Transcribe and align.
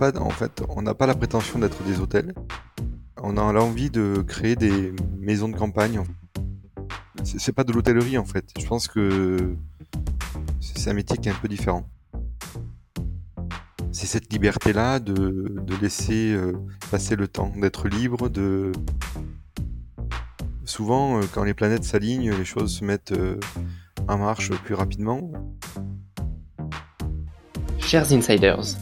en 0.00 0.30
fait, 0.30 0.62
on 0.68 0.82
n'a 0.82 0.94
pas 0.94 1.06
la 1.06 1.14
prétention 1.14 1.58
d'être 1.58 1.82
des 1.84 2.00
hôtels. 2.00 2.34
On 3.22 3.36
a 3.36 3.52
l'envie 3.52 3.90
de 3.90 4.24
créer 4.26 4.56
des 4.56 4.92
maisons 5.18 5.48
de 5.48 5.56
campagne. 5.56 6.02
C'est 7.24 7.38
c'est 7.38 7.52
pas 7.52 7.64
de 7.64 7.72
l'hôtellerie 7.72 8.18
en 8.18 8.24
fait. 8.24 8.46
Je 8.58 8.66
pense 8.66 8.88
que 8.88 9.54
c'est 10.60 10.90
un 10.90 10.94
métier 10.94 11.16
qui 11.18 11.28
est 11.28 11.32
un 11.32 11.36
peu 11.40 11.48
différent. 11.48 11.88
C'est 13.92 14.06
cette 14.06 14.32
liberté-là 14.32 14.98
de, 14.98 15.54
de 15.60 15.76
laisser 15.76 16.32
euh, 16.32 16.52
passer 16.90 17.14
le 17.14 17.28
temps, 17.28 17.52
d'être 17.56 17.88
libre, 17.88 18.30
de... 18.30 18.72
Souvent, 20.64 21.18
euh, 21.18 21.24
quand 21.32 21.44
les 21.44 21.54
planètes 21.54 21.84
s'alignent, 21.84 22.32
les 22.32 22.44
choses 22.44 22.78
se 22.78 22.84
mettent 22.84 23.12
euh, 23.12 23.38
en 24.08 24.16
marche 24.16 24.50
plus 24.64 24.74
rapidement. 24.74 25.30
Chers 27.78 28.10
insiders, 28.12 28.76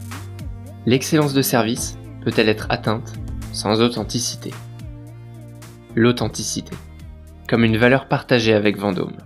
l'excellence 0.85 1.33
de 1.33 1.41
service 1.41 1.97
peut-elle 2.23 2.49
être 2.49 2.67
atteinte 2.69 3.13
sans 3.53 3.81
authenticité? 3.81 4.51
L'authenticité, 5.95 6.75
comme 7.47 7.63
une 7.63 7.77
valeur 7.77 8.07
partagée 8.07 8.53
avec 8.53 8.77
Vendôme. 8.77 9.17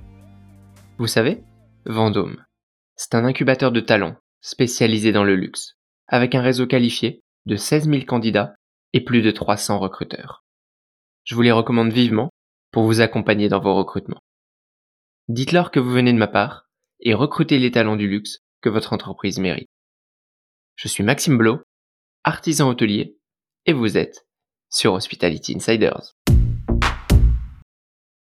Vous 0.97 1.07
savez, 1.07 1.43
Vendôme, 1.85 2.43
c'est 2.95 3.15
un 3.15 3.25
incubateur 3.25 3.71
de 3.71 3.79
talents 3.79 4.15
spécialisé 4.41 5.11
dans 5.11 5.23
le 5.23 5.35
luxe, 5.35 5.77
avec 6.07 6.35
un 6.35 6.41
réseau 6.41 6.67
qualifié 6.67 7.21
de 7.45 7.55
16 7.55 7.89
000 7.89 8.05
candidats 8.05 8.55
et 8.93 9.03
plus 9.03 9.21
de 9.21 9.31
300 9.31 9.79
recruteurs. 9.79 10.43
Je 11.23 11.35
vous 11.35 11.41
les 11.41 11.51
recommande 11.51 11.91
vivement 11.91 12.29
pour 12.71 12.83
vous 12.83 13.01
accompagner 13.01 13.47
dans 13.49 13.59
vos 13.59 13.75
recrutements. 13.75 14.21
Dites-leur 15.29 15.71
que 15.71 15.79
vous 15.79 15.91
venez 15.91 16.13
de 16.13 16.17
ma 16.17 16.27
part 16.27 16.67
et 16.99 17.13
recrutez 17.13 17.59
les 17.59 17.71
talents 17.71 17.95
du 17.95 18.07
luxe 18.07 18.39
que 18.61 18.69
votre 18.69 18.93
entreprise 18.93 19.39
mérite. 19.39 19.69
Je 20.77 20.89
suis 20.89 21.03
Maxime 21.03 21.37
Blo, 21.37 21.61
artisan 22.25 22.67
hôtelier, 22.67 23.17
et 23.65 23.71
vous 23.71 23.95
êtes 23.95 24.27
sur 24.69 24.91
Hospitality 24.91 25.55
Insiders. 25.55 26.15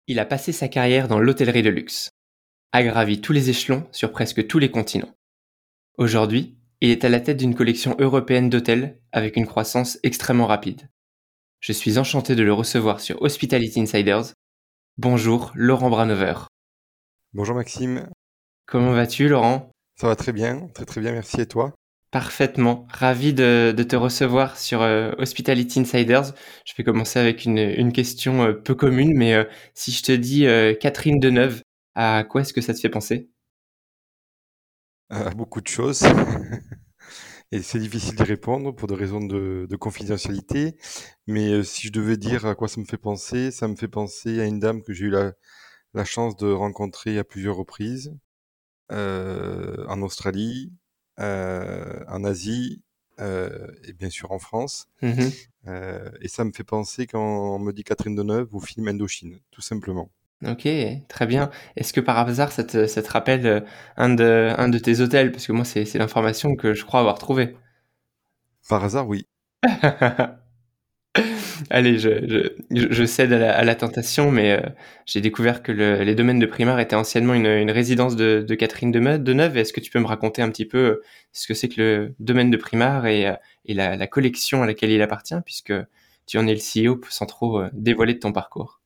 Il 0.06 0.18
a 0.18 0.26
passé 0.26 0.52
sa 0.52 0.68
carrière 0.68 1.08
dans 1.08 1.18
l'hôtellerie 1.18 1.62
de 1.62 1.70
luxe, 1.70 2.10
a 2.72 2.82
gravi 2.82 3.22
tous 3.22 3.32
les 3.32 3.48
échelons 3.48 3.88
sur 3.90 4.12
presque 4.12 4.46
tous 4.46 4.58
les 4.58 4.70
continents. 4.70 5.14
Aujourd'hui, 5.96 6.58
il 6.82 6.90
est 6.90 7.04
à 7.04 7.08
la 7.08 7.20
tête 7.20 7.38
d'une 7.38 7.54
collection 7.54 7.96
européenne 7.98 8.50
d'hôtels 8.50 9.00
avec 9.12 9.36
une 9.36 9.46
croissance 9.46 9.98
extrêmement 10.02 10.46
rapide. 10.46 10.90
Je 11.60 11.72
suis 11.72 11.98
enchanté 11.98 12.34
de 12.34 12.42
le 12.42 12.52
recevoir 12.52 13.00
sur 13.00 13.22
Hospitality 13.22 13.80
Insiders. 13.80 14.34
Bonjour 14.98 15.52
Laurent 15.54 15.88
Branover. 15.88 16.34
Bonjour 17.32 17.56
Maxime, 17.56 18.10
Comment 18.66 18.92
vas-tu 18.92 19.28
Laurent? 19.28 19.70
Ça 19.98 20.08
va 20.08 20.16
très 20.16 20.32
bien, 20.32 20.68
très 20.74 20.84
très 20.84 21.00
bien, 21.00 21.12
merci 21.12 21.40
et 21.40 21.46
toi? 21.46 21.72
Parfaitement. 22.16 22.86
Ravi 22.88 23.34
de, 23.34 23.74
te 23.86 23.94
recevoir 23.94 24.56
sur 24.56 24.80
euh, 24.80 25.12
Hospitality 25.18 25.80
Insiders. 25.80 26.32
Je 26.64 26.72
vais 26.74 26.82
commencer 26.82 27.18
avec 27.18 27.44
une, 27.44 27.92
question 27.92 28.42
euh, 28.42 28.52
peu 28.54 28.74
commune, 28.74 29.12
mais 29.14 29.34
euh, 29.34 29.44
si 29.74 29.92
je 29.92 30.02
te 30.02 30.12
dis 30.12 30.46
Catherine 30.80 31.20
Deneuve, 31.20 31.60
à 31.94 32.24
quoi 32.24 32.40
est-ce 32.40 32.54
que 32.54 32.62
ça 32.62 32.72
te 32.72 32.80
fait 32.80 32.88
penser? 32.88 33.28
Euh, 35.12 35.28
Beaucoup 35.32 35.60
de 35.60 35.68
choses. 35.68 36.04
Et 37.52 37.60
c'est 37.60 37.80
difficile 37.80 38.14
d'y 38.16 38.22
répondre 38.22 38.74
pour 38.74 38.88
des 38.88 38.94
raisons 38.94 39.20
de, 39.20 39.66
de 39.68 39.76
confidentialité. 39.76 40.78
Mais 41.26 41.62
si 41.64 41.88
je 41.88 41.92
devais 41.92 42.16
dire 42.16 42.46
à 42.46 42.54
quoi 42.54 42.66
ça 42.66 42.80
me 42.80 42.86
fait 42.86 42.96
penser, 42.96 43.50
ça 43.50 43.68
me 43.68 43.76
fait 43.76 43.88
penser 43.88 44.40
à 44.40 44.46
une 44.46 44.58
dame 44.58 44.82
que 44.82 44.94
j'ai 44.94 45.04
eu 45.04 45.10
la, 45.10 45.34
chance 46.06 46.34
de 46.38 46.50
rencontrer 46.50 47.18
à 47.18 47.24
plusieurs 47.24 47.56
reprises, 47.56 48.16
en 48.88 50.00
Australie, 50.00 50.72
en 51.18 52.24
Asie, 52.24 52.82
euh, 53.18 53.68
et 53.84 53.92
bien 53.92 54.10
sûr 54.10 54.32
en 54.32 54.38
France. 54.38 54.88
Mhm. 55.02 55.30
Euh, 55.68 56.10
et 56.20 56.28
ça 56.28 56.44
me 56.44 56.52
fait 56.52 56.64
penser 56.64 57.06
quand 57.06 57.54
on 57.54 57.58
me 57.58 57.72
dit 57.72 57.82
Catherine 57.82 58.14
Deneuve 58.14 58.54
au 58.54 58.60
film 58.60 58.88
Indochine, 58.88 59.38
tout 59.50 59.62
simplement. 59.62 60.10
Ok, 60.46 60.68
très 61.08 61.26
bien. 61.26 61.50
Est-ce 61.76 61.94
que 61.94 62.00
par 62.00 62.18
hasard 62.18 62.52
ça 62.52 62.62
te, 62.62 62.86
ça 62.86 63.02
te 63.02 63.10
rappelle 63.10 63.46
euh, 63.46 63.60
un 63.96 64.10
de, 64.10 64.52
un 64.58 64.68
de 64.68 64.78
tes 64.78 65.00
hôtels? 65.00 65.32
Parce 65.32 65.46
que 65.46 65.52
moi 65.52 65.64
c'est 65.64 65.86
c'est 65.86 65.98
l'information 65.98 66.54
que 66.56 66.74
je 66.74 66.84
crois 66.84 67.00
avoir 67.00 67.18
trouvée. 67.18 67.56
Par 68.68 68.84
hasard, 68.84 69.08
oui. 69.08 69.26
Allez, 71.70 71.98
je, 71.98 73.04
cède 73.06 73.32
à 73.32 73.62
la, 73.64 73.74
tentation, 73.74 74.30
mais 74.30 74.52
euh, 74.52 74.68
j'ai 75.06 75.20
découvert 75.20 75.62
que 75.62 75.72
le- 75.72 76.02
les 76.02 76.14
domaines 76.14 76.38
de 76.38 76.46
Primard 76.46 76.80
étaient 76.80 76.96
anciennement 76.96 77.34
une, 77.34 77.70
résidence 77.70 78.16
de, 78.16 78.44
de 78.46 78.54
Catherine 78.54 78.90
Deme- 78.92 79.18
Deneuve. 79.18 79.56
Est-ce 79.56 79.72
que 79.72 79.80
tu 79.80 79.90
peux 79.90 80.00
me 80.00 80.06
raconter 80.06 80.42
un 80.42 80.50
petit 80.50 80.64
peu 80.66 80.78
euh, 80.78 81.02
ce 81.32 81.46
que 81.46 81.54
c'est 81.54 81.68
que 81.68 81.80
le 81.80 82.14
domaine 82.18 82.50
de 82.50 82.56
Primard 82.56 83.06
et, 83.06 83.28
euh, 83.28 83.34
et 83.64 83.74
la, 83.74 83.96
la 83.96 84.06
collection 84.06 84.62
à 84.62 84.66
laquelle 84.66 84.90
il 84.90 85.02
appartient, 85.02 85.40
puisque 85.44 85.72
tu 86.26 86.38
en 86.38 86.46
es 86.46 86.54
le 86.54 86.60
CEO 86.60 87.00
sans 87.08 87.26
trop 87.26 87.62
dévoiler 87.72 88.14
de 88.14 88.18
ton 88.18 88.32
parcours? 88.32 88.80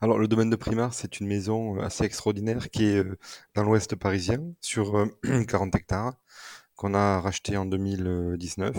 Alors, 0.00 0.18
le 0.18 0.28
domaine 0.28 0.50
de 0.50 0.56
Primard, 0.56 0.92
c'est 0.92 1.20
une 1.20 1.26
maison 1.26 1.80
assez 1.80 2.04
extraordinaire 2.04 2.68
qui 2.70 2.84
est 2.84 3.02
dans 3.54 3.62
l'ouest 3.62 3.96
parisien, 3.96 4.40
sur 4.60 4.96
euh, 4.96 5.06
40 5.48 5.74
hectares, 5.74 6.14
qu'on 6.76 6.94
a 6.94 7.20
racheté 7.20 7.56
en 7.56 7.64
2019. 7.64 8.76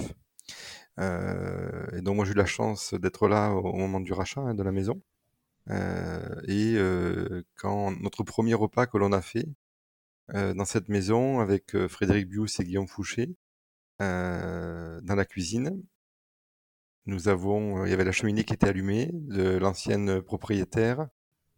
Euh, 0.99 1.87
et 1.97 2.01
donc, 2.01 2.15
moi, 2.17 2.25
j'ai 2.25 2.31
eu 2.31 2.35
la 2.35 2.45
chance 2.45 2.93
d'être 2.93 3.27
là 3.27 3.51
au, 3.51 3.59
au 3.59 3.77
moment 3.77 3.99
du 3.99 4.13
rachat 4.13 4.41
hein, 4.41 4.53
de 4.55 4.63
la 4.63 4.71
maison. 4.71 5.01
Euh, 5.69 6.41
et 6.47 6.75
euh, 6.77 7.43
quand 7.55 7.91
notre 7.99 8.23
premier 8.23 8.53
repas 8.53 8.85
que 8.87 8.97
l'on 8.97 9.11
a 9.11 9.21
fait 9.21 9.47
dans 10.33 10.65
cette 10.65 10.89
maison 10.89 11.39
avec 11.39 11.77
Frédéric 11.87 12.27
Bius 12.27 12.59
et 12.59 12.63
Guillaume 12.63 12.87
Fouché, 12.87 13.35
dans 13.99 15.03
la 15.15 15.23
cuisine, 15.25 15.83
nous 17.05 17.27
avons, 17.27 17.85
il 17.85 17.91
y 17.91 17.93
avait 17.93 18.05
la 18.05 18.11
cheminée 18.11 18.43
qui 18.43 18.53
était 18.53 18.67
allumée 18.67 19.11
de 19.13 19.57
l'ancienne 19.57 20.23
propriétaire 20.23 21.07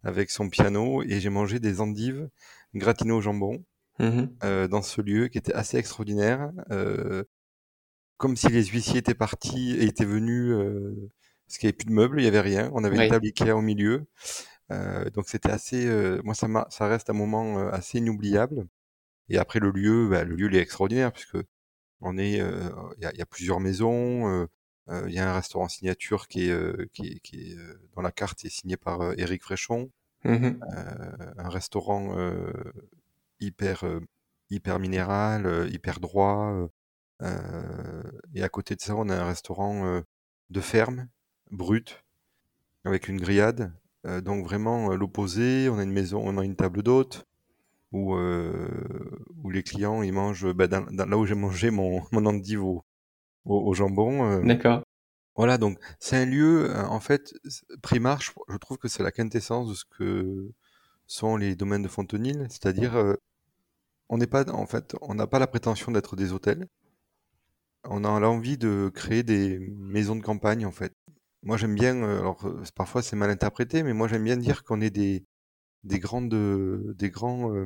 avec 0.03 0.29
son 0.31 0.49
piano 0.49 1.01
et 1.01 1.21
j'ai 1.21 1.29
mangé 1.29 1.61
des 1.61 1.79
endives 1.79 2.29
gratinées 2.75 3.13
au 3.13 3.21
jambon 3.21 3.63
euh, 3.99 4.67
dans 4.67 4.81
ce 4.81 5.01
lieu 5.01 5.27
qui 5.27 5.37
était 5.37 5.53
assez 5.53 5.77
extraordinaire, 5.77 6.51
euh, 6.71 7.23
comme 8.17 8.35
si 8.37 8.47
les 8.49 8.65
huissiers 8.65 8.99
étaient 8.99 9.13
partis 9.15 9.73
et 9.77 9.85
étaient 9.85 10.05
venus, 10.05 10.51
euh, 10.53 11.11
parce 11.47 11.57
qu'il 11.59 11.67
n'y 11.67 11.71
avait 11.71 11.77
plus 11.77 11.85
de 11.87 11.93
meubles, 11.93 12.19
il 12.19 12.23
n'y 12.23 12.27
avait 12.27 12.41
rien, 12.41 12.69
on 12.73 12.83
avait 12.83 12.97
Oui. 12.97 13.03
une 13.03 13.07
table 13.07 13.25
Ikea 13.27 13.51
au 13.55 13.61
milieu, 13.61 14.07
euh, 14.71 15.09
donc 15.11 15.29
c'était 15.29 15.51
assez, 15.51 15.87
euh, 15.87 16.21
moi 16.23 16.35
ça, 16.35 16.47
ça 16.69 16.87
reste 16.87 17.09
un 17.09 17.13
moment 17.13 17.59
euh, 17.59 17.71
assez 17.71 17.99
inoubliable. 17.99 18.67
Et 19.29 19.37
après 19.39 19.59
le 19.59 19.71
lieu, 19.71 20.09
bah, 20.09 20.23
le 20.25 20.35
lieu 20.35 20.47
il 20.49 20.55
est 20.57 20.61
extraordinaire 20.61 21.11
puisque 21.13 21.37
on 22.01 22.17
est, 22.17 22.41
euh, 22.41 22.69
il 22.99 23.09
y, 23.15 23.17
y 23.19 23.21
a 23.21 23.25
plusieurs 23.25 23.59
maisons, 23.61 24.27
euh, 24.89 25.05
il 25.07 25.13
y 25.13 25.19
a 25.19 25.29
un 25.29 25.33
restaurant 25.35 25.67
signature 25.69 26.27
qui 26.27 26.47
est, 26.47 26.51
euh, 26.51 26.87
qui 26.93 27.07
est, 27.07 27.19
qui 27.21 27.51
est 27.51 27.57
euh, 27.57 27.79
dans 27.95 28.01
la 28.01 28.11
carte 28.11 28.45
est 28.45 28.49
signé 28.49 28.77
par 28.77 29.13
Éric 29.19 29.43
Fréchon, 29.43 29.91
euh, 30.77 31.33
un 31.37 31.49
restaurant 31.49 32.17
euh, 32.17 32.51
hyper, 33.39 33.83
hyper 34.49 34.79
minéral, 34.79 35.67
hyper 35.71 35.99
droit, 35.99 36.69
et 38.33 38.43
à 38.43 38.49
côté 38.49 38.75
de 38.75 38.81
ça 38.81 38.95
on 38.95 39.09
a 39.09 39.15
un 39.15 39.25
restaurant 39.25 40.01
de 40.49 40.61
ferme, 40.61 41.07
brut, 41.51 42.03
avec 42.85 43.07
une 43.07 43.19
grillade, 43.19 43.73
donc 44.23 44.45
vraiment 44.45 44.95
l'opposé. 44.95 45.69
On 45.69 45.77
a 45.79 45.83
une 45.83 45.91
maison, 45.91 46.21
on 46.23 46.37
a 46.37 46.45
une 46.45 46.55
table 46.55 46.83
d'hôte 46.83 47.25
où, 47.91 48.15
où 48.15 49.49
les 49.49 49.63
clients 49.63 50.01
ils 50.03 50.13
mangent 50.13 50.51
bah, 50.53 50.67
dans- 50.67 50.85
dans- 50.91 51.05
là 51.09 51.17
où 51.17 51.25
j'ai 51.25 51.35
mangé 51.35 51.71
mon, 51.71 52.01
mon 52.11 52.25
endive 52.25 52.63
au, 52.63 52.83
au, 53.45 53.67
au 53.69 53.73
jambon. 53.73 54.41
D'accord. 54.43 54.83
voilà, 55.35 55.57
donc 55.57 55.79
c'est 55.99 56.17
un 56.17 56.25
lieu, 56.25 56.71
en 56.75 56.99
fait, 56.99 57.33
Primar, 57.81 58.21
je, 58.21 58.31
je 58.49 58.57
trouve 58.57 58.77
que 58.77 58.87
c'est 58.87 59.03
la 59.03 59.11
quintessence 59.11 59.69
de 59.69 59.73
ce 59.75 59.85
que 59.85 60.51
sont 61.07 61.37
les 61.37 61.55
domaines 61.55 61.83
de 61.83 61.87
Fontenil, 61.87 62.47
c'est-à-dire 62.49 62.95
euh, 62.97 63.15
on 64.09 64.17
n'est 64.17 64.27
pas, 64.27 64.49
en 64.51 64.65
fait, 64.67 64.95
on 65.01 65.15
n'a 65.15 65.27
pas 65.27 65.39
la 65.39 65.47
prétention 65.47 65.91
d'être 65.91 66.15
des 66.15 66.33
hôtels, 66.33 66.67
on 67.89 68.03
a 68.03 68.19
l'envie 68.19 68.57
de 68.57 68.91
créer 68.93 69.23
des 69.23 69.59
maisons 69.59 70.15
de 70.15 70.21
campagne, 70.23 70.65
en 70.65 70.71
fait. 70.71 70.93
Moi 71.43 71.57
j'aime 71.57 71.75
bien, 71.75 71.95
euh, 72.03 72.19
alors 72.19 72.45
euh, 72.47 72.61
parfois 72.75 73.01
c'est 73.01 73.15
mal 73.15 73.29
interprété, 73.29 73.83
mais 73.83 73.93
moi 73.93 74.07
j'aime 74.07 74.23
bien 74.23 74.37
dire 74.37 74.63
qu'on 74.63 74.81
est 74.81 74.89
des, 74.89 75.23
des 75.83 75.99
grandes, 75.99 76.33
des 76.95 77.09
grands, 77.09 77.53
euh, 77.53 77.65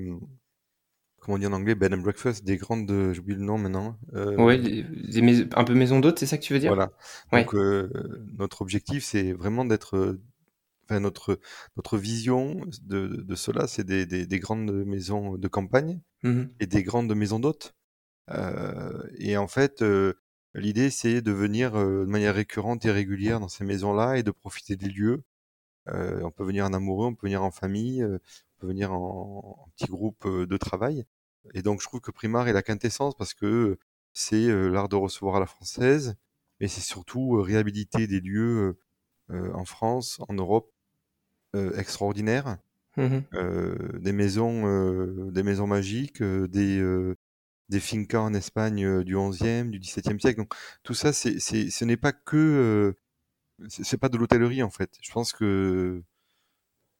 comment 1.20 1.36
on 1.36 1.40
dit 1.40 1.48
en 1.48 1.54
anglais, 1.54 1.76
bed 1.76 1.94
and 1.94 2.00
breakfast, 2.00 2.44
des 2.44 2.58
grandes, 2.58 2.92
j'oublie 3.14 3.36
le 3.36 3.42
nom 3.42 3.58
maintenant. 3.58 3.98
euh, 4.14 4.58
des, 4.58 4.84
des 4.84 5.22
mais- 5.22 5.56
un 5.56 5.64
peu 5.64 5.74
maison 5.74 6.00
d'hôte, 6.00 6.20
c'est 6.20 6.26
ça 6.26 6.38
que 6.38 6.44
tu 6.44 6.54
veux 6.54 6.60
dire? 6.60 6.74
Voilà. 6.74 6.92
Ouais. 7.32 7.44
Donc 7.44 7.56
euh, 7.56 7.90
notre 8.38 8.62
objectif, 8.62 9.04
c'est 9.04 9.32
vraiment 9.34 9.66
d'être, 9.66 10.20
enfin 10.86 11.00
notre 11.00 11.40
notre 11.78 11.98
vision 11.98 12.62
de, 12.84 13.08
de 13.08 13.36
cela, 13.36 13.68
c'est 13.68 13.84
des, 13.86 14.06
des, 14.06 14.26
des 14.28 14.40
grandes 14.40 14.72
maisons 14.86 15.38
de 15.38 15.48
campagne 15.48 16.02
Mhm. 16.24 16.50
et 16.60 16.68
des 16.68 16.84
grandes 16.84 17.16
maisons 17.16 17.40
d'hôtes. 17.40 17.74
Et 19.18 19.38
en 19.38 19.48
fait, 19.48 19.83
l'idée, 20.54 20.89
c'est 20.89 21.22
de 21.22 21.31
venir 21.31 21.74
de 21.74 22.06
manière 22.06 22.36
récurrente 22.36 22.86
et 22.86 22.92
régulière 22.92 23.39
dans 23.39 23.48
ces 23.48 23.63
maisons-là 23.63 24.18
et 24.18 24.24
de 24.24 24.31
profiter 24.31 24.75
des 24.75 24.89
lieux. 24.89 25.24
On 25.88 26.31
peut 26.31 26.45
venir 26.45 26.66
en 26.66 26.74
amoureux, 26.74 27.07
on 27.07 27.16
peut 27.16 27.28
venir 27.28 27.44
en 27.44 27.51
famille, 27.51 28.04
on 28.04 28.19
peut 28.60 28.68
venir 28.68 28.94
en, 28.94 29.57
en 29.66 29.69
petit 29.75 29.89
groupe 29.92 30.28
de 30.28 30.57
travail. 30.57 31.06
Et 31.54 31.62
donc, 31.62 31.81
je 31.81 31.88
trouve 31.88 32.01
que 32.01 32.12
Primar 32.12 32.48
est 32.48 32.54
la 32.54 32.63
quintessence 32.63 33.16
parce 33.16 33.33
que 33.33 33.80
c'est 34.13 34.48
l'art 34.69 34.89
de 34.89 34.95
recevoir 34.95 35.38
à 35.38 35.39
la 35.39 35.45
française, 35.48 36.16
mais 36.60 36.68
c'est 36.68 36.81
surtout 36.81 37.42
réhabiliter 37.42 38.07
des 38.07 38.19
lieux 38.19 38.77
en 39.30 39.66
France, 39.66 40.19
en 40.27 40.34
Europe, 40.34 40.72
extraordinaires, 41.54 42.57
Mmh 42.98 43.22
des 44.00 44.12
maisons, 44.12 45.31
des 45.31 45.44
maisons 45.44 45.68
magiques, 45.68 46.22
des 46.22 47.16
des 47.72 47.80
fincas 47.80 48.20
en 48.20 48.34
Espagne 48.34 49.04
du 49.04 49.16
XIe, 49.16 49.64
du 49.66 49.80
XVIIe 49.80 50.20
siècle. 50.20 50.38
Donc 50.38 50.54
tout 50.84 50.94
ça, 50.94 51.14
c'est, 51.14 51.40
c'est, 51.40 51.72
ce 51.72 51.86
n'est 51.86 51.98
pas 51.98 52.12
que, 52.12 52.96
c'est 53.68 53.98
pas 53.98 54.10
de 54.10 54.18
l'hôtellerie 54.18 54.62
en 54.62 54.70
fait. 54.70 54.92
Je 55.02 55.12
pense 55.12 55.34
que 55.34 56.04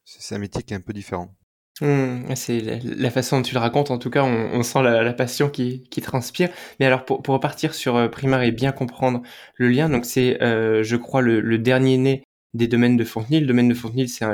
c'est 0.06 0.36
un 0.36 0.40
métier 0.40 0.64
qui 0.64 0.74
est 0.74 0.78
un 0.78 0.82
peu 0.82 0.94
différent. 0.94 1.36
Mmh, 1.82 2.36
c'est 2.36 2.60
la, 2.84 3.10
façon 3.10 3.38
dont 3.38 3.44
tu 3.44 3.56
le 3.56 3.60
racontes, 3.60 3.90
en 3.92 3.98
tout 3.98 4.12
cas, 4.12 4.24
on, 4.24 4.62
sent 4.62 4.84
la, 4.84 5.14
passion 5.14 5.50
qui, 5.50 5.84
qui, 5.90 6.02
transpire. 6.02 6.50
Mais 6.80 6.86
alors, 6.86 7.06
pour, 7.06 7.24
pour 7.24 7.34
repartir 7.34 7.74
sur 7.74 7.96
euh, 7.96 8.08
Primar 8.08 8.44
et 8.44 8.52
bien 8.52 8.72
comprendre 8.72 9.22
le 9.56 9.70
lien, 9.70 9.90
donc 9.90 10.06
c'est, 10.06 10.42
euh, 10.44 10.84
je 10.84 10.96
crois, 10.96 11.22
le, 11.22 11.58
dernier 11.58 11.98
né 11.98 12.24
des 12.54 12.68
domaines 12.68 12.98
de 12.98 13.04
Fontenay. 13.04 13.40
Le 13.40 13.48
domaine 13.48 13.70
de 13.70 13.74
Fontenay, 13.74 14.08
c'est 14.08 14.26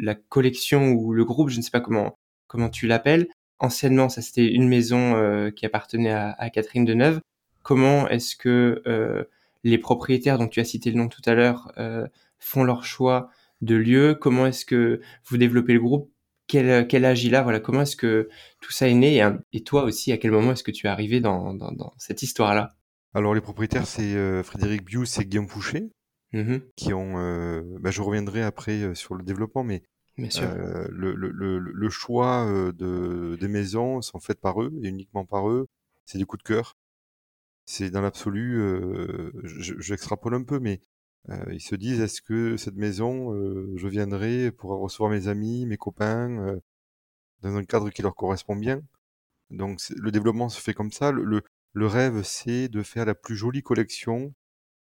la 0.00 0.14
collection 0.14 0.90
ou 0.92 1.12
le 1.12 1.24
groupe, 1.24 1.48
je 1.50 1.58
ne 1.58 1.62
sais 1.62 1.70
pas 1.70 1.80
comment, 1.80 2.18
comment 2.48 2.70
tu 2.70 2.86
l'appelles. 2.88 3.28
Anciennement, 3.58 4.08
ça 4.08 4.22
c'était 4.22 4.46
une 4.46 4.68
maison 4.68 5.16
euh, 5.16 5.50
qui 5.50 5.64
appartenait 5.66 6.10
à, 6.10 6.32
à, 6.38 6.50
Catherine 6.50 6.84
Deneuve. 6.84 7.20
Comment 7.62 8.08
est-ce 8.08 8.36
que 8.36 8.82
les 9.64 9.78
propriétaires 9.78 10.38
dont 10.38 10.46
tu 10.46 10.60
as 10.60 10.64
cité 10.64 10.90
le 10.90 10.98
nom 10.98 11.08
tout 11.08 11.22
à 11.26 11.34
l'heure 11.34 11.72
font 12.38 12.62
leur 12.62 12.84
choix 12.84 13.28
de 13.60 13.74
lieu? 13.74 14.14
Comment 14.14 14.46
est-ce 14.46 14.64
que 14.64 15.00
vous 15.24 15.36
développez 15.36 15.72
le 15.72 15.80
groupe? 15.80 16.12
Quel, 16.46 16.86
quel 16.86 17.04
âge 17.04 17.24
il 17.24 17.34
a? 17.34 17.42
Voilà, 17.42 17.58
comment 17.58 17.82
est-ce 17.82 17.96
que 17.96 18.28
tout 18.60 18.70
ça 18.70 18.88
est 18.88 18.94
né? 18.94 19.20
Et, 19.52 19.64
toi 19.64 19.82
aussi, 19.82 20.12
à 20.12 20.18
quel 20.18 20.30
moment 20.30 20.52
est-ce 20.52 20.62
que 20.62 20.70
tu 20.70 20.86
es 20.86 20.90
arrivé 20.90 21.20
dans, 21.20 21.54
dans, 21.54 21.94
cette 21.98 22.22
histoire-là? 22.22 22.76
Alors, 23.14 23.34
les 23.34 23.40
propriétaires, 23.40 23.86
c'est 23.86 24.14
euh, 24.14 24.42
Frédéric 24.42 24.84
Bius 24.84 25.18
et 25.18 25.24
Guillaume 25.24 25.48
Fouché, 25.48 25.90
mmh 26.32 26.56
qui 26.76 26.92
ont. 26.92 27.14
Euh, 27.18 27.62
bah, 27.80 27.90
je 27.90 28.02
reviendrai 28.02 28.42
après 28.42 28.82
euh, 28.82 28.94
sur 28.94 29.14
le 29.14 29.24
développement, 29.24 29.64
mais 29.64 29.82
Bien 30.18 30.30
sûr. 30.30 30.48
le, 30.90 31.14
le, 31.14 31.30
le, 31.30 31.58
le, 31.58 31.90
choix 31.90 32.46
de, 32.72 33.36
des 33.38 33.48
maisons 33.48 34.00
sont 34.00 34.18
faits 34.18 34.40
par 34.40 34.62
eux 34.62 34.72
et 34.82 34.88
uniquement 34.88 35.26
par 35.26 35.50
eux. 35.50 35.66
C'est 36.06 36.18
du 36.18 36.24
coup 36.24 36.38
de 36.38 36.42
cœur. 36.42 36.74
C'est 37.66 37.90
dans 37.90 38.00
l'absolu, 38.00 38.62
j'extrapole 39.44 40.34
un 40.34 40.44
peu, 40.44 40.58
mais 40.58 40.80
euh, 41.30 41.52
ils 41.52 41.60
se 41.60 41.74
disent 41.74 42.00
est-ce 42.00 42.22
que 42.22 42.56
cette 42.56 42.76
maison, 42.76 43.34
euh, 43.34 43.72
je 43.76 43.88
viendrai 43.88 44.52
pour 44.52 44.70
recevoir 44.78 45.10
mes 45.10 45.28
amis, 45.28 45.66
mes 45.66 45.76
copains, 45.76 46.30
euh, 46.38 46.60
dans 47.42 47.56
un 47.56 47.64
cadre 47.64 47.90
qui 47.90 48.02
leur 48.02 48.14
correspond 48.14 48.56
bien? 48.56 48.82
Donc 49.50 49.80
le 49.96 50.10
développement 50.10 50.48
se 50.48 50.60
fait 50.60 50.74
comme 50.74 50.92
ça. 50.92 51.12
Le, 51.12 51.42
le, 51.72 51.86
rêve, 51.86 52.22
c'est 52.22 52.68
de 52.68 52.82
faire 52.82 53.06
la 53.06 53.14
plus 53.14 53.36
jolie 53.36 53.62
collection 53.62 54.34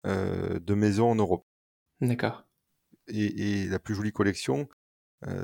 de 0.06 0.74
maisons 0.74 1.10
en 1.12 1.16
Europe. 1.16 1.46
D'accord. 2.02 2.46
Et, 3.08 3.64
et, 3.64 3.68
la 3.68 3.80
plus 3.80 3.96
jolie 3.96 4.12
collection, 4.12 4.68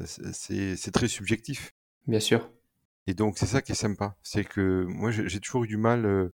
c'est 0.05 0.91
très 0.91 1.07
subjectif. 1.07 1.73
Bien 2.07 2.19
sûr. 2.19 2.51
Et 3.07 3.13
donc 3.13 3.37
c'est 3.37 3.45
ça 3.45 3.61
qui 3.61 3.71
est 3.71 3.75
sympa. 3.75 4.17
C'est 4.23 4.43
que 4.43 4.85
moi 4.85 5.11
j'ai 5.11 5.39
toujours 5.39 5.63
eu 5.63 5.67
du 5.67 5.77
mal 5.77 6.31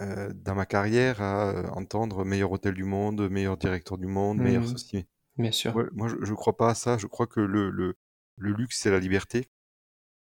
euh, 0.00 0.32
dans 0.32 0.54
ma 0.54 0.64
carrière 0.64 1.20
à 1.20 1.50
euh, 1.50 1.68
entendre 1.70 2.24
meilleur 2.24 2.52
hôtel 2.52 2.74
du 2.74 2.84
monde, 2.84 3.28
meilleur 3.28 3.56
directeur 3.56 3.98
du 3.98 4.06
monde, 4.06 4.38
meilleur 4.38 4.62
mmh. 4.62 4.68
ceci. 4.68 5.06
Bien 5.36 5.50
sûr. 5.50 5.74
moi, 5.92 6.06
je, 6.08 6.14
ne 6.14 6.36
crois 6.36 6.56
pas 6.56 6.70
à 6.70 6.74
ça. 6.76 6.98
Je 6.98 7.08
crois 7.08 7.26
que 7.26 7.40
le, 7.40 7.70
le, 7.70 7.96
le 8.36 8.52
luxe, 8.52 8.78
c'est 8.78 8.92
la 8.92 9.00
liberté. 9.00 9.48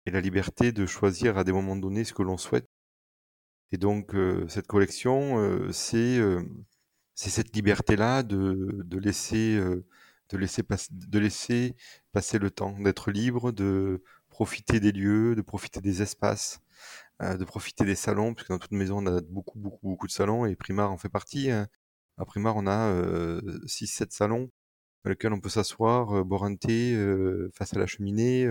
Et 0.05 0.11
la 0.11 0.21
liberté 0.21 0.73
de 0.73 0.85
choisir 0.85 1.39
à 1.39 1.45
des 1.45 1.53
moments 1.53 1.77
donnés 1.77 2.03
ce 2.03 2.13
que 2.13 2.23
l'on 2.23 2.37
souhaite. 2.37 2.69
Et 3.71 3.79
donc, 3.79 4.17
euh, 4.17 4.47
cette 4.49 4.67
collection, 4.67 5.71
c'est 5.71 6.21
c'est 7.15 7.31
cette 7.31 7.55
liberté-là 7.55 8.25
de, 8.25 8.83
de 8.85 8.99
laisser, 8.99 9.61
de, 10.33 10.39
laisser 10.39 10.63
de 10.91 11.19
laisser 11.19 11.77
passer 12.13 12.39
le 12.39 12.51
temps, 12.51 12.79
d'être 12.81 13.11
libre, 13.11 13.53
de 13.53 14.03
profiter 14.29 14.81
des 14.81 14.93
lieux, 14.93 15.35
de 15.35 15.43
profiter 15.43 15.81
des 15.81 16.03
espaces, 16.03 16.61
euh, 17.21 17.37
de 17.37 17.45
profiter 17.45 17.85
des 17.85 17.95
salons, 17.95 18.35
puisque 18.35 18.51
dans 18.51 18.59
toute 18.59 18.73
maison, 18.73 18.99
on 18.99 19.07
a 19.07 19.21
beaucoup, 19.21 19.59
beaucoup, 19.59 19.89
beaucoup 19.89 20.07
de 20.07 20.13
salons, 20.13 20.47
et 20.47 20.57
Primar 20.57 20.91
en 20.91 20.97
fait 20.97 21.11
partie. 21.11 21.51
Hein. 21.51 21.69
À 22.19 22.25
Primar, 22.25 22.57
on 22.57 22.67
a 22.67 22.93
6-7 23.67 24.03
euh, 24.03 24.07
salons 24.11 24.51
dans 25.05 25.11
lesquels 25.11 25.33
on 25.33 25.41
peut 25.41 25.49
s'asseoir, 25.51 26.17
euh, 26.17 26.25
boire 26.25 26.45
un 26.45 26.57
thé 26.57 26.97
face 27.55 27.75
à 27.75 27.79
la 27.79 27.87
cheminée. 27.87 28.49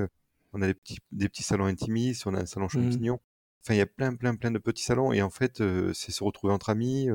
on 0.54 0.62
a 0.62 0.68
des 0.68 0.74
petits, 0.76 1.00
des 1.12 1.30
petits 1.30 1.44
salons 1.44 1.66
intimistes, 1.66 2.28
on 2.28 2.36
a 2.36 2.42
un 2.42 2.46
salon 2.46 2.68
mmh. 2.68 2.70
champignon. 2.70 3.20
Enfin, 3.64 3.74
il 3.76 3.78
y 3.78 3.82
a 3.82 3.86
plein, 3.88 4.16
plein, 4.16 4.36
plein 4.36 4.52
de 4.52 4.60
petits 4.60 4.84
salons, 4.84 5.12
et 5.14 5.22
en 5.22 5.30
fait, 5.30 5.64
c'est 5.94 6.12
se 6.12 6.24
retrouver 6.24 6.54
entre 6.54 6.70
amis. 6.70 7.08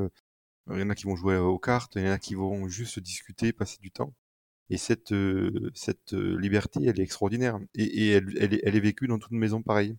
Il 0.71 0.81
y 0.81 0.83
en 0.83 0.91
a 0.91 0.95
qui 0.97 1.05
vont 1.05 1.17
jouer 1.17 1.37
aux 1.37 1.59
cartes, 1.59 1.95
il 1.97 2.03
y 2.03 2.09
en 2.09 2.13
a 2.13 2.19
qui 2.19 2.35
vont 2.35 2.67
juste 2.69 2.99
discuter, 2.99 3.53
passer 3.53 3.79
du 3.81 3.91
temps. 3.93 4.13
Et 4.69 4.79
cette, 4.79 5.15
cette 5.75 6.13
liberté, 6.13 6.81
elle 6.85 6.99
est 6.99 7.05
extraordinaire. 7.05 7.59
Et, 7.75 8.11
elle, 8.11 8.35
elle, 8.41 8.61
elle, 8.63 8.77
est 8.77 8.81
vécue 8.81 9.07
dans 9.07 9.19
toute 9.19 9.33
maison 9.33 9.63
pareille 9.63 9.97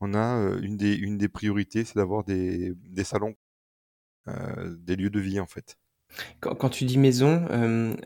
on 0.00 0.14
a 0.14 0.56
une 0.62 0.76
des, 0.76 0.94
une 0.94 1.18
des 1.18 1.28
priorités, 1.28 1.84
c'est 1.84 1.96
d'avoir 1.96 2.24
des, 2.24 2.72
des 2.88 3.04
salons, 3.04 3.36
des 4.26 4.96
lieux 4.96 5.10
de 5.10 5.20
vie 5.20 5.40
en 5.40 5.46
fait. 5.46 5.76
Quand, 6.40 6.70
tu 6.70 6.84
dis 6.84 6.98
maison, 6.98 7.46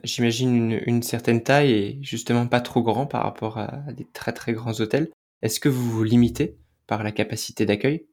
j'imagine 0.02 0.54
une, 0.54 0.82
une, 0.86 1.02
certaine 1.02 1.42
taille 1.42 1.72
et 1.72 1.98
justement 2.02 2.46
pas 2.46 2.60
trop 2.60 2.82
grand 2.82 3.06
par 3.06 3.22
rapport 3.22 3.56
à, 3.56 3.92
des 3.94 4.04
très 4.04 4.32
très 4.32 4.52
grands 4.52 4.78
hôtels. 4.80 5.10
Est-ce 5.40 5.58
que 5.58 5.70
vous 5.70 5.90
vous 5.90 6.04
limitez 6.04 6.58
par 6.86 7.02
la 7.02 7.12
capacité 7.12 7.64
d'accueil? 7.64 8.06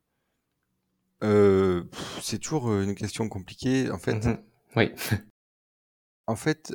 C'est 1.22 2.39
toujours 2.39 2.74
une 2.74 2.95
question 2.95 3.28
compliquée 3.28 3.92
en 3.92 4.00
fait. 4.00 4.25
Mmh 4.25 4.38
oui. 4.78 4.92
en 6.28 6.38
fait, 6.38 6.74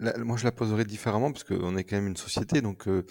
moi, 0.00 0.36
je 0.36 0.44
la 0.44 0.52
poserais 0.52 0.84
différemment 0.84 1.32
parce 1.32 1.44
qu'on 1.44 1.76
est 1.76 1.84
quand 1.84 1.96
même 1.96 2.06
une 2.06 2.16
société, 2.16 2.60
donc 2.62 2.86
euh, 2.86 3.04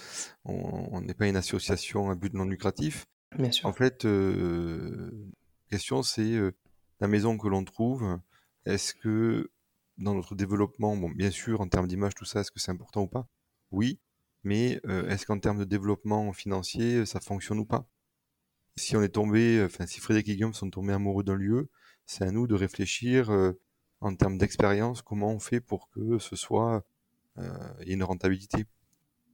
on 0.46 1.02
n'est 1.02 1.14
pas 1.14 1.28
une 1.28 1.36
association 1.36 2.10
à 2.10 2.16
but 2.16 2.34
non 2.34 2.46
lucratif. 2.46 3.06
Bien 3.38 3.52
sûr. 3.52 3.68
En 3.68 3.74
fait, 3.74 4.06
euh, 4.06 5.12
la 5.12 5.78
question 5.78 6.02
c'est 6.02 6.34
euh, 6.34 6.56
la 7.02 7.08
maison 7.08 7.38
que 7.38 7.48
l'on 7.48 7.64
trouve. 7.66 8.20
Est-ce 8.66 8.94
que 8.94 9.52
dans 9.98 10.14
notre 10.14 10.36
développement, 10.36 10.96
bon, 10.96 11.10
bien 11.10 11.32
sûr, 11.32 11.62
en 11.62 11.68
termes 11.68 11.88
d'image, 11.88 12.16
tout 12.16 12.26
ça, 12.26 12.42
est-ce 12.42 12.52
que 12.52 12.60
c'est 12.60 12.72
important 12.72 13.02
ou 13.02 13.08
pas? 13.08 13.28
Oui, 13.72 14.00
mais 14.44 14.80
est-ce 15.10 15.26
qu'en 15.26 15.40
termes 15.40 15.60
de 15.60 15.66
développement 15.66 16.32
financier, 16.34 17.06
ça 17.06 17.20
fonctionne 17.20 17.60
ou 17.60 17.66
pas? 17.66 17.88
Si 18.76 18.96
on 18.96 19.02
est 19.02 19.10
tombé, 19.10 19.64
enfin, 19.66 19.88
si 19.88 20.00
Frédéric 20.00 20.30
et 20.30 20.36
Guillaume 20.36 20.54
sont 20.54 20.70
tombés 20.70 20.94
amoureux 20.94 21.24
d'un 21.24 21.36
lieu, 21.36 21.70
c'est 22.06 22.26
à 22.26 22.32
nous 22.32 22.46
de 22.46 22.56
réfléchir 22.56 23.32
en 24.02 24.16
termes 24.16 24.38
d'expérience, 24.38 25.02
comment 25.02 25.32
on 25.32 25.40
fait 25.40 25.60
pour 25.62 25.90
que 25.90 26.20
ce 26.20 26.36
soit 26.36 26.84
euh, 27.40 27.74
une 27.86 28.04
rentabilité. 28.04 28.66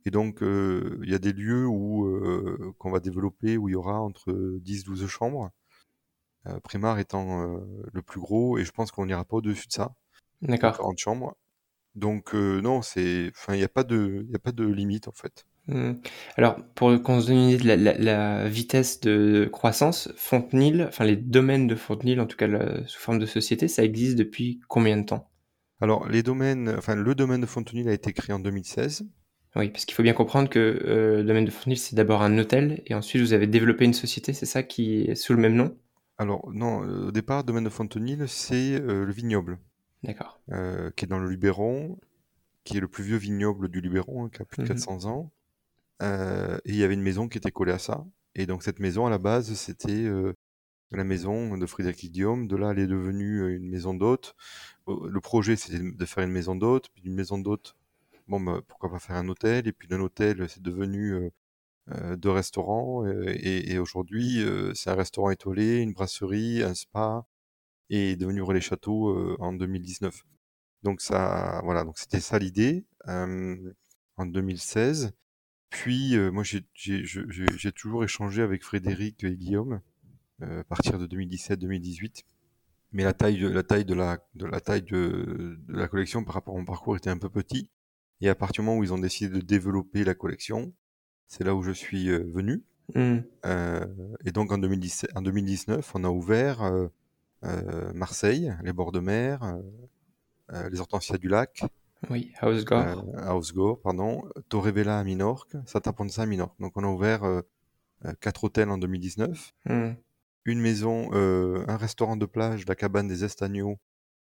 Et 0.06 0.12
donc, 0.12 0.44
euh, 0.44 1.00
il 1.04 1.10
y 1.10 1.16
a 1.16 1.20
des 1.20 1.32
lieux 1.32 1.66
où 1.66 2.06
euh, 2.06 2.74
qu'on 2.78 2.92
va 2.92 3.00
développer 3.00 3.58
où 3.58 3.70
il 3.70 3.74
y 3.74 3.76
aura 3.76 4.02
entre 4.02 4.32
10-12 4.32 5.08
chambres, 5.08 5.52
Primar 6.64 7.00
étant 7.00 7.46
le 7.94 8.02
plus 8.02 8.20
gros, 8.20 8.58
et 8.58 8.66
je 8.66 8.72
pense 8.74 8.92
qu'on 8.92 9.06
n'ira 9.06 9.24
pas 9.24 9.38
au-dessus 9.38 9.68
de 9.68 9.72
ça. 9.72 9.96
D'accord. 10.42 10.76
40 10.76 10.98
chambres. 10.98 11.38
Donc 11.96 12.34
non, 12.34 12.82
c'est, 12.82 13.32
enfin, 13.34 13.54
il 13.54 13.60
n'y 13.60 13.64
a 13.64 13.70
pas 13.70 13.86
de, 13.86 14.26
il 14.28 14.36
a 14.36 14.40
pas 14.40 14.52
de 14.52 14.66
limite 14.66 15.08
en 15.08 15.14
fait. 15.14 15.46
Mmh. 15.68 15.94
Alors, 16.36 16.58
pour 16.76 17.02
qu'on 17.02 17.22
se 17.22 17.28
donne 17.28 17.38
une 17.38 17.50
idée 17.50 17.76
de 17.76 18.04
la, 18.04 18.48
vitesse 18.48 19.00
de 19.00 19.50
croissance, 19.52 20.12
Fontenil, 20.18 20.86
enfin 20.88 21.06
les 21.06 21.16
domaines 21.16 21.68
de 21.68 21.76
Fontenil, 21.76 22.20
en 22.20 22.26
tout 22.26 22.38
cas 22.38 22.48
sous 22.86 23.00
forme 23.00 23.20
de 23.20 23.26
société, 23.26 23.68
ça 23.68 23.84
existe 23.84 24.18
depuis 24.18 24.60
combien 24.68 24.98
de 24.98 25.06
temps? 25.06 25.30
Alors, 25.80 26.08
les 26.08 26.24
domaines, 26.24 26.74
enfin 26.78 26.96
le 26.96 27.16
domaine 27.16 27.42
de 27.42 27.46
Fontenil 27.46 27.88
a 27.90 27.94
été 27.94 28.14
créé 28.14 28.34
en 28.34 28.40
2016. 28.40 29.06
Oui, 29.56 29.70
parce 29.70 29.86
qu'il 29.86 29.94
faut 29.94 30.04
bien 30.04 30.14
comprendre 30.14 30.50
que 30.50 30.60
euh, 30.60 31.18
le 31.18 31.24
domaine 31.24 31.46
de 31.46 31.52
Fontenil, 31.52 31.78
c'est 31.78 31.96
d'abord 31.96 32.24
un 32.24 32.38
hôtel, 32.38 32.82
et 32.88 32.96
ensuite 32.96 33.22
vous 33.22 33.34
avez 33.34 33.48
développé 33.48 33.86
une 33.86 33.94
société, 33.94 34.34
c'est 34.34 34.46
ça 34.46 34.64
qui 34.64 35.02
est 35.04 35.16
sous 35.16 35.34
le 35.34 35.40
même 35.40 35.56
nom? 35.56 35.78
Alors, 36.18 36.50
non, 36.52 36.80
au 36.80 37.12
départ, 37.12 37.40
le 37.40 37.44
domaine 37.44 37.64
de 37.64 37.70
Fontenil, 37.70 38.26
c'est 38.28 38.76
euh, 38.76 39.06
le 39.06 39.12
vignoble. 39.12 39.60
D'accord. 40.04 40.40
Euh, 40.52 40.92
qui 40.96 41.06
est 41.06 41.08
dans 41.08 41.20
le 41.20 41.30
Luberon, 41.30 41.98
qui 42.64 42.78
est 42.78 42.82
le 42.82 42.88
plus 42.88 43.04
vieux 43.04 43.18
vignoble 43.18 43.70
du 43.70 43.82
Luberon, 43.82 44.26
hein, 44.26 44.30
qui 44.34 44.42
a 44.42 44.46
plus 44.46 44.64
de 44.64 44.68
400 44.68 45.00
mmh 45.00 45.06
ans. 45.08 45.32
Euh, 46.02 46.58
et 46.66 46.72
il 46.72 46.76
y 46.76 46.84
avait 46.84 46.94
une 46.94 47.02
maison 47.02 47.28
qui 47.28 47.38
était 47.38 47.52
collée 47.52 47.72
à 47.72 47.80
ça. 47.80 48.06
Et 48.36 48.46
donc 48.46 48.64
cette 48.64 48.80
maison, 48.80 49.06
à 49.06 49.10
la 49.10 49.20
base, 49.20 49.54
c'était 49.54 49.92
euh, 49.92 50.34
la 50.92 51.04
maison 51.04 51.58
de 51.58 51.66
Frédéric 51.66 52.12
Guillaume. 52.12 52.48
De 52.48 52.56
là, 52.56 52.72
elle 52.72 52.80
est 52.80 52.88
devenue 52.88 53.42
euh, 53.44 53.56
une 53.56 53.70
maison 53.70 53.94
d'hôte. 53.94 54.36
Le 54.88 55.20
projet, 55.22 55.56
c'était 55.56 55.80
de 55.80 56.06
faire 56.06 56.24
une 56.24 56.32
maison 56.32 56.56
d'hôte. 56.56 56.90
Puis 56.94 57.04
une 57.06 57.16
maison 57.16 57.38
d'hôte, 57.38 57.76
bon, 58.28 58.40
bah, 58.42 58.62
pourquoi 58.68 58.92
pas 58.92 59.00
faire 59.00 59.18
un 59.18 59.30
hôtel? 59.30 59.68
Et 59.68 59.74
puis 59.74 59.88
d'un 59.88 60.02
hôtel, 60.02 60.48
c'est 60.50 60.62
devenu 60.62 61.32
deux 62.18 62.32
restaurants. 62.32 63.06
et, 63.06 63.78
aujourd'hui, 63.80 64.44
c'est 64.76 64.90
un 64.90 64.96
restaurant 64.96 65.30
étoilé, 65.32 65.80
une 65.82 65.94
brasserie, 65.94 66.64
un 66.64 66.74
spa. 66.76 67.26
Et 67.90 68.16
devenu 68.16 68.42
Relais 68.42 68.62
Château 68.62 69.38
en 69.40 69.54
2019. 69.54 70.24
Donc 70.84 71.02
ça, 71.02 71.62
voilà, 71.64 71.84
donc 71.84 71.98
c'était 71.98 72.20
ça 72.20 72.40
l'idée 72.40 72.86
en 74.18 74.26
2016. 74.26 75.14
Puis, 75.74 76.16
moi, 76.32 76.44
j'ai 76.44 77.72
toujours 77.72 78.04
échangé 78.04 78.42
avec 78.42 78.64
Frédéric 78.64 79.24
et 79.24 79.36
Guillaume 79.36 79.82
à 80.42 80.64
partir 80.64 81.00
de 81.00 81.08
2017-2018. 81.08 82.24
Mais 82.92 83.04
la 83.04 83.14
taille, 83.14 83.40
de, 83.40 83.48
la 83.48 83.64
taille, 83.64 83.86
de, 83.86 83.96
la, 83.96 84.20
de, 84.36 84.46
la, 84.46 84.60
taille 84.62 84.84
de, 84.84 85.58
de, 85.68 85.74
la 85.74 85.88
collection 85.88 86.24
par 86.24 86.36
rapport 86.36 86.54
à 86.54 86.60
mon 86.60 86.66
parcours 86.66 86.96
était 86.96 87.10
un 87.10 87.18
peu 87.18 87.30
petit. 87.30 87.72
Et 88.22 88.30
à 88.30 88.36
partir 88.36 88.62
du 88.62 88.68
moment 88.68 88.78
où 88.78 88.84
ils 88.84 88.94
ont 88.94 89.00
décidé 89.00 89.34
de 89.40 89.44
développer 89.44 90.04
la 90.04 90.14
collection, 90.14 90.72
c'est 91.28 91.44
là 91.44 91.56
où 91.56 91.64
je 91.64 91.72
suis 91.72 92.10
venu. 92.10 92.64
Mmh. 92.96 93.20
Euh, 93.46 93.86
et 94.26 94.32
donc 94.32 94.52
en, 94.52 94.58
2017, 94.58 95.12
en 95.16 95.22
2019, 95.22 95.92
on 95.96 96.04
a 96.04 96.10
ouvert 96.10 96.62
euh, 96.64 96.88
euh, 97.44 97.92
Marseille, 97.94 98.54
les 98.64 98.74
bords 98.74 98.92
de 98.92 99.00
mer, 99.00 99.58
les 100.70 100.80
hortensias 100.80 101.18
du 101.18 101.30
lac. 101.30 101.64
Oui, 102.10 102.32
Hausgore. 102.42 103.06
Hausgore, 103.30 103.82
pardon. 103.82 104.24
Torrevella 104.50 105.00
à 105.00 105.04
Minorque, 105.04 105.56
Santa 105.66 105.94
Ponsa 105.94 106.24
à 106.24 106.26
Minorque. 106.26 106.60
Donc 106.60 106.74
on 106.76 106.84
a 106.84 106.88
ouvert 106.88 107.24
quatre 108.20 108.44
hôtels 108.44 108.70
en 108.70 108.78
2019. 108.78 109.54
Mmh. 109.66 109.90
Une 110.46 110.60
maison, 110.60 111.14
un 111.14 111.78
restaurant 111.78 112.18
de 112.18 112.26
plage, 112.26 112.66
la 112.68 112.76
cabane 112.76 113.08
des 113.08 113.24
Estagnos 113.24 113.78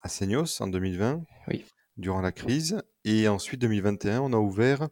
à 0.02 0.08
Seignos 0.08 0.60
en 0.60 0.66
2020. 0.66 1.24
Oui. 1.48 1.64
Durant 1.96 2.20
la 2.20 2.32
crise. 2.32 2.82
Et 3.04 3.28
ensuite, 3.28 3.60
2021, 3.60 4.20
on 4.20 4.32
a 4.32 4.38
ouvert 4.38 4.88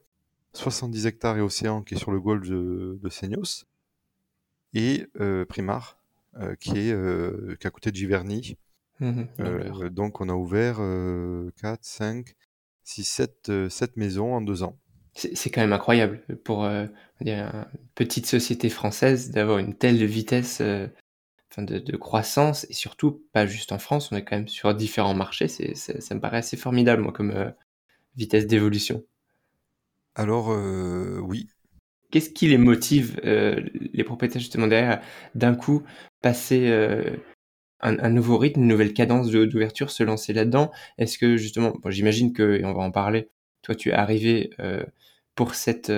70 0.52 1.06
hectares 1.06 1.36
et 1.36 1.40
océan 1.40 1.82
qui 1.82 1.94
est 1.94 1.98
sur 1.98 2.10
le 2.10 2.20
golfe 2.20 2.48
de, 2.48 2.98
de 3.00 3.08
Seignos, 3.08 3.66
et 4.74 5.06
euh, 5.20 5.44
Primar, 5.44 5.98
euh, 6.36 6.54
qui 6.56 6.78
est 6.78 6.92
euh, 6.92 7.56
qui 7.60 7.66
à 7.66 7.70
côté 7.70 7.90
de 7.90 7.96
Giverny. 7.96 8.56
Mmh 9.00 9.24
donc 9.90 10.20
on 10.20 10.28
a 10.28 10.34
ouvert 10.34 10.76
4, 11.56 11.78
5, 11.82 12.34
6, 12.90 13.04
7, 13.04 13.68
7 13.68 13.96
maisons 13.96 14.34
en 14.34 14.40
deux 14.40 14.62
ans. 14.62 14.78
C'est 15.14 15.50
quand 15.50 15.60
même 15.60 15.72
incroyable 15.72 16.22
pour 16.44 16.68
dire, 17.20 17.38
une 17.38 17.88
petite 17.96 18.26
société 18.26 18.68
française 18.68 19.30
d'avoir 19.30 19.58
une 19.58 19.74
telle 19.74 20.04
vitesse 20.04 20.62
enfin 21.50 21.62
de, 21.62 21.80
de, 21.80 21.96
croissance 21.96 22.64
et 22.70 22.74
surtout 22.74 23.24
pas 23.32 23.44
juste 23.44 23.72
en 23.72 23.80
France, 23.80 24.12
on 24.12 24.16
est 24.16 24.24
quand 24.24 24.36
même 24.36 24.48
sur 24.48 24.72
différents 24.72 25.14
marchés. 25.14 25.48
C'est, 25.48 25.74
ça 25.74 26.14
me 26.14 26.20
paraît 26.20 26.38
assez 26.38 26.56
formidable 26.56 27.02
moi 27.02 27.12
comme 27.12 27.52
vitesse 28.16 28.46
d'évolution. 28.46 29.02
Alors, 30.14 30.50
euh, 30.50 31.18
oui. 31.22 31.48
Qu'est-ce 32.10 32.30
qui 32.30 32.48
les 32.48 32.58
motive, 32.58 33.20
euh, 33.24 33.60
les 33.74 34.02
propriétaires 34.02 34.40
justement 34.40 34.66
derrière, 34.66 35.00
d'un 35.34 35.54
coup 35.54 35.84
passer 36.22 36.68
euh, 37.84 37.96
un, 38.00 38.10
nouveau 38.10 38.38
rythme, 38.38 38.60
une 38.60 38.68
nouvelle 38.68 38.94
cadence 38.94 39.30
d'ouverture, 39.30 39.90
se 39.90 40.02
lancer 40.02 40.32
là-dedans 40.32 40.70
Est-ce 40.98 41.18
que 41.18 41.36
justement, 41.36 41.74
j'imagine 41.86 42.32
que, 42.32 42.58
et 42.60 42.64
on 42.64 42.72
va 42.72 42.82
en 42.82 42.90
parler, 42.90 43.28
toi 43.62 43.74
tu 43.74 43.90
es 43.90 43.92
arrivé 43.92 44.50
pour 45.34 45.54
cette, 45.54 45.90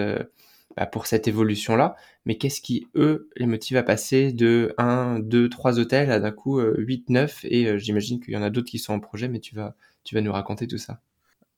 bah, 0.77 0.87
pour 0.87 1.07
cette 1.07 1.29
évolution-là, 1.29 1.97
mais 2.25 2.37
qu'est-ce 2.39 2.61
qui, 2.61 2.87
eux, 2.95 3.29
les 3.37 3.47
motive 3.47 3.77
à 3.77 3.83
passer 3.83 4.33
de 4.33 4.75
1, 4.79 5.21
2, 5.21 5.49
3 5.49 5.79
hôtels 5.79 6.11
à 6.11 6.21
d'un 6.21 6.33
coup 6.33 6.61
8, 6.61 7.11
9 7.11 7.45
Et 7.45 7.79
j'imagine 7.79 8.21
qu'il 8.21 8.35
y 8.35 8.37
en 8.37 8.43
a 8.43 8.51
d'autres 8.51 8.71
qui 8.71 8.79
sont 8.79 8.95
en 8.95 9.01
projet, 9.01 9.29
mais 9.29 9.41
tu 9.41 9.55
vas, 9.55 9.77
tu 10.05 10.15
vas 10.15 10.21
nous 10.21 10.33
raconter 10.33 10.67
tout 10.67 10.79
ça. 10.79 11.01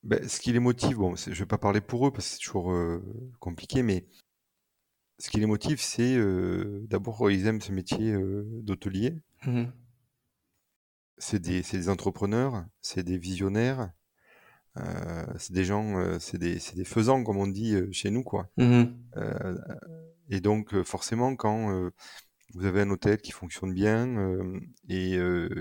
Ben, 0.05 0.29
ce 0.29 0.39
qui 0.39 0.53
les 0.53 0.61
motive, 0.61 0.99
bon, 0.99 1.17
je 1.17 1.31
vais 1.31 1.47
pas 1.47 1.57
parler 1.57 1.81
pour 1.81 2.07
eux 2.07 2.13
parce 2.13 2.27
que 2.27 2.33
c'est 2.35 2.45
toujours 2.45 2.73
euh, 2.73 3.03
compliqué, 3.41 3.83
mais 3.83 4.05
ce 5.19 5.31
qui 5.31 5.41
les 5.41 5.47
motive, 5.47 5.81
c'est 5.81 6.15
euh, 6.15 6.85
d'abord 6.91 7.31
ils 7.31 7.47
aiment 7.47 7.63
ce 7.63 7.73
métier 7.73 8.13
euh, 8.13 8.45
d'hôtelier. 8.63 9.15
Mmh 9.47 9.65
c'est 11.19 11.41
des, 11.41 11.63
des, 11.63 11.89
entrepreneurs, 11.89 12.65
c'est 12.81 13.03
des 13.03 13.19
visionnaires, 13.19 13.93
c'est 15.39 15.53
des 15.53 15.65
gens, 15.65 16.19
c'est 16.19 16.39
des, 16.39 16.59
des, 16.75 16.85
faisans 16.85 17.23
comme 17.23 17.37
on 17.37 17.47
dit 17.47 17.77
chez 17.93 18.11
nous, 18.11 18.23
quoi. 18.23 18.49
Mmh 18.57 18.85
et 20.31 20.41
donc 20.41 20.83
forcément, 20.85 21.37
quand 21.37 21.91
vous 22.55 22.65
avez 22.65 22.81
un 22.81 22.91
hôtel 22.91 23.19
qui 23.19 23.31
fonctionne 23.31 23.75
bien 23.75 24.35
et 24.89 25.19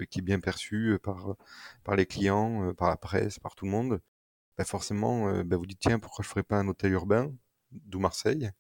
qui 0.09 0.19
est 0.19 0.23
bien 0.23 0.39
perçu 0.39 0.97
par, 1.03 1.35
par 1.83 1.95
les 1.97 2.05
clients, 2.05 2.73
par 2.73 2.89
la 2.89 2.95
presse, 2.95 3.39
par 3.39 3.55
tout 3.55 3.65
le 3.65 3.71
monde, 3.71 3.99
bah, 4.57 4.65
forcément, 4.65 5.29
euh, 5.29 5.43
bah, 5.43 5.57
vous 5.57 5.65
dites 5.65 5.79
tiens, 5.79 5.99
pourquoi 5.99 6.23
je 6.23 6.29
ferais 6.29 6.43
pas 6.43 6.59
un 6.59 6.67
hôtel 6.67 6.91
urbain, 6.91 7.33
d'où 7.71 7.99
Marseille, 7.99 8.51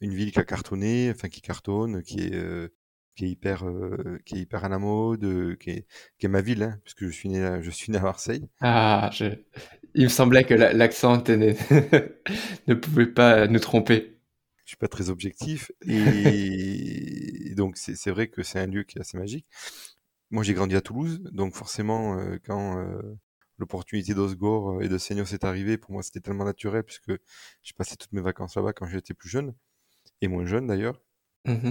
une 0.00 0.14
ville 0.14 0.32
qui 0.32 0.38
a 0.38 0.44
cartonné, 0.44 1.10
enfin 1.10 1.28
qui 1.28 1.40
cartonne, 1.40 2.02
qui 2.02 2.20
est 2.20 2.34
euh, 2.34 2.68
qui 3.14 3.26
est 3.26 3.28
hyper 3.28 3.66
euh, 3.66 4.18
qui 4.24 4.36
est 4.36 4.40
hyper 4.40 4.64
à 4.64 4.68
la 4.68 4.78
mode, 4.78 5.56
qui 5.58 5.70
est, 5.70 5.86
qui 6.18 6.26
est 6.26 6.28
ma 6.28 6.40
ville, 6.40 6.62
hein, 6.62 6.78
puisque 6.84 7.04
je 7.06 7.10
suis 7.10 7.28
né 7.28 7.58
je 7.62 7.70
suis 7.70 7.92
né 7.92 7.98
à 7.98 8.02
Marseille. 8.02 8.48
Ah, 8.60 9.10
je... 9.12 9.26
il 9.94 10.04
me 10.04 10.08
semblait 10.08 10.44
que 10.44 10.54
l'accent 10.54 11.18
ne 11.28 12.74
pouvait 12.74 13.06
pas 13.06 13.46
nous 13.46 13.60
tromper. 13.60 14.18
Je 14.64 14.70
suis 14.70 14.76
pas 14.76 14.88
très 14.88 15.10
objectif 15.10 15.70
et 15.86 17.52
donc 17.56 17.76
c'est 17.76 18.10
vrai 18.10 18.28
que 18.28 18.42
c'est 18.42 18.58
un 18.58 18.66
lieu 18.66 18.84
qui 18.84 18.98
est 18.98 19.00
assez 19.00 19.18
magique. 19.18 19.46
Moi, 20.30 20.44
j'ai 20.44 20.54
grandi 20.54 20.74
à 20.76 20.80
Toulouse, 20.80 21.20
donc 21.32 21.54
forcément, 21.54 22.18
quand 22.46 22.82
l'opportunité 23.62 24.14
d'Osgore 24.14 24.72
euh, 24.72 24.80
et 24.80 24.88
de 24.88 24.98
Seignos 24.98 25.32
est 25.32 25.44
arrivée, 25.44 25.78
pour 25.78 25.92
moi 25.92 26.02
c'était 26.02 26.20
tellement 26.20 26.44
naturel 26.44 26.82
puisque 26.82 27.12
j'ai 27.62 27.72
passé 27.76 27.96
toutes 27.96 28.12
mes 28.12 28.20
vacances 28.20 28.56
là-bas 28.56 28.72
quand 28.72 28.86
j'étais 28.86 29.14
plus 29.14 29.28
jeune, 29.28 29.54
et 30.20 30.28
moins 30.28 30.44
jeune 30.44 30.66
d'ailleurs. 30.66 31.00
Mmh 31.46 31.70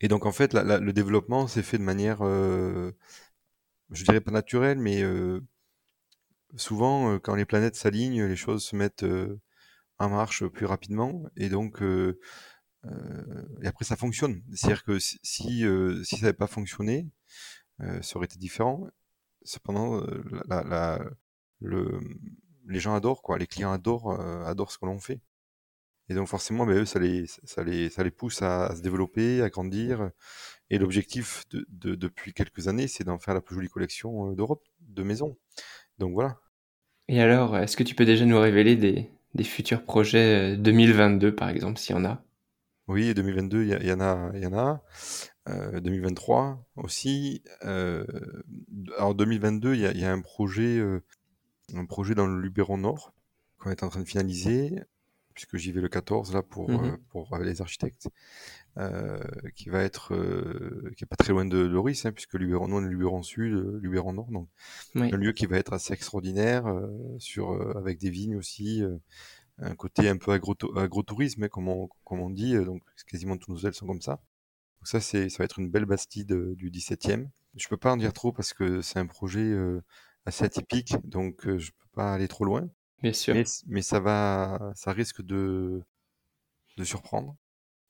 et 0.00 0.08
donc 0.08 0.26
en 0.26 0.32
fait, 0.32 0.54
le 0.54 0.92
développement 0.92 1.46
s'est 1.46 1.62
fait 1.62 1.78
de 1.78 1.82
manière, 1.82 2.18
euh, 2.22 2.92
je 3.90 4.04
dirais 4.04 4.20
pas 4.20 4.30
naturelle, 4.30 4.78
mais 4.78 5.02
euh, 5.02 5.40
souvent 6.56 7.18
quand 7.18 7.34
les 7.34 7.44
planètes 7.44 7.76
s'alignent, 7.76 8.24
les 8.24 8.36
choses 8.36 8.64
se 8.64 8.76
mettent 8.76 9.06
en 9.98 10.08
marche 10.08 10.46
plus 10.46 10.66
rapidement, 10.66 11.24
et 11.36 11.48
donc 11.48 11.82
après 13.64 13.84
ça 13.84 13.96
fonctionne. 13.96 14.42
C'est-à-dire 14.54 14.84
que 14.84 14.98
si, 14.98 15.18
si, 15.22 15.62
ça 15.62 16.16
n'avait 16.22 16.32
pas 16.32 16.46
fonctionné, 16.46 17.08
ça 17.78 18.16
aurait 18.16 18.26
été 18.26 18.38
différent 18.38 18.88
cependant, 19.44 20.00
euh, 20.00 20.22
la, 20.48 20.62
la, 20.62 21.04
le, 21.60 22.00
les 22.66 22.80
gens 22.80 22.94
adorent. 22.94 23.22
Les 23.38 23.46
clients 23.46 23.72
adorent, 23.72 24.12
euh, 24.20 24.44
adorent 24.44 24.72
ce 24.72 24.78
que 24.78 24.86
l'on 24.86 24.98
fait. 24.98 25.20
Et 26.12 26.14
donc 26.14 26.28
forcément, 26.28 26.66
ben, 26.66 26.76
eux, 26.76 26.84
ça 26.84 26.98
les, 26.98 27.24
ça 27.26 27.64
les, 27.64 27.88
ça 27.88 28.04
les 28.04 28.10
pousse 28.10 28.42
à, 28.42 28.76
se 28.76 28.82
développer, 28.82 29.40
à 29.40 29.48
grandir. 29.48 30.10
Et 30.68 30.76
l'objectif 30.76 31.44
de, 31.50 31.64
de, 31.70 31.94
depuis 31.94 32.34
quelques 32.34 32.68
années, 32.68 32.86
c'est 32.86 33.02
d'en 33.02 33.18
faire 33.18 33.32
la 33.32 33.40
plus 33.40 33.54
jolie 33.54 33.70
collection 33.70 34.30
euh, 34.30 34.34
d'Europe, 34.34 34.62
de 34.80 35.02
maisons. 35.02 35.38
Donc 35.96 36.12
voilà. 36.12 36.36
Et 37.08 37.22
alors, 37.22 37.56
est-ce 37.56 37.78
que 37.78 37.82
tu 37.82 37.94
peux 37.94 38.04
déjà 38.04 38.26
nous 38.26 38.38
révéler 38.38 38.76
des, 38.76 39.10
des 39.34 39.44
futurs 39.44 39.84
projets 39.84 40.58
2022, 40.58 41.34
par 41.34 41.48
exemple, 41.48 41.78
s'il 41.78 41.96
y 41.96 41.98
en 41.98 42.04
a? 42.04 42.22
Oui, 42.88 43.14
2022, 43.14 43.62
il 43.62 43.68
y, 43.68 43.88
y, 43.88 43.92
en 43.92 44.00
a, 44.00 44.36
y 44.36 44.44
en 44.44 44.52
a. 44.52 44.82
2023 45.46 46.66
euh, 46.76 46.82
aussi. 46.82 47.42
Euh, 47.64 48.04
alors 48.98 49.14
2022, 49.14 49.74
il 49.74 49.80
y 49.80 49.86
a, 49.86 49.92
y 49.92 50.04
a, 50.04 50.12
un 50.12 50.20
projet, 50.20 50.78
euh, 50.78 51.02
un 51.74 51.86
projet 51.86 52.14
dans 52.14 52.26
le 52.26 52.38
Luberon 52.38 52.76
Nord 52.76 53.14
qu'on 53.58 53.70
est 53.70 53.82
en 53.82 53.88
train 53.88 54.00
de 54.00 54.08
finaliser, 54.08 54.82
puisque 55.34 55.56
j'y 55.56 55.72
vais 55.72 55.80
le 55.80 55.88
14 55.88 56.32
là 56.34 56.42
pour, 56.42 56.70
mmh 56.70 56.98
pour 57.08 57.36
les 57.38 57.60
architectes, 57.60 58.08
qui 59.54 59.68
va 59.68 59.82
être, 59.82 60.14
qui 60.96 61.04
est 61.04 61.06
pas 61.06 61.16
très 61.16 61.32
loin 61.32 61.44
de 61.44 61.58
Loris, 61.58 62.06
hein, 62.06 62.12
puisque 62.12 62.34
Luberon 62.34 62.68
Nord, 62.68 62.80
Luberon 62.80 63.22
Sud, 63.22 63.52
Luberon 63.80 64.12
Nord, 64.14 64.30
donc 64.30 64.48
un 64.94 65.16
lieu 65.16 65.32
qui 65.32 65.46
va 65.46 65.58
être 65.58 65.72
assez 65.72 65.92
extraordinaire, 65.92 66.64
sur, 67.18 67.76
avec 67.76 67.98
des 67.98 68.10
vignes 68.10 68.36
aussi 68.36 68.82
un 69.58 69.74
côté 69.74 70.08
un 70.08 70.16
peu 70.16 70.32
agro-tourisme, 70.32 71.44
hein, 71.44 71.48
comme, 71.48 71.68
on, 71.68 71.88
comme 72.04 72.20
on 72.20 72.30
dit, 72.30 72.54
donc 72.64 72.82
quasiment 73.06 73.36
tous 73.36 73.52
nos 73.52 73.58
hôtels 73.58 73.74
sont 73.74 73.86
comme 73.86 74.00
ça. 74.00 74.20
Donc 74.82 74.88
ça, 74.88 75.00
ça 75.00 75.18
va 75.38 75.44
être 75.44 75.60
une 75.60 75.70
belle 75.70 75.84
bastide 75.84 76.32
euh, 76.32 76.56
du 76.56 76.68
17e. 76.68 77.28
Je 77.54 77.68
peux 77.68 77.76
pas 77.76 77.92
en 77.92 77.96
dire 77.96 78.12
trop 78.12 78.32
parce 78.32 78.52
que 78.52 78.82
c'est 78.82 78.98
un 78.98 79.06
projet 79.06 79.40
euh, 79.40 79.80
assez 80.26 80.44
atypique, 80.44 80.96
donc 81.04 81.46
euh, 81.46 81.56
je 81.58 81.70
peux 81.70 81.88
pas 81.94 82.12
aller 82.14 82.26
trop 82.26 82.44
loin. 82.44 82.68
Bien 83.02 83.12
sûr. 83.12 83.34
Mais, 83.66 83.82
ça 83.82 84.00
va, 84.00 84.72
ça 84.74 84.92
risque 84.92 85.22
de, 85.22 85.82
de 86.76 86.84
surprendre. 86.84 87.36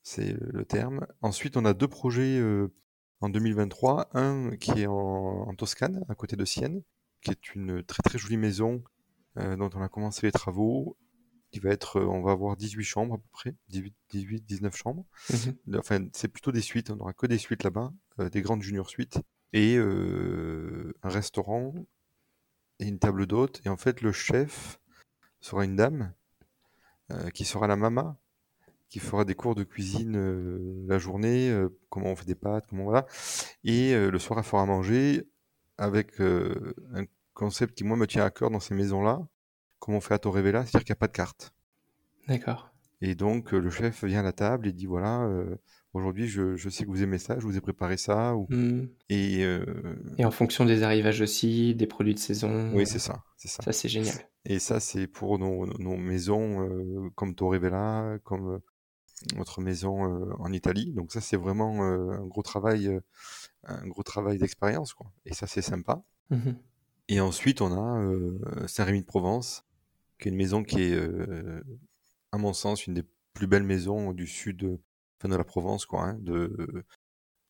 C'est 0.03 0.37
le 0.41 0.65
terme. 0.65 1.07
Ensuite, 1.21 1.57
on 1.57 1.65
a 1.65 1.75
deux 1.75 1.89
projets 1.89 2.43
en 3.21 3.29
2023. 3.29 4.09
Un 4.15 4.57
qui 4.57 4.71
est 4.73 4.87
en, 4.87 5.55
Toscane, 5.55 6.05
à 6.09 6.15
côté 6.15 6.37
de 6.37 6.45
Sienne, 6.45 6.83
qui 7.21 7.31
est 7.31 7.55
une 7.55 7.85
très 7.85 8.03
très 8.03 8.19
jolie 8.19 8.39
maison 8.39 8.83
dont 9.37 9.71
on 9.75 9.83
a 9.83 9.89
commencé 9.89 10.27
les 10.27 10.33
travaux 10.33 10.97
qui 11.53 11.61
va 11.61 11.71
être, 11.71 11.99
euh, 11.99 12.07
on 12.07 12.23
va 12.23 12.33
avoir 12.33 12.57
18 12.57 12.83
chambres 12.83 13.15
à 13.15 13.19
peu 13.19 13.29
près, 13.31 13.55
18, 13.69 13.95
18 14.11 14.45
19 14.45 14.75
chambres. 14.75 15.05
Mmh 15.31 15.77
enfin, 15.79 16.07
c'est 16.13 16.29
plutôt 16.29 16.51
des 16.51 16.63
suites, 16.63 16.91
on 16.91 16.97
n'aura 16.97 17.13
que 17.13 17.27
des 17.27 17.39
suites 17.39 17.63
là-bas, 17.63 17.93
euh, 18.19 18.31
des 18.31 18.41
grandes 18.41 18.63
junior 18.63 18.89
suites, 18.89 19.21
et 19.53 19.77
euh, 19.77 20.95
un 21.03 21.11
restaurant 21.11 21.75
et 22.79 22.87
une 22.87 22.99
table 22.99 23.27
d'hôte. 23.27 23.61
Et 23.65 23.69
en 23.69 23.77
fait, 23.77 24.01
le 24.01 24.13
chef 24.13 24.81
sera 25.43 25.67
une 25.67 25.77
dame 25.77 26.15
qui 27.35 27.45
sera 27.45 27.67
la 27.67 27.77
mama, 27.77 28.17
qui 28.89 28.99
fera 28.99 29.27
des 29.27 29.35
cours 29.35 29.55
de 29.55 29.65
cuisine 29.65 30.87
la 30.87 30.99
journée, 30.99 31.55
comment 31.91 32.09
on 32.09 32.17
fait 32.17 32.25
des 32.25 32.35
pâtes, 32.35 32.65
comment 32.71 32.85
voilà. 32.85 33.07
Et 33.65 33.95
le 33.95 34.19
soir, 34.19 34.39
elle 34.39 34.45
fera 34.45 34.65
manger 34.65 35.29
avec 35.77 36.21
un 36.21 37.05
concept 37.35 37.77
qui 37.77 37.85
moi 37.85 37.97
me 37.97 38.07
tient 38.07 38.25
à 38.25 38.31
cœur 38.31 38.51
dans 38.51 38.61
ces 38.61 38.75
maisons-là, 38.75 39.21
comme 39.79 39.95
on 39.95 40.01
fait 40.01 40.15
à 40.15 40.19
Torrevella, 40.19 40.63
c'est-à-dire 40.65 40.85
qu'il 40.85 40.93
n'y 40.93 40.97
a 40.99 41.01
pas 41.01 41.09
de 41.09 41.13
carte. 41.13 41.53
D'accord. 42.29 42.73
Et 43.01 43.15
donc, 43.15 43.53
le 43.53 43.69
chef 43.69 44.05
vient 44.05 44.21
à 44.21 44.23
la 44.23 44.33
table 44.33 44.67
et 44.69 44.73
dit 44.73 44.87
voilà, 44.87 45.29
aujourd'hui, 45.93 46.29
je, 46.29 46.57
je, 46.57 46.69
sais 46.69 46.85
que 46.85 46.91
vous 46.91 47.03
aimez 47.03 47.19
ça, 47.19 47.39
je 47.39 47.45
vous 47.45 47.57
ai 47.57 47.61
préparé 47.61 47.97
ça. 47.97 48.35
Ou... 48.35 48.47
Mmh. 48.51 48.89
Et, 49.09 49.43
et 50.19 50.25
en 50.25 50.31
fonction 50.31 50.65
des 50.65 50.83
arrivages 50.83 51.21
aussi, 51.21 51.75
des 51.75 51.87
produits 51.87 52.15
de 52.15 52.19
saison. 52.19 52.71
Oui, 52.75 52.87
c'est 52.87 52.99
ça. 52.99 53.25
C'est 53.37 53.49
ça. 53.49 53.63
Ça, 53.63 53.73
c'est 53.73 53.89
génial. 53.89 54.15
Et 54.45 54.59
ça, 54.59 54.81
c'est 54.81 55.07
pour 55.07 55.39
nos, 55.39 55.67
nos 55.79 55.97
maisons 55.97 57.11
comme 57.15 57.35
Torrevella, 57.35 58.19
comme 58.25 58.61
notre 59.37 59.61
maison 59.61 60.33
en 60.39 60.53
Italie. 60.53 60.93
Donc 60.93 61.13
ça, 61.13 61.21
c'est 61.21 61.37
vraiment 61.37 61.83
un 61.85 62.27
gros 62.27 62.43
travail, 62.43 63.01
un 63.65 63.87
gros 63.87 64.03
travail 64.03 64.39
d'expérience, 64.39 64.95
quoi. 64.95 65.13
Et 65.25 65.35
ça, 65.35 65.47
c'est 65.47 65.63
sympa. 65.63 66.03
Mmh 66.31 66.53
et 67.09 67.21
ensuite, 67.21 67.61
on 67.61 67.73
a 67.73 68.67
Saint-Rémy 68.69 69.01
de 69.01 69.07
Provence, 69.07 69.67
qui 70.19 70.29
est 70.29 70.31
une 70.31 70.37
maison 70.37 70.63
qui 70.63 70.81
est, 70.81 70.99
à 72.31 72.39
mon 72.39 72.53
sens, 72.53 72.87
une 72.87 72.95
des 72.95 73.05
plus 73.35 73.47
belles 73.47 73.65
maisons 73.65 74.13
du 74.13 74.27
sud, 74.27 74.79
de 75.29 75.37
la 75.37 75.45
Provence, 75.45 75.87
quoi, 75.87 76.03
hein, 76.05 76.19
de, 76.21 76.85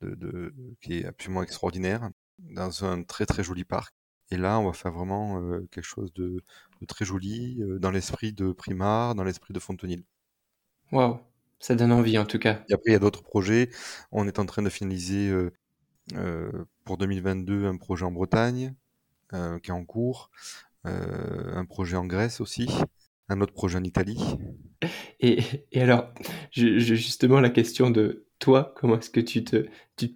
de, 0.00 0.14
de, 0.14 0.54
qui 0.80 0.98
est 0.98 1.04
absolument 1.04 1.42
extraordinaire, 1.42 2.10
dans 2.38 2.84
un 2.84 3.02
très 3.02 3.26
très 3.26 3.42
joli 3.42 3.64
parc. 3.64 3.94
Et 4.30 4.36
là, 4.36 4.58
on 4.58 4.66
va 4.66 4.72
faire 4.72 4.92
vraiment 4.92 5.42
quelque 5.70 5.84
chose 5.84 6.12
de, 6.14 6.42
de 6.80 6.86
très 6.86 7.04
joli, 7.04 7.60
dans 7.80 7.90
l'esprit 7.90 8.32
de 8.32 8.52
Primard, 8.52 9.14
dans 9.14 9.24
l'esprit 9.24 9.52
de 9.52 9.60
Fontenil. 9.60 10.04
Waouh, 10.90 11.20
ça 11.58 11.74
donne 11.74 11.92
envie 11.92 12.16
en 12.18 12.24
tout 12.24 12.38
cas. 12.38 12.64
Et 12.68 12.72
après, 12.72 12.90
il 12.90 12.92
y 12.92 12.96
a 12.96 12.98
d'autres 12.98 13.22
projets. 13.22 13.70
On 14.10 14.26
est 14.26 14.38
en 14.38 14.46
train 14.46 14.62
de 14.62 14.70
finaliser 14.70 15.30
pour 16.84 16.96
2022 16.96 17.66
un 17.66 17.76
projet 17.76 18.04
en 18.06 18.12
Bretagne 18.12 18.74
qui 19.30 19.70
est 19.70 19.74
en 19.74 19.84
cours, 19.84 20.30
un 20.84 21.64
projet 21.66 21.96
en 21.96 22.06
Grèce 22.06 22.40
aussi, 22.40 22.68
un 23.28 23.40
autre 23.40 23.52
projet 23.52 23.78
en 23.78 23.84
Italie. 23.84 24.18
Et, 25.20 25.38
alors, 25.76 26.12
justement, 26.50 27.40
la 27.40 27.50
question 27.50 27.90
de 27.90 28.26
toi, 28.38 28.74
comment 28.76 28.98
est-ce 28.98 29.10
que 29.10 29.20
tu 29.20 29.44
te, 29.44 29.66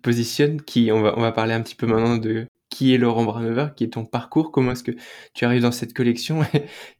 positionnes 0.02 0.60
qui, 0.62 0.90
on, 0.92 1.00
va, 1.00 1.14
on 1.16 1.32
parler 1.32 1.54
un 1.54 1.62
petit 1.62 1.76
peu 1.76 1.86
maintenant 1.86 2.16
de 2.16 2.46
qui 2.68 2.92
est 2.92 2.98
Laurent 2.98 3.24
Branever, 3.24 3.68
qui 3.76 3.84
est 3.84 3.92
ton 3.92 4.04
parcours, 4.04 4.50
comment 4.50 4.72
est-ce 4.72 4.82
que 4.82 4.92
tu 5.32 5.44
arrives 5.44 5.62
dans 5.62 5.72
cette 5.72 5.94
collection 5.94 6.42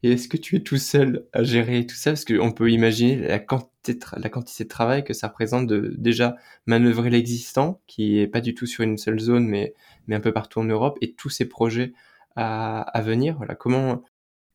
et, 0.03 0.13
est-ce 0.13 0.29
que 0.29 0.37
tu 0.37 0.57
es 0.57 0.61
tout 0.61 0.79
seul 0.79 1.27
à 1.33 1.43
gérer 1.43 1.85
tout 1.85 1.97
ça? 1.97 2.13
Parce 2.13 2.25
qu'on 2.25 2.53
peut 2.53 2.71
imaginer 2.71 3.17
la 3.17 3.39
quantité, 3.39 3.95
de 3.95 4.69
travail 4.69 5.05
que 5.05 5.13
ça 5.13 5.29
représente 5.29 5.67
de 5.67 5.95
déjà 5.99 6.37
manœuvrer 6.67 7.11
l'existant, 7.11 7.81
qui 7.87 8.19
est 8.19 8.27
pas 8.27 8.41
du 8.41 8.55
tout 8.55 8.67
sur 8.67 8.83
une 8.85 8.99
seule 8.99 9.21
zone, 9.21 9.47
mais, 9.47 9.75
mais 10.07 10.17
un 10.17 10.21
peu 10.21 10.33
partout 10.33 10.61
en 10.61 10.65
Europe, 10.65 10.99
et 11.03 11.13
tous 11.13 11.29
ces 11.29 11.45
projets 11.45 11.93
à, 12.37 12.81
à 12.81 13.01
venir. 13.03 13.37
Voilà, 13.37 13.55
comment, 13.55 14.03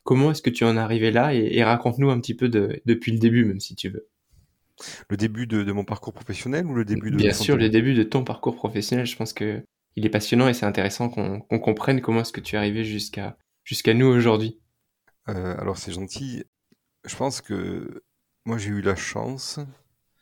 comment 0.03 0.31
est-ce 0.31 0.41
que 0.41 0.50
tu 0.50 0.63
en 0.63 0.77
es 0.77 0.79
arrivé 0.79 1.12
là 1.12 1.34
et, 1.34 1.63
raconte-nous 1.63 2.10
un 2.10 2.20
petit 2.20 2.36
peu 2.36 2.50
de, 2.50 2.81
depuis 2.86 3.12
le 3.12 3.20
début, 3.20 3.46
même 3.46 3.60
si 3.60 3.75
tu 3.75 3.89
veux. 3.89 4.08
Le 5.10 5.17
début 5.17 5.46
de, 5.46 5.63
de 5.63 5.72
mon 5.72 5.86
parcours 5.86 6.13
professionnel 6.13 6.65
ou 6.65 6.74
le 6.74 6.86
début 6.86 7.12
de 7.12 7.17
Bien 7.17 7.34
sûr, 7.34 7.55
le 7.55 7.70
début 7.70 7.93
de 7.93 8.03
ton 8.03 8.24
parcours 8.24 8.55
professionnel. 8.55 9.05
Je 9.05 9.15
pense 9.15 9.34
que 9.34 9.63
il 9.96 10.05
est 10.05 10.10
passionnant 10.10 10.48
et 10.48 10.53
c'est 10.53 10.65
intéressant 10.65 11.10
qu'on 11.10 11.60
comprenne 11.60 12.01
comment 12.01 12.22
est-ce 12.22 12.31
que 12.31 12.39
tu 12.39 12.55
es 12.55 12.58
arrivé 12.58 12.84
jusqu'à 12.84 13.38
jusqu'à 13.63 13.93
nous 13.93 14.08
aujourd'hui. 14.08 14.60
Euh, 15.29 15.55
alors 15.60 15.77
c'est 15.77 15.91
gentil. 15.91 16.43
Je 17.05 17.15
pense 17.15 17.41
que 17.41 18.03
moi 18.46 18.58
j'ai 18.58 18.70
eu 18.70 18.81
la 18.81 18.96
chance 18.96 19.60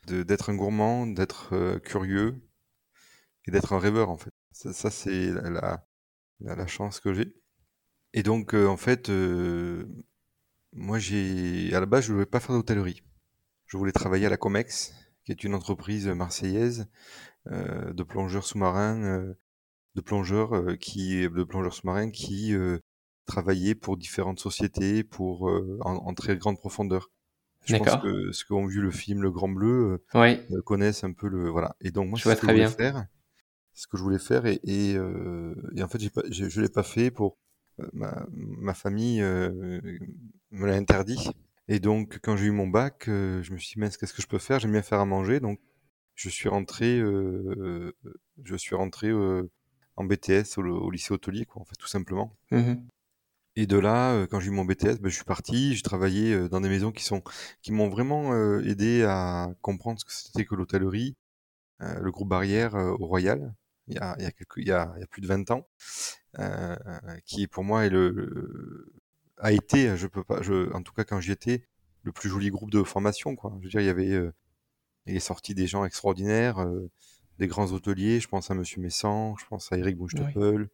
d'être 0.07 0.49
un 0.49 0.55
gourmand, 0.55 1.05
d'être 1.07 1.53
euh, 1.53 1.79
curieux 1.79 2.41
et 3.45 3.51
d'être 3.51 3.73
un 3.73 3.79
rêveur 3.79 4.09
en 4.09 4.17
fait. 4.17 4.31
Ça, 4.51 4.89
c'est 4.89 5.31
la, 5.31 5.49
la, 6.41 6.55
la, 6.55 6.67
chance 6.67 6.99
que 6.99 7.13
j'ai. 7.13 7.33
Et 8.13 8.23
donc 8.23 8.53
euh, 8.53 8.67
en 8.67 8.77
fait, 8.77 9.09
moi 10.73 10.99
j'ai 10.99 11.73
à 11.73 11.79
la 11.79 11.85
base 11.85 12.05
je 12.05 12.13
voulais 12.13 12.25
pas 12.25 12.39
faire 12.39 12.55
d'hôtellerie. 12.55 13.03
Je 13.65 13.77
voulais 13.77 13.91
travailler 13.91 14.25
à 14.25 14.29
la 14.29 14.37
Comex, 14.37 14.93
qui 15.23 15.31
est 15.31 15.43
une 15.43 15.53
entreprise 15.53 16.07
marseillaise 16.07 16.87
de 17.45 18.03
plongeurs 18.03 18.45
sous-marins 18.45 19.35
de 19.95 20.01
plongeurs 20.01 20.55
euh, 20.55 20.75
qui 20.75 21.21
de 21.21 21.43
plongeurs 21.43 21.73
sous-marins 21.73 22.09
qui 22.09 22.53
euh, 22.53 22.79
travaillaient 23.25 23.75
pour 23.75 23.97
différentes 23.97 24.39
sociétés 24.39 25.03
pour 25.03 25.49
euh, 25.49 25.77
en, 25.81 26.13
très 26.13 26.37
grande 26.37 26.57
profondeur. 26.57 27.11
Je 27.65 27.75
pense 27.75 28.01
que 28.01 28.31
ceux 28.31 28.45
qui 28.45 28.53
ont 28.53 28.65
vu 28.65 28.81
le 28.81 28.89
film 28.89 29.21
Le 29.21 29.31
Grand 29.31 29.49
Bleu 29.49 30.03
connaissent 30.65 31.03
un 31.03 31.11
peu 31.11 31.27
le 31.27 31.49
voilà. 31.49 31.75
Et 31.81 31.91
donc 31.91 32.09
moi 32.09 32.19
c'est 32.19 32.35
ce 32.35 32.41
que 32.41 32.47
je 32.47 32.53
voulais 32.53 32.67
faire, 32.67 33.05
ce 33.73 33.87
que 33.87 33.97
je 33.97 34.03
voulais 34.03 34.19
faire 34.19 34.45
et, 34.45 34.59
et, 34.63 34.93
et 34.93 35.83
en 35.83 35.87
fait 35.87 36.09
pas, 36.09 36.23
je 36.29 36.61
l'ai 36.61 36.69
pas 36.69 36.83
fait 36.83 37.11
pour 37.11 37.37
ma, 37.93 38.25
ma 38.31 38.73
famille 38.73 39.21
me 39.21 40.65
l'a 40.65 40.75
interdit. 40.75 41.29
Et 41.67 41.79
donc 41.79 42.19
quand 42.23 42.35
j'ai 42.35 42.47
eu 42.47 42.51
mon 42.51 42.67
bac, 42.67 43.03
je 43.07 43.51
me 43.51 43.57
suis 43.57 43.75
dit 43.75 43.79
mais 43.79 43.89
qu'est-ce 43.89 44.13
que 44.13 44.21
je 44.21 44.27
peux 44.27 44.39
faire? 44.39 44.59
J'aime 44.59 44.71
bien 44.71 44.81
faire 44.81 44.99
à 44.99 45.05
manger. 45.05 45.39
Donc 45.39 45.59
je 46.15 46.29
suis 46.29 46.49
rentré, 46.49 46.99
je 46.99 48.55
suis 48.55 48.75
rentré 48.75 49.11
en 49.99 50.05
BTS 50.05 50.57
au, 50.57 50.89
lycée 50.89 51.13
hôtelier, 51.13 51.45
quoi, 51.45 51.61
en 51.61 51.65
fait, 51.65 51.75
tout 51.75 51.87
simplement. 51.87 52.35
Mmh 52.51 52.75
Et 53.57 53.67
de 53.67 53.77
là, 53.77 54.13
euh, 54.13 54.27
quand 54.27 54.39
j'ai 54.39 54.47
eu 54.47 54.51
mon 54.51 54.63
BTS, 54.63 54.99
ben, 55.01 55.09
je 55.09 55.15
suis 55.15 55.25
parti, 55.25 55.75
j'ai 55.75 55.81
travaillé 55.81 56.33
euh, 56.33 56.47
dans 56.47 56.61
des 56.61 56.69
maisons 56.69 56.91
qui 56.91 57.03
sont, 57.03 57.21
qui 57.61 57.73
m'ont 57.73 57.89
vraiment 57.89 58.33
euh, 58.33 58.63
aidé 58.65 59.03
à 59.03 59.53
comprendre 59.61 59.99
ce 59.99 60.05
que 60.05 60.13
c'était 60.13 60.45
que 60.45 60.55
l'hôtellerie, 60.55 61.15
le 61.81 62.11
groupe 62.11 62.27
Barrière 62.27 62.75
au 62.75 63.07
Royal, 63.07 63.55
il 63.89 63.95
y 63.95 63.99
a, 63.99 64.15
il 64.19 64.23
y 64.23 64.27
a, 64.27 64.31
quelques, 64.31 64.57
il 64.57 64.67
y 64.67 64.71
a, 64.71 64.93
il 64.97 65.01
y 65.01 65.03
a 65.03 65.07
plus 65.07 65.21
de 65.21 65.27
20 65.27 65.51
ans, 65.51 65.67
qui 67.25 67.47
pour 67.47 67.63
moi 67.63 67.85
est 67.85 67.89
le, 67.89 68.93
a 69.37 69.51
été, 69.51 69.95
je 69.97 70.07
peux 70.07 70.23
pas, 70.23 70.41
je, 70.41 70.71
en 70.73 70.81
tout 70.83 70.93
cas 70.93 71.03
quand 71.03 71.19
j'y 71.19 71.31
étais, 71.31 71.67
le 72.03 72.11
plus 72.11 72.29
joli 72.29 72.49
groupe 72.49 72.71
de 72.71 72.83
formation, 72.83 73.35
quoi. 73.35 73.53
Je 73.59 73.65
veux 73.65 73.69
dire, 73.69 73.81
il 73.81 73.87
y 73.87 73.89
avait, 73.89 74.31
il 75.05 75.15
est 75.15 75.19
sorti 75.19 75.53
des 75.53 75.67
gens 75.67 75.83
extraordinaires 75.85 76.65
des 77.39 77.47
grands 77.47 77.71
hôteliers. 77.71 78.19
Je 78.19 78.27
pense 78.27 78.51
à 78.51 78.53
Monsieur 78.53 78.81
Messan, 78.81 79.35
je 79.39 79.45
pense 79.47 79.71
à 79.71 79.77
Eric 79.77 79.97
Bouchetepel, 79.97 80.69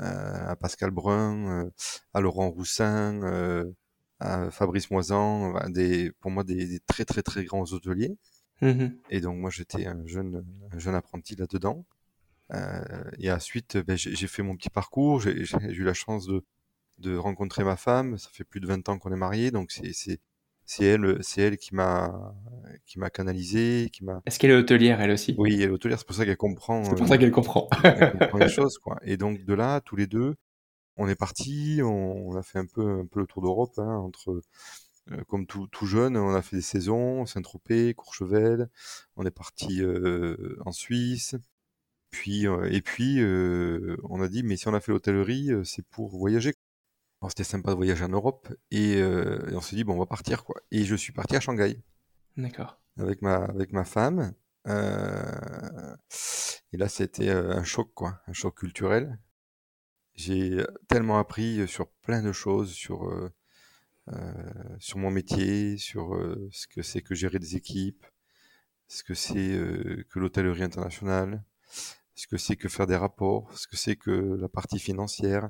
euh, 0.00 0.48
à 0.48 0.56
Pascal 0.56 0.90
Brun, 0.90 1.66
euh, 1.66 1.70
à 2.14 2.20
Laurent 2.20 2.50
Roussin, 2.50 3.22
euh, 3.22 3.70
à 4.18 4.50
Fabrice 4.50 4.90
Moisan, 4.90 5.54
des, 5.68 6.10
pour 6.20 6.30
moi 6.30 6.42
des, 6.42 6.80
très 6.80 7.04
très 7.04 7.22
très 7.22 7.44
grands 7.44 7.70
hôteliers. 7.72 8.16
Mmh 8.62 8.88
et 9.08 9.22
donc 9.22 9.38
moi 9.38 9.48
j'étais 9.48 9.86
un 9.86 10.06
jeune, 10.06 10.44
un 10.70 10.78
jeune 10.78 10.94
apprenti 10.94 11.34
là-dedans. 11.34 11.86
Et 13.18 13.30
ensuite 13.30 13.76
ben, 13.78 13.96
j'ai 13.96 14.26
fait 14.26 14.42
mon 14.42 14.56
petit 14.56 14.70
parcours, 14.70 15.20
j'ai 15.20 15.32
eu 15.32 15.84
la 15.84 15.94
chance 15.94 16.26
de, 16.26 16.44
de 16.98 17.16
rencontrer 17.16 17.64
ma 17.64 17.76
femme, 17.76 18.18
ça 18.18 18.28
fait 18.32 18.44
plus 18.44 18.60
de 18.60 18.66
20 18.66 18.88
ans 18.88 18.98
qu'on 18.98 19.12
est 19.12 19.16
mariés, 19.16 19.50
donc 19.50 19.70
c'est 19.70 20.20
c'est 20.70 20.84
elle, 20.84 21.18
c'est 21.20 21.42
elle 21.42 21.56
qui 21.56 21.74
m'a, 21.74 22.32
qui 22.86 23.00
m'a 23.00 23.10
canalisé, 23.10 23.90
qui 23.92 24.04
m'a. 24.04 24.22
Est-ce 24.24 24.38
qu'elle 24.38 24.52
est 24.52 24.56
hôtelière 24.56 25.00
elle 25.00 25.10
aussi? 25.10 25.34
Oui, 25.36 25.54
elle 25.54 25.62
est 25.62 25.68
hôtelière, 25.68 25.98
c'est 25.98 26.06
pour 26.06 26.14
ça 26.14 26.24
qu'elle 26.24 26.36
comprend. 26.36 26.84
C'est 26.84 26.94
pour 26.94 27.08
ça 27.08 27.18
qu'elle 27.18 27.32
comprend. 27.32 27.68
elle 27.82 28.12
comprend 28.12 28.38
les 28.38 28.48
choses, 28.48 28.78
quoi. 28.78 28.96
Et 29.02 29.16
donc 29.16 29.44
de 29.44 29.52
là, 29.52 29.80
tous 29.80 29.96
les 29.96 30.06
deux, 30.06 30.36
on 30.96 31.08
est 31.08 31.16
partis, 31.16 31.80
on, 31.82 32.36
a 32.36 32.42
fait 32.44 32.60
un 32.60 32.66
peu, 32.66 33.00
un 33.00 33.06
peu 33.06 33.18
le 33.18 33.26
tour 33.26 33.42
d'Europe, 33.42 33.72
hein, 33.78 33.96
entre, 33.96 34.42
euh, 35.10 35.24
comme 35.26 35.44
tout, 35.44 35.66
tout, 35.66 35.86
jeune, 35.86 36.16
on 36.16 36.32
a 36.34 36.40
fait 36.40 36.56
des 36.56 36.62
saisons, 36.62 37.26
Saint-Tropez, 37.26 37.94
Courchevel, 37.94 38.68
on 39.16 39.26
est 39.26 39.32
parti 39.32 39.82
euh, 39.82 40.56
en 40.64 40.70
Suisse, 40.70 41.34
puis 42.10 42.46
et 42.70 42.82
puis 42.82 43.20
on 44.04 44.20
a 44.20 44.28
dit 44.28 44.42
mais 44.42 44.56
si 44.56 44.68
on 44.68 44.74
a 44.74 44.80
fait 44.80 44.92
l'hôtellerie, 44.92 45.50
c'est 45.64 45.86
pour 45.86 46.16
voyager 46.16 46.54
c'était 47.28 47.44
sympa 47.44 47.72
de 47.72 47.76
voyager 47.76 48.04
en 48.04 48.08
Europe 48.08 48.48
et, 48.70 49.02
on 49.52 49.60
s'est 49.60 49.76
dit 49.76 49.84
bon 49.84 49.94
on 49.94 49.98
va 49.98 50.06
partir 50.06 50.44
quoi. 50.44 50.60
Et 50.70 50.84
je 50.84 50.94
suis 50.94 51.12
parti 51.12 51.36
à 51.36 51.40
Shanghai. 51.40 51.82
D'accord. 52.36 52.80
Avec 52.98 53.20
ma 53.22 53.36
avec 53.36 53.72
ma 53.72 53.84
femme. 53.84 54.32
Euh, 54.66 55.96
et 56.72 56.76
là 56.76 56.88
c'était 56.88 57.30
un 57.30 57.64
choc 57.64 57.92
quoi, 57.94 58.20
un 58.26 58.32
choc 58.32 58.56
culturel. 58.56 59.18
J'ai 60.14 60.64
tellement 60.88 61.18
appris 61.18 61.66
sur 61.68 61.88
plein 62.02 62.22
de 62.22 62.32
choses, 62.32 62.72
sur 62.72 63.30
sur 64.78 64.98
mon 64.98 65.10
métier, 65.10 65.76
sur 65.76 66.18
ce 66.50 66.66
que 66.66 66.82
c'est 66.82 67.02
que 67.02 67.14
gérer 67.14 67.38
des 67.38 67.56
équipes, 67.56 68.04
ce 68.88 69.04
que 69.04 69.14
c'est 69.14 69.58
que 70.08 70.18
l'hôtellerie 70.18 70.64
internationale, 70.64 71.44
ce 72.20 72.26
que 72.26 72.36
c'est 72.36 72.56
que 72.56 72.68
faire 72.68 72.86
des 72.86 72.96
rapports, 72.96 73.50
ce 73.56 73.66
que 73.66 73.76
c'est 73.76 73.96
que 73.96 74.10
la 74.10 74.48
partie 74.50 74.78
financière, 74.78 75.48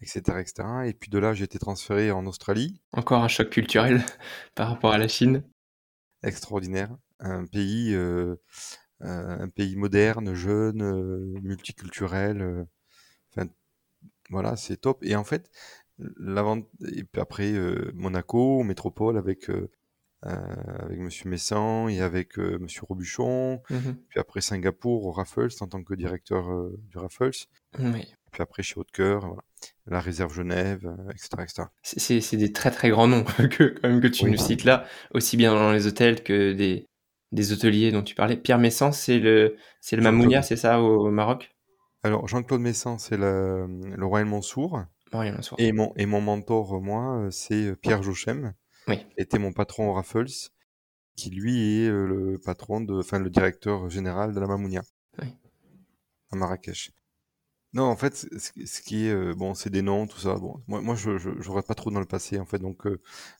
etc., 0.00 0.38
etc. 0.40 0.68
Et 0.86 0.94
puis 0.94 1.10
de 1.10 1.18
là, 1.18 1.34
j'ai 1.34 1.44
été 1.44 1.58
transféré 1.58 2.10
en 2.10 2.24
Australie. 2.24 2.80
Encore 2.92 3.22
un 3.22 3.28
choc 3.28 3.50
culturel 3.50 4.02
par 4.54 4.70
rapport 4.70 4.92
à 4.92 4.98
la 4.98 5.08
Chine. 5.08 5.44
Extraordinaire. 6.22 6.96
Un 7.20 7.44
pays, 7.44 7.94
euh, 7.94 8.36
euh, 9.02 9.38
un 9.40 9.48
pays 9.50 9.76
moderne, 9.76 10.32
jeune, 10.32 10.82
euh, 10.82 11.38
multiculturel. 11.42 12.66
Enfin, 13.30 13.50
voilà, 14.30 14.56
c'est 14.56 14.78
top. 14.78 15.04
Et 15.04 15.16
en 15.16 15.24
fait, 15.24 15.50
et 15.98 17.04
puis 17.04 17.20
après 17.20 17.52
Monaco, 17.92 18.62
métropole 18.62 19.18
avec 19.18 19.50
avec 20.26 20.98
Monsieur 20.98 21.28
Messan 21.28 21.88
et 21.88 22.00
avec 22.00 22.38
Monsieur 22.38 22.82
Robuchon. 22.88 23.62
Mmh 23.70 23.92
puis 24.08 24.20
après 24.20 24.40
Singapour 24.40 25.06
au 25.06 25.12
Raffles 25.12 25.48
en 25.60 25.66
tant 25.66 25.82
que 25.82 25.94
directeur 25.94 26.48
du 26.90 26.98
Raffles. 26.98 27.46
Oui 27.78 28.06
puis 28.36 28.42
après 28.42 28.62
chez 28.62 28.78
Haute-Cœur, 28.78 29.20
voilà. 29.20 29.42
la 29.86 29.98
réserve 29.98 30.34
Genève, 30.34 30.94
etc. 31.10 31.28
etc. 31.40 32.20
C'est 32.20 32.36
des 32.36 32.52
très 32.52 32.70
très 32.70 32.90
grands 32.90 33.08
noms 33.08 33.24
que, 33.50 33.78
quand 33.80 33.88
même, 33.88 34.02
que 34.02 34.08
tu 34.08 34.26
nous 34.30 34.36
cites 34.36 34.64
là, 34.64 34.84
aussi 35.14 35.38
bien 35.38 35.54
dans 35.54 35.72
les 35.72 35.86
hôtels 35.86 36.22
que 36.22 36.52
des, 36.52 36.86
des 37.32 37.52
hôteliers 37.52 37.92
dont 37.92 38.02
tu 38.02 38.14
parlais. 38.14 38.36
Pierre 38.36 38.58
Messan, 38.58 38.92
c'est 38.92 39.18
le, 39.18 39.56
c'est 39.80 39.96
le 39.96 40.02
Mamounia, 40.02 40.42
c'est 40.42 40.56
ça, 40.56 40.82
au, 40.82 41.10
Maroc? 41.10 41.56
Alors, 42.02 42.28
Jean-Claude 42.28 42.60
Messan, 42.60 42.98
c'est 42.98 43.16
le, 43.16 43.66
le 43.96 44.04
Royal 44.04 44.28
Mansour. 44.28 44.82
Royal 45.12 45.34
Mansour. 45.34 45.56
Et 45.58 45.72
mon, 45.72 45.94
et 45.96 46.04
mon 46.04 46.20
mentor, 46.20 46.82
moi, 46.82 47.28
c'est 47.30 47.74
Pierre 47.80 48.02
Jochem, 48.02 48.52
oui. 48.88 49.06
était 49.16 49.38
mon 49.38 49.52
patron 49.52 49.88
au 49.88 49.92
Raffles, 49.92 50.50
qui 51.16 51.30
lui 51.30 51.82
est 51.82 51.88
le 51.88 52.40
patron, 52.44 52.80
de, 52.80 52.94
enfin 52.94 53.18
le 53.18 53.30
directeur 53.30 53.88
général 53.90 54.34
de 54.34 54.40
la 54.40 54.46
Mamounia. 54.46 54.82
Oui. 55.20 55.28
À 56.30 56.36
Marrakech. 56.36 56.92
Non, 57.72 57.84
en 57.84 57.96
fait, 57.96 58.14
ce 58.14 58.80
qui 58.80 59.06
est 59.06 59.34
bon, 59.34 59.54
c'est 59.54 59.70
des 59.70 59.82
noms, 59.82 60.06
tout 60.06 60.18
ça. 60.18 60.34
Bon, 60.36 60.62
moi, 60.66 60.80
moi, 60.80 60.94
je, 60.94 61.18
je, 61.18 61.30
je 61.38 61.48
regarde 61.50 61.66
pas 61.66 61.74
trop 61.74 61.90
dans 61.90 62.00
le 62.00 62.06
passé, 62.06 62.38
en 62.38 62.46
fait, 62.46 62.58
donc 62.58 62.84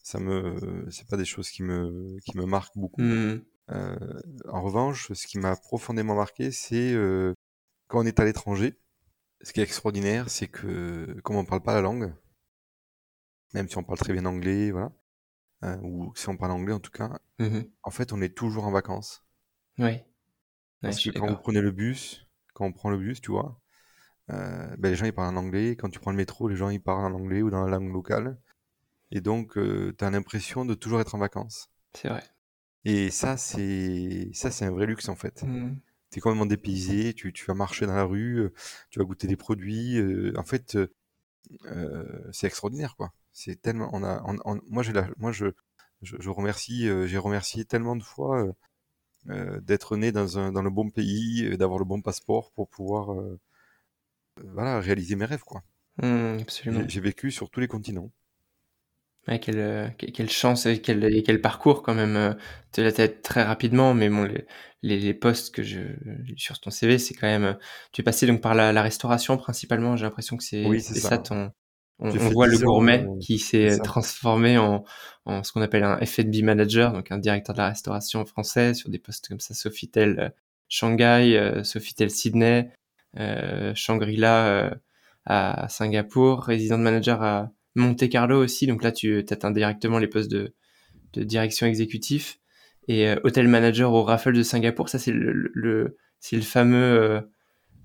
ça 0.02 0.18
me, 0.18 0.86
c'est 0.90 1.08
pas 1.08 1.16
des 1.16 1.24
choses 1.24 1.48
qui 1.48 1.62
me, 1.62 2.18
qui 2.24 2.36
me 2.36 2.44
marquent 2.44 2.76
beaucoup. 2.76 3.00
Mmh. 3.00 3.40
Euh, 3.70 3.96
en 4.48 4.62
revanche, 4.62 5.12
ce 5.12 5.26
qui 5.26 5.38
m'a 5.38 5.56
profondément 5.56 6.14
marqué, 6.14 6.50
c'est 6.52 6.92
euh, 6.92 7.34
quand 7.88 8.00
on 8.00 8.06
est 8.06 8.20
à 8.20 8.24
l'étranger, 8.24 8.78
ce 9.42 9.52
qui 9.52 9.60
est 9.60 9.64
extraordinaire, 9.64 10.30
c'est 10.30 10.48
que 10.48 11.18
comme 11.24 11.36
on 11.36 11.42
ne 11.42 11.48
parle 11.48 11.62
pas 11.62 11.74
la 11.74 11.80
langue, 11.80 12.14
même 13.54 13.68
si 13.68 13.76
on 13.76 13.82
parle 13.82 13.98
très 13.98 14.12
bien 14.12 14.24
anglais, 14.24 14.70
voilà, 14.70 14.92
euh, 15.64 15.76
ou 15.82 16.12
si 16.14 16.28
on 16.28 16.36
parle 16.36 16.52
anglais 16.52 16.72
en 16.72 16.80
tout 16.80 16.90
cas, 16.90 17.18
mmh 17.38 17.60
en 17.82 17.90
fait, 17.90 18.12
on 18.12 18.20
est 18.20 18.34
toujours 18.36 18.66
en 18.66 18.70
vacances. 18.70 19.24
Oui. 19.78 20.00
Parce 20.80 21.02
que 21.02 21.10
quand 21.10 21.28
vous 21.28 21.36
prenez 21.36 21.60
le 21.60 21.70
bus, 21.70 22.26
quand 22.54 22.66
on 22.66 22.72
prend 22.72 22.90
le 22.90 22.98
bus, 22.98 23.20
tu 23.20 23.30
vois, 23.30 23.60
ben, 24.28 24.76
les 24.82 24.96
gens 24.96 25.06
ils 25.06 25.12
parlent 25.12 25.36
en 25.36 25.40
anglais. 25.40 25.76
Quand 25.76 25.88
tu 25.88 25.98
prends 25.98 26.10
le 26.10 26.16
métro, 26.16 26.48
les 26.48 26.56
gens 26.56 26.68
ils 26.68 26.82
parlent 26.82 27.12
en 27.12 27.16
anglais 27.16 27.42
ou 27.42 27.50
dans 27.50 27.64
la 27.64 27.78
langue 27.78 27.92
locale. 27.92 28.38
Et 29.10 29.20
donc, 29.20 29.54
tu 29.54 30.04
as 30.04 30.10
l'impression 30.10 30.64
de 30.64 30.74
toujours 30.74 31.00
être 31.00 31.14
en 31.14 31.18
vacances. 31.18 31.70
C'est 31.94 32.08
vrai. 32.08 32.22
Et 32.84 33.10
ça, 33.10 33.36
c'est 33.36 34.30
ça, 34.32 34.52
c'est 34.52 34.64
un 34.64 34.70
vrai 34.70 34.86
luxe 34.86 35.08
en 35.08 35.16
fait. 35.16 35.42
Mmh. 35.42 35.74
Tu 36.12 36.18
es 36.18 36.20
complètement 36.20 36.46
dépaysé, 36.46 37.14
tu, 37.14 37.32
tu 37.32 37.44
vas 37.46 37.54
marcher 37.54 37.84
dans 37.84 37.96
la 37.96 38.04
rue, 38.04 38.38
euh, 38.38 38.54
tu 38.90 39.00
vas 39.00 39.04
goûter 39.04 39.26
des 39.26 39.36
produits. 39.36 39.98
euh, 39.98 40.32
en 40.36 40.44
fait, 40.44 40.76
euh, 40.76 40.94
euh, 41.64 42.04
c'est 42.32 42.46
extraordinaire 42.46 42.94
quoi. 42.96 43.12
C'est 43.40 43.62
tellement, 43.62 43.88
on 43.92 44.02
a, 44.02 44.20
on- 44.26 44.38
on- 44.44 44.60
moi 44.68 44.82
j'ai 44.82 44.92
moi 45.18 45.30
je, 45.32 45.46
je, 46.02 46.16
je 46.18 46.30
remercie, 46.30 46.88
euh, 46.88 47.06
j'ai 47.06 47.18
remercié 47.18 47.64
tellement 47.64 47.94
de 47.96 48.02
fois 48.02 48.42
euh, 48.44 48.52
euh, 49.30 49.60
d'être 49.62 49.96
né 49.98 50.12
dans 50.12 50.38
un, 50.38 50.52
dans 50.52 50.62
le 50.62 50.70
bon 50.70 50.90
pays, 50.90 51.56
d'avoir 51.58 51.78
le 51.80 51.86
bon 51.86 52.02
passeport 52.02 52.52
pour 52.52 52.68
pouvoir, 52.70 53.12
euh, 53.14 53.40
voilà, 54.54 54.80
réaliser 54.80 55.14
mes 55.14 55.26
rêves 55.26 55.44
quoi. 55.44 55.62
Mmh, 56.02 56.38
absolument. 56.40 56.88
J'ai 56.88 57.00
vécu 57.00 57.32
sur 57.32 57.50
tous 57.50 57.58
les 57.58 57.66
continents. 57.66 58.12
Ouais, 59.28 59.40
quelle, 59.40 59.92
que- 59.98 60.06
quelle 60.06 60.30
chance 60.30 60.66
et 60.66 60.80
quel, 60.80 61.02
et 61.12 61.22
quel 61.24 61.40
parcours 61.40 61.82
quand 61.82 61.94
même. 61.94 62.36
de 62.74 62.82
la 62.82 62.92
tête 62.92 63.22
très 63.22 63.42
rapidement, 63.42 63.92
mais 63.92 64.08
bon, 64.08 64.22
les, 64.24 64.46
les, 64.82 65.00
les 65.00 65.14
postes 65.14 65.52
que 65.54 65.62
je 65.64 65.80
sur 66.36 66.60
ton 66.60 66.70
CV, 66.70 66.98
c'est 66.98 67.14
quand 67.14 67.26
même. 67.26 67.58
Tu 67.92 68.02
es 68.02 68.04
passé 68.04 68.26
donc 68.28 68.40
par 68.40 68.54
la, 68.54 68.72
la 68.72 68.82
restauration 68.82 69.36
principalement. 69.36 69.96
J'ai 69.96 70.04
l'impression 70.04 70.36
que 70.36 70.44
c'est 70.44 70.62
Oui, 70.62 70.82
c'est 70.82 70.94
c'est 70.94 71.00
ça. 71.00 71.16
ça 71.16 71.18
ton. 71.18 71.50
On, 71.98 72.10
voit 72.10 72.46
le 72.46 72.56
10 72.56 72.64
ans, 72.64 72.66
gourmet 72.66 73.06
qui 73.20 73.38
s'est 73.38 73.78
transformé 73.78 74.58
en, 74.58 74.84
en 75.24 75.42
ce 75.42 75.52
qu'on 75.52 75.62
appelle 75.62 75.82
un 75.82 75.98
F&B 76.04 76.42
manager, 76.42 76.92
donc 76.92 77.10
un 77.10 77.18
directeur 77.18 77.54
de 77.54 77.60
la 77.60 77.68
restauration 77.68 78.24
français 78.26 78.74
sur 78.74 78.90
des 78.90 78.98
postes 78.98 79.28
comme 79.28 79.40
ça, 79.40 79.54
Sofitel 79.54 80.18
euh, 80.18 80.28
Shanghai, 80.68 81.36
euh, 81.36 81.64
Sofitel 81.64 82.10
Sydney, 82.10 82.70
euh, 83.18 83.72
Shangri-La 83.74 84.76
à 85.24 85.68
Singapour, 85.68 86.42
résident 86.44 86.78
manager 86.78 87.22
à 87.22 87.50
Monte 87.74 88.08
Carlo 88.08 88.42
aussi. 88.42 88.66
Donc 88.66 88.82
là, 88.82 88.92
tu 88.92 89.18
atteins 89.18 89.50
directement 89.50 89.98
les 89.98 90.06
postes 90.06 90.30
de, 90.30 90.54
de 91.12 91.22
direction 91.22 91.66
exécutif 91.66 92.38
et 92.88 93.08
euh, 93.08 93.16
hôtel 93.24 93.48
manager 93.48 93.92
au 93.92 94.02
Raffles 94.02 94.32
de 94.32 94.42
Singapour. 94.42 94.88
Ça, 94.88 94.98
c'est 94.98 95.12
le, 95.12 95.50
le 95.54 95.96
c'est 96.20 96.36
le 96.36 96.42
fameux 96.42 97.00
euh, 97.00 97.20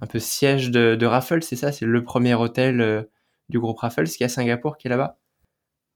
un 0.02 0.08
peu 0.08 0.20
siège 0.20 0.72
de, 0.72 0.96
de 0.96 1.06
Raffles, 1.06 1.44
c'est 1.44 1.56
ça? 1.56 1.72
C'est 1.72 1.86
le 1.86 2.04
premier 2.04 2.34
hôtel 2.34 3.08
du 3.52 3.60
groupe 3.60 3.78
Raffles 3.78 4.06
qui 4.06 4.24
est 4.24 4.26
à 4.26 4.30
Singapour, 4.30 4.78
qui 4.78 4.88
est 4.88 4.90
là-bas 4.90 5.20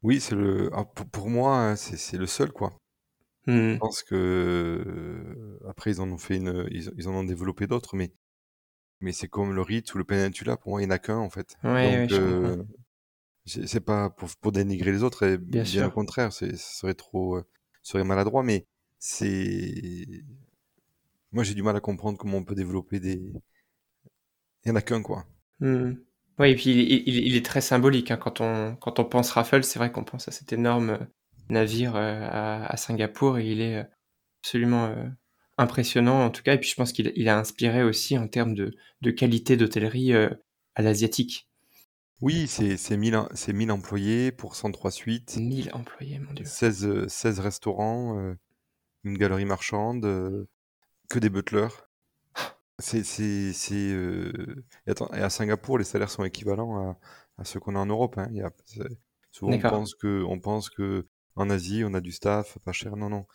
Oui, 0.03 0.19
c'est 0.19 0.35
le, 0.35 0.69
ah, 0.73 0.85
pour, 0.85 1.29
moi, 1.29 1.57
hein, 1.57 1.75
c'est 1.75 1.97
c'est 1.97 2.17
le 2.17 2.27
seul 2.27 2.51
quoi. 2.51 2.77
Hmm. 3.47 3.73
Je 3.73 3.77
pense 3.77 4.03
que 4.03 4.15
euh, 4.15 5.59
après 5.69 5.91
ils 5.91 6.01
en 6.01 6.09
ont 6.09 6.17
fait 6.17 6.37
une, 6.37 6.67
ils, 6.71 6.91
ils 6.97 7.07
en 7.07 7.13
ont 7.13 7.23
développé 7.23 7.67
d'autres, 7.67 7.95
mais 7.95 8.11
mais 9.01 9.11
c'est 9.11 9.27
comme 9.27 9.53
le 9.53 9.61
Ritz 9.61 9.93
ou 9.93 9.97
le 9.97 10.03
Peninsula, 10.03 10.57
pour 10.57 10.71
moi 10.71 10.81
il 10.81 10.87
n'y 10.87 10.91
en 10.91 10.95
a 10.95 10.99
qu'un 10.99 11.17
en 11.17 11.29
fait. 11.29 11.55
Ouais, 11.63 12.07
Donc 12.07 12.19
euh, 12.19 12.63
c'est 13.45 13.79
pas 13.79 14.09
pour, 14.09 14.29
pour 14.41 14.51
dénigrer 14.51 14.91
les 14.91 15.03
autres, 15.03 15.23
et 15.23 15.37
Bien 15.37 15.87
au 15.87 15.91
contraire, 15.91 16.33
ce 16.33 16.55
serait 16.55 16.95
trop, 16.95 17.37
euh, 17.37 17.45
serait 17.81 18.03
maladroit, 18.03 18.43
mais 18.43 18.67
c'est 18.99 20.05
moi 21.31 21.43
j'ai 21.43 21.53
du 21.53 21.63
mal 21.63 21.75
à 21.75 21.79
comprendre 21.79 22.17
comment 22.17 22.37
on 22.37 22.43
peut 22.43 22.55
développer 22.55 22.99
des, 22.99 23.21
il 24.63 24.69
y 24.69 24.71
en 24.71 24.75
a 24.75 24.81
qu'un 24.81 25.03
quoi. 25.03 25.25
Hmm. 25.59 25.93
Oui, 26.39 26.49
et 26.51 26.55
puis 26.55 26.69
il, 26.71 27.03
il- 27.07 27.27
il 27.27 27.35
est 27.35 27.45
très 27.45 27.61
symbolique. 27.61 28.11
hein. 28.11 28.17
Quand 28.17 28.41
on, 28.41 28.75
quand 28.75 28.99
on 28.99 29.05
pense 29.05 29.31
Raffles, 29.31 29.63
c'est 29.63 29.79
vrai 29.79 29.91
qu'on 29.91 30.03
pense 30.03 30.27
à 30.27 30.31
cet 30.31 30.51
énorme 30.53 30.89
euh, 30.91 30.97
navire 31.49 31.95
euh, 31.95 32.27
à, 32.29 32.65
à 32.65 32.77
Singapour 32.77 33.37
et 33.37 33.49
il 33.49 33.61
est 33.61 33.77
euh, 33.77 33.83
absolument 34.43 34.93
impressionnant 35.57 36.25
en 36.25 36.29
tout 36.31 36.43
cas. 36.43 36.55
Et 36.55 36.59
puis 36.59 36.69
je 36.69 36.75
pense 36.75 36.91
qu'il 36.93 37.13
il 37.15 37.29
a 37.29 37.37
inspiré 37.39 37.83
aussi 37.83 38.17
en 38.17 38.27
termes 38.27 38.53
de, 38.55 38.73
de 39.01 39.11
qualité 39.11 39.57
d'hôtellerie 39.57 40.13
à 40.13 40.81
l'asiatique. 40.81 41.47
Oui, 42.21 42.47
c'est 42.47 42.77
c'est 42.77 42.97
1000, 42.97 43.15
em- 43.15 43.29
c'est 43.33 43.53
1000 43.53 43.71
employés 43.71 44.31
pour 44.31 44.55
103 44.55 44.91
suites, 44.91 45.37
1000 45.37 45.69
employés, 45.73 46.19
mon 46.19 46.33
Dieu. 46.33 46.45
16, 46.45 46.85
euh, 46.85 47.07
16 47.07 47.39
restaurants, 47.39 48.35
une 49.03 49.17
galerie 49.17 49.45
marchande, 49.45 50.47
que 51.09 51.19
des 51.19 51.29
butlers. 51.29 51.67
C'est, 52.79 53.03
c'est, 53.05 53.53
c'est, 53.53 53.73
euh, 53.93 54.65
et, 54.85 54.91
attends, 54.91 55.09
et 55.13 55.21
à 55.21 55.29
Singapour, 55.29 55.77
les 55.77 55.85
salaires 55.85 56.09
sont 56.09 56.25
équivalents 56.25 56.77
à, 56.91 56.99
à 57.37 57.45
ceux 57.45 57.59
qu'on 57.59 57.75
a 57.75 57.79
en 57.79 57.85
Europe. 57.85 58.17
Hein. 58.17 58.27
Il 58.31 58.37
y 58.37 58.41
a, 58.41 58.51
c'est- 58.65 58.83
souvent, 59.31 59.53
on 59.53 59.59
pense 59.59 59.95
que, 59.95 60.23
on 60.27 60.39
pense 60.39 60.69
que 60.69 61.07
en 61.37 61.49
Asie, 61.49 61.83
on 61.85 61.93
a 61.93 62.01
du 62.01 62.11
staff 62.11 62.57
pas 62.65 62.71
cher. 62.73 62.95
Non, 62.97 63.09
non. 63.09 63.27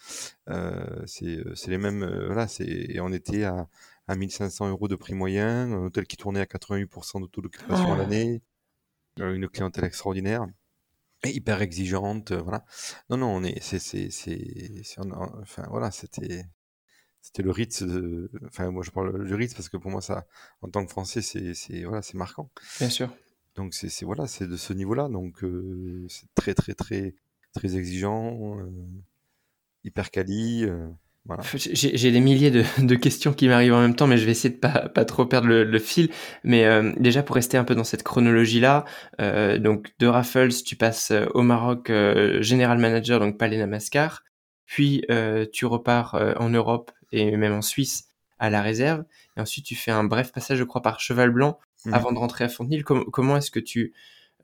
Euh, 0.51 1.03
c'est, 1.07 1.39
euh, 1.39 1.55
c'est 1.55 1.71
les 1.71 1.79
mêmes. 1.79 2.03
euh, 2.03 2.27
voilà, 2.27 2.49
c'est, 2.49 2.65
et 2.67 3.01
on 3.01 3.13
était 3.13 3.45
à, 3.45 3.69
à 4.09 4.15
1500 4.17 4.69
euros 4.69 4.89
de 4.89 4.97
prix 4.97 5.15
moyen, 5.15 5.73
un 5.73 5.85
hôtel 5.87 6.07
qui 6.07 6.17
tournait 6.19 6.41
à 6.41 6.47
88% 6.47 7.21
de 7.21 7.27
taux 7.27 7.41
d'occupation 7.43 7.93
à 7.93 7.95
Oh. 7.95 7.99
l'année, 7.99 8.43
une 9.19 9.49
clientèle 9.49 9.85
extraordinaire. 9.85 10.47
Et 11.25 11.31
hyper 11.31 11.63
exigeante, 11.63 12.33
voilà. 12.33 12.65
Non, 13.11 13.17
non, 13.19 13.29
on 13.29 13.45
est, 13.45 13.61
c'est, 13.63 13.79
c'est, 13.79 14.11
c'est, 14.11 14.83
c'est- 14.85 15.01
on 15.01 15.11
a- 15.13 15.33
enfin, 15.43 15.65
voilà, 15.71 15.91
c'était, 15.91 16.45
c'était 17.23 17.43
le 17.43 17.51
Ritz 17.51 17.83
de, 17.83 18.31
enfin, 18.47 18.71
moi 18.71 18.83
je 18.83 18.91
parle 18.91 19.27
du 19.27 19.35
Ritz 19.35 19.55
parce 19.55 19.69
que 19.69 19.77
pour 19.77 19.91
moi 19.91 20.01
ça, 20.01 20.27
en 20.63 20.69
tant 20.69 20.85
que 20.85 20.91
Français, 20.91 21.23
c'est, 21.23 21.85
voilà, 21.85 22.03
c'est 22.03 22.17
marquant. 22.17 22.51
Bien 22.79 22.91
sûr. 22.91 23.11
Donc 23.57 23.75
c'est, 23.75 24.05
voilà, 24.05 24.27
c'est 24.27 24.47
de 24.47 24.57
ce 24.57 24.73
niveau-là. 24.73 25.09
Donc 25.09 25.45
euh, 25.45 26.07
c'est 26.09 26.33
très, 26.35 26.55
très, 26.55 26.75
très, 26.75 27.15
très 27.55 27.77
exigeant, 27.77 28.59
euh, 28.59 28.71
hyper 29.85 30.11
quali, 30.11 30.65
euh, 30.65 30.89
voilà. 31.27 31.43
J'ai 31.55 32.11
des 32.11 32.21
milliers 32.21 32.51
de, 32.51 32.65
de 32.79 32.95
questions 32.95 33.35
qui 33.35 33.47
m'arrivent 33.47 33.75
en 33.75 33.83
même 33.83 33.95
temps, 33.95 34.07
mais 34.07 34.17
je 34.17 34.25
vais 34.25 34.31
essayer 34.31 34.55
de 34.55 34.59
pas, 34.59 34.89
pas 34.89 35.05
trop 35.05 35.27
perdre 35.27 35.49
le, 35.49 35.65
le 35.65 35.79
fil. 35.79 36.09
Mais 36.45 36.65
euh, 36.65 36.95
déjà, 36.99 37.23
pour 37.23 37.37
rester 37.37 37.59
un 37.59 37.65
peu 37.65 37.75
dans 37.75 37.85
cette 37.85 38.03
chronologie-là, 38.03 38.87
euh, 39.21 39.59
donc 39.59 39.93
de 39.99 40.07
Raffles, 40.07 40.55
tu 40.65 40.77
passes 40.77 41.11
euh, 41.11 41.27
au 41.35 41.43
Maroc 41.43 41.91
euh, 41.91 42.41
General 42.41 42.79
Manager, 42.79 43.21
donc 43.21 43.37
Palais 43.37 43.59
Namaskar. 43.59 44.25
Puis 44.65 45.05
euh, 45.11 45.45
tu 45.53 45.67
repars 45.67 46.15
euh, 46.15 46.33
en 46.39 46.49
Europe 46.49 46.91
et 47.13 47.37
même 47.37 47.53
en 47.53 47.63
Suisse 47.63 48.09
à 48.39 48.51
la 48.51 48.63
réserve. 48.63 49.05
Et 49.37 49.41
ensuite, 49.41 49.65
tu 49.67 49.75
fais 49.77 49.91
un 49.91 50.05
bref 50.05 50.33
passage, 50.33 50.59
je 50.59 50.65
crois, 50.65 50.83
par 50.83 51.01
Cheval 51.01 51.31
Blanc 51.31 51.59
Mhm. 51.87 51.95
avant 51.95 52.13
de 52.13 52.19
rentrer 52.19 52.45
à 52.45 52.49
Fontenay. 52.49 52.83
Com- 52.83 53.07
comment 53.11 53.37
est-ce 53.39 53.51
que 53.51 53.61
tu, 53.61 53.95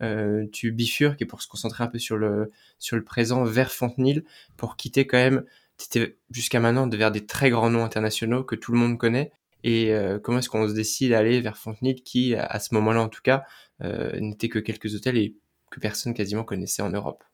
euh, 0.02 0.46
tu 0.52 0.72
bifurques 0.72 1.20
et 1.22 1.26
pour 1.26 1.42
se 1.42 1.48
concentrer 1.48 1.84
un 1.84 1.88
peu 1.88 1.98
sur 1.98 2.16
le, 2.16 2.50
sur 2.78 2.96
le 2.96 3.04
présent 3.04 3.44
vers 3.44 3.72
Fontenay 3.72 4.22
pour 4.56 4.76
quitter 4.76 5.06
quand 5.06 5.18
même 5.18 5.44
c'était 5.78 6.16
jusqu'à 6.30 6.58
maintenant 6.58 6.88
vers 6.88 7.10
des 7.10 7.26
très 7.26 7.50
grands 7.50 7.68
noms 7.68 7.84
internationaux 7.84 8.42
que 8.44 8.54
tout 8.54 8.72
le 8.72 8.78
monde 8.78 8.96
connaît? 8.98 9.32
Et 9.62 9.92
euh, 9.92 10.18
comment 10.18 10.38
est-ce 10.38 10.48
qu'on 10.48 10.66
se 10.68 10.72
décide 10.72 11.12
à 11.12 11.18
aller 11.18 11.40
vers 11.42 11.58
Fontenay, 11.58 11.94
qui, 11.94 12.34
à 12.34 12.58
ce 12.60 12.72
moment-là 12.74 13.02
en 13.02 13.08
tout 13.10 13.20
cas, 13.22 13.44
euh, 13.82 14.18
n'était 14.20 14.48
que 14.48 14.58
quelques 14.58 14.94
hôtels 14.94 15.18
et 15.18 15.36
que 15.70 15.80
personne 15.80 16.14
quasiment 16.14 16.44
connaissait 16.44 16.80
en 16.82 16.88
Europe? 16.90 17.24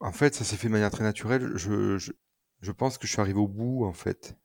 En 0.00 0.12
fait, 0.12 0.34
ça 0.34 0.44
s'est 0.44 0.56
fait 0.56 0.66
de 0.68 0.72
manière 0.72 0.90
très 0.90 1.04
naturelle. 1.04 1.52
Je, 1.54 1.96
je, 1.96 2.12
je 2.60 2.72
pense 2.72 2.98
que 2.98 3.06
je 3.06 3.12
suis 3.12 3.20
arrivé 3.20 3.38
au 3.38 3.48
bout, 3.48 3.84
en 3.86 3.92
fait, 3.92 4.36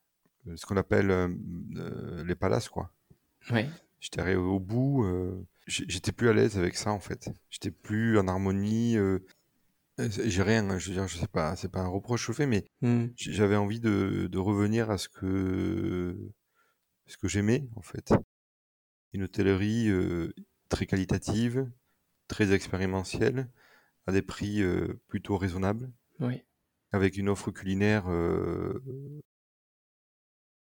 ce 0.55 0.65
qu'on 0.65 0.77
appelle 0.77 1.11
euh, 1.11 1.27
euh, 1.77 2.23
les 2.23 2.35
palaces, 2.35 2.69
quoi. 2.69 2.91
Oui, 3.51 3.65
J'étais 3.99 4.21
arrivé 4.21 4.37
au 4.37 4.59
bout, 4.59 5.03
euh, 5.05 5.43
j'étais 5.67 6.11
plus 6.11 6.29
à 6.29 6.33
l'aise 6.33 6.57
avec 6.57 6.75
ça, 6.75 6.91
en 6.91 6.99
fait. 6.99 7.29
J'étais 7.49 7.71
plus 7.71 8.19
en 8.19 8.27
harmonie. 8.27 8.97
euh, 8.97 9.19
euh, 9.99 10.09
j'ai 10.09 10.43
rien, 10.43 10.69
hein, 10.69 10.77
je 10.77 10.89
veux 10.89 10.93
dire, 10.95 11.07
je 11.07 11.17
sais 11.17 11.27
pas, 11.27 11.55
c'est 11.55 11.71
pas 11.71 11.79
un 11.81 11.87
reproche 11.87 12.27
que 12.27 12.33
je 12.33 12.37
fais, 12.37 12.47
mais 12.47 12.65
Hmm. 12.81 13.07
j'avais 13.15 13.55
envie 13.55 13.79
de, 13.79 14.27
de 14.31 14.37
revenir 14.37 14.91
à 14.91 14.97
ce 14.97 15.09
que, 15.09 16.15
ce 17.07 17.17
que 17.17 17.27
j'aimais, 17.27 17.67
en 17.75 17.81
fait. 17.81 18.13
Une 19.13 19.23
hôtellerie 19.23 19.89
euh, 19.89 20.33
très 20.69 20.85
qualitative, 20.85 21.71
très 22.27 22.51
expérientielle, 22.53 23.49
à 24.07 24.11
des 24.11 24.21
prix 24.21 24.61
plutôt 25.07 25.37
raisonnables. 25.37 25.91
Oui. 26.19 26.43
Avec 26.91 27.17
une 27.17 27.29
offre 27.29 27.49
culinaire 27.51 28.05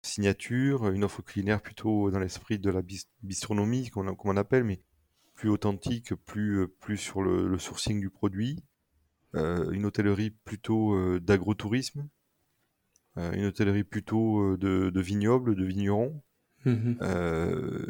signature, 0.02 0.90
une 0.90 1.04
offre 1.04 1.22
culinaire 1.22 1.62
plutôt 1.62 2.10
dans 2.12 2.20
l'esprit 2.20 2.60
de 2.60 2.70
la 2.70 2.82
bistronomie, 3.22 3.90
comme 3.90 4.16
on 4.18 4.38
appelle, 4.38 4.64
mais 4.64 4.82
plus 5.36 5.50
authentique, 5.50 6.14
plus, 6.16 6.68
plus 6.80 6.98
sur 6.98 7.22
le, 7.22 7.58
sourcing 7.58 8.00
du 8.00 8.10
produit. 8.10 8.64
une 9.34 9.86
hôtellerie 9.86 10.32
plutôt 10.32 11.20
d'agrotourisme, 11.20 12.08
une 13.16 13.46
hôtellerie 13.46 13.84
plutôt 13.84 14.58
de, 14.58 14.90
de 14.90 15.02
vignobles, 15.02 15.56
de 15.56 15.66
vignerons. 15.66 16.22
Mmh 16.66 16.94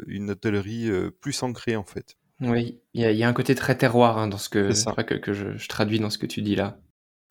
une 0.06 0.30
hôtellerie 0.30 0.90
plus 1.20 1.42
ancrée 1.42 1.76
en 1.76 1.84
fait. 1.84 2.16
Oui, 2.42 2.80
il 2.92 3.02
y, 3.02 3.22
a 3.22 3.28
un 3.28 3.32
côté 3.32 3.54
très 3.54 3.76
terroir 3.78 4.18
hein, 4.18 4.26
dans 4.26 4.38
ce 4.38 4.48
que, 4.48 4.72
que, 5.02 5.14
que 5.14 5.32
je, 5.32 5.68
traduis 5.68 6.00
dans 6.00 6.10
ce 6.10 6.18
que 6.18 6.26
tu 6.26 6.42
dis 6.42 6.56
là. 6.56 6.80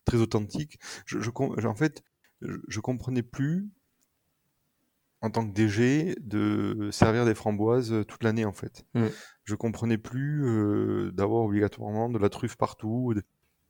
Très 0.06 0.18
authentique. 0.18 0.78
Je, 1.04 1.18
en 1.28 1.74
fait, 1.74 2.02
je, 2.40 2.80
comprenais 2.80 3.22
plus 3.22 3.68
en 5.22 5.30
tant 5.30 5.46
que 5.46 5.52
DG 5.52 6.16
de 6.20 6.90
servir 6.90 7.24
des 7.24 7.34
framboises 7.34 8.04
toute 8.06 8.22
l'année 8.22 8.44
en 8.44 8.52
fait. 8.52 8.84
Mmh. 8.94 9.06
Je 9.44 9.54
comprenais 9.54 9.98
plus 9.98 11.10
d'avoir 11.12 11.44
obligatoirement 11.44 12.08
de 12.08 12.18
la 12.18 12.28
truffe 12.28 12.56
partout. 12.56 13.14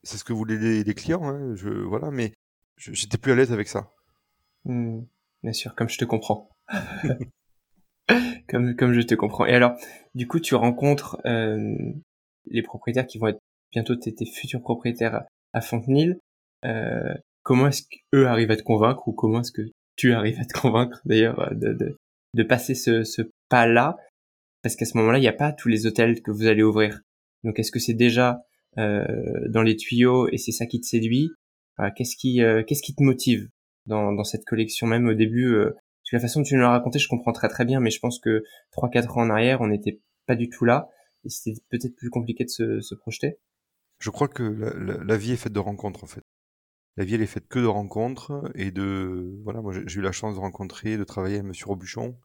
C'est 0.03 0.17
ce 0.17 0.25
que 0.25 0.33
voulaient 0.33 0.83
les, 0.83 0.95
clients, 0.95 1.25
hein, 1.25 1.55
je, 1.55 1.69
voilà, 1.69 2.11
mais 2.11 2.33
j'étais 2.77 3.19
plus 3.19 3.33
à 3.33 3.37
l'aise 3.37 3.53
avec 3.53 3.69
ça. 3.69 3.91
Mmh. 4.65 5.03
Bien 5.43 5.53
sûr, 5.53 5.75
comme 5.75 5.88
je 5.88 5.99
te 5.99 6.05
comprends. 6.05 6.51
comme, 8.49 8.77
comme 8.77 8.93
je 8.93 9.01
te 9.01 9.15
comprends. 9.15 9.47
Et 9.47 9.55
alors, 9.55 9.77
du 10.15 10.29
coup, 10.29 10.41
tu 10.41 10.55
rencontres 10.55 11.21
euh, 11.27 11.75
les 12.47 12.62
propriétaires 12.62 13.07
qui 13.07 13.19
vont 13.19 13.29
être 13.29 13.41
bientôt 13.73 13.97
tes, 13.97 14.15
futurs 14.27 14.61
propriétaires 14.61 15.25
à 15.53 15.61
Fontenil. 15.61 16.19
Euh, 16.65 17.15
comment 17.43 17.67
est-ce 17.67 17.83
qu'eux 17.83 18.27
arrivent 18.27 18.51
à 18.51 18.57
te 18.57 18.62
convaincre 18.62 19.09
ou 19.09 19.12
comment 19.12 19.41
est-ce 19.41 19.53
que 19.53 19.62
tu 20.03 20.12
arrives 20.12 20.41
à 20.41 20.45
te 20.45 20.59
convaincre 20.59 21.01
d'ailleurs 21.05 21.55
de, 21.55 21.73
de, 21.73 21.97
de, 22.35 22.43
passer 22.43 22.75
ce, 22.75 23.05
ce 23.05 23.23
pas-là 23.49 23.97
Parce 24.62 24.77
qu'à 24.77 24.85
ce 24.85 24.97
moment-là, 24.99 25.19
il 25.19 25.23
n'y 25.23 25.29
a 25.29 25.33
pas 25.33 25.53
tous 25.53 25.69
les 25.69 25.87
hôtels 25.87 26.23
que 26.23 26.31
vous 26.31 26.47
allez 26.47 26.62
ouvrir. 26.62 27.01
Donc, 27.45 27.59
est-ce 27.59 27.71
que 27.71 27.79
c'est 27.79 27.95
déjà 27.95 28.43
euh, 28.79 29.05
dans 29.49 29.62
les 29.62 29.77
tuyaux 29.77 30.29
et 30.29 30.38
c'est 30.38 30.53
ça 30.53 30.67
qui 30.67 30.81
te 30.81 30.87
séduit? 30.87 31.31
Qu'est-ce 31.97 32.17
qui, 32.17 32.43
euh, 32.43 32.62
qu'est-ce 32.65 32.83
qui 32.83 32.95
te 32.95 33.03
motive 33.03 33.49
dans, 33.87 34.12
dans 34.12 34.23
cette 34.23 34.45
collection? 34.45 34.87
Même 34.87 35.09
au 35.09 35.15
début, 35.15 35.53
euh, 35.55 35.75
la 36.12 36.21
façon 36.21 36.41
dont 36.41 36.45
tu 36.45 36.55
nous 36.55 36.61
l'as 36.61 36.71
raconté, 36.71 36.99
je 36.99 37.09
comprends 37.09 37.33
très 37.33 37.49
très 37.49 37.65
bien, 37.65 37.81
mais 37.81 37.91
je 37.91 37.99
pense 37.99 38.21
que 38.21 38.45
3-4 38.73 39.19
ans 39.19 39.23
en 39.23 39.31
arrière, 39.31 39.61
on 39.61 39.67
n'était 39.67 40.01
pas 40.27 40.37
du 40.37 40.49
tout 40.49 40.65
là, 40.65 40.88
et 41.25 41.31
c'était 41.31 41.61
peut-être 41.71 41.97
plus 41.97 42.11
compliqué 42.11 42.45
de 42.45 42.51
se, 42.81 42.95
projeter. 42.95 43.38
Je 43.99 44.11
crois 44.11 44.29
que 44.29 44.43
la, 44.43 45.17
vie 45.17 45.33
est 45.33 45.37
faite 45.37 45.53
de 45.53 45.59
rencontres, 45.59 46.05
en 46.05 46.07
fait. 46.07 46.23
La 46.96 47.05
vie, 47.05 47.14
elle 47.14 47.22
est 47.22 47.26
faite 47.26 47.48
que 47.48 47.59
de 47.59 47.66
rencontres, 47.66 48.50
et 48.55 48.70
de... 48.70 49.38
Voilà, 49.44 49.62
moi 49.62 49.72
j'ai 49.72 49.98
eu 49.98 50.02
la 50.02 50.12
chance 50.12 50.35
de 50.35 50.40
rencontrer, 50.40 50.98
de 50.98 51.05
travailler 51.05 51.37
avec 51.37 51.46
Monsieur 51.46 51.66
Robuchon. 51.66 52.18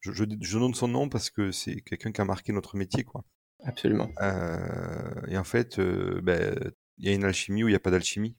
Je, 0.00 0.12
je, 0.12 0.58
donne 0.58 0.74
son 0.74 0.88
nom 0.88 1.08
parce 1.08 1.30
que 1.30 1.50
c'est 1.50 1.80
quelqu'un 1.80 2.12
qui 2.12 2.20
a 2.20 2.26
marqué 2.26 2.52
notre 2.52 2.76
métier, 2.76 3.04
quoi. 3.04 3.24
Absolument. 3.62 4.10
Euh, 4.20 5.22
et 5.28 5.38
en 5.38 5.44
fait, 5.44 5.78
euh, 5.78 6.20
ben, 6.22 6.54
il 6.98 7.06
y 7.06 7.08
a 7.08 7.14
une 7.14 7.24
alchimie 7.24 7.64
ou 7.64 7.68
il 7.68 7.72
n'y 7.72 7.76
a 7.76 7.80
pas 7.80 7.90
d'alchimie. 7.90 8.36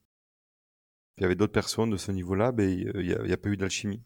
Il 1.18 1.22
y 1.22 1.26
avait 1.26 1.36
d'autres 1.36 1.54
personnes 1.54 1.90
de 1.90 1.98
ce 1.98 2.12
niveau-là, 2.12 2.52
ben, 2.52 2.70
il 2.70 3.02
n'y 3.02 3.32
a, 3.32 3.38
pas 3.38 3.50
eu 3.50 3.58
d'alchimie. 3.58 4.04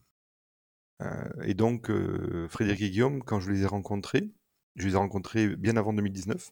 Euh, 1.02 1.44
et 1.44 1.54
donc, 1.54 1.90
euh, 1.90 2.48
Frédéric 2.50 2.82
et 2.82 2.90
Guillaume, 2.90 3.24
quand 3.24 3.40
je 3.40 3.52
les 3.52 3.64
ai 3.64 3.66
rencontrés, 3.66 4.30
je 4.76 4.88
les 4.88 4.94
ai 4.94 4.98
rencontrés 4.98 5.56
bien 5.56 5.76
avant 5.78 5.94
2019. 5.94 6.52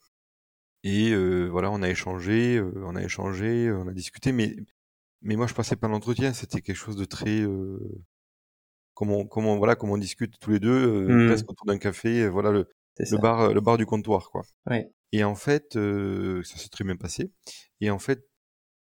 Et 0.83 1.11
euh, 1.11 1.47
voilà, 1.47 1.71
on 1.71 1.81
a 1.81 1.89
échangé, 1.89 2.61
on 2.77 2.95
a 2.95 3.03
échangé, 3.03 3.71
on 3.71 3.87
a 3.87 3.93
discuté, 3.93 4.31
mais, 4.31 4.55
mais 5.21 5.35
moi 5.35 5.47
je 5.47 5.53
passais 5.53 5.75
pas 5.75 5.87
l'entretien, 5.87 6.33
c'était 6.33 6.61
quelque 6.61 6.75
chose 6.75 6.95
de 6.95 7.05
très. 7.05 7.43
comment, 8.93 9.25
comment, 9.25 9.57
voilà, 9.57 9.75
comment 9.75 9.93
on 9.93 9.97
discute 9.97 10.39
tous 10.39 10.51
les 10.51 10.59
deux, 10.59 11.07
mmh. 11.07 11.27
presque 11.27 11.49
autour 11.49 11.65
d'un 11.65 11.77
café, 11.77 12.27
voilà, 12.27 12.51
le, 12.51 12.67
le 12.99 13.17
bar, 13.17 13.53
le 13.53 13.61
bar 13.61 13.77
du 13.77 13.85
comptoir, 13.85 14.29
quoi. 14.31 14.43
Et 15.11 15.23
en 15.23 15.35
fait, 15.35 15.73
ça 15.73 16.57
s'est 16.57 16.69
très 16.69 16.83
bien 16.83 16.97
passé. 16.97 17.31
Et 17.81 17.89
en 17.89 17.99
fait, 17.99 18.27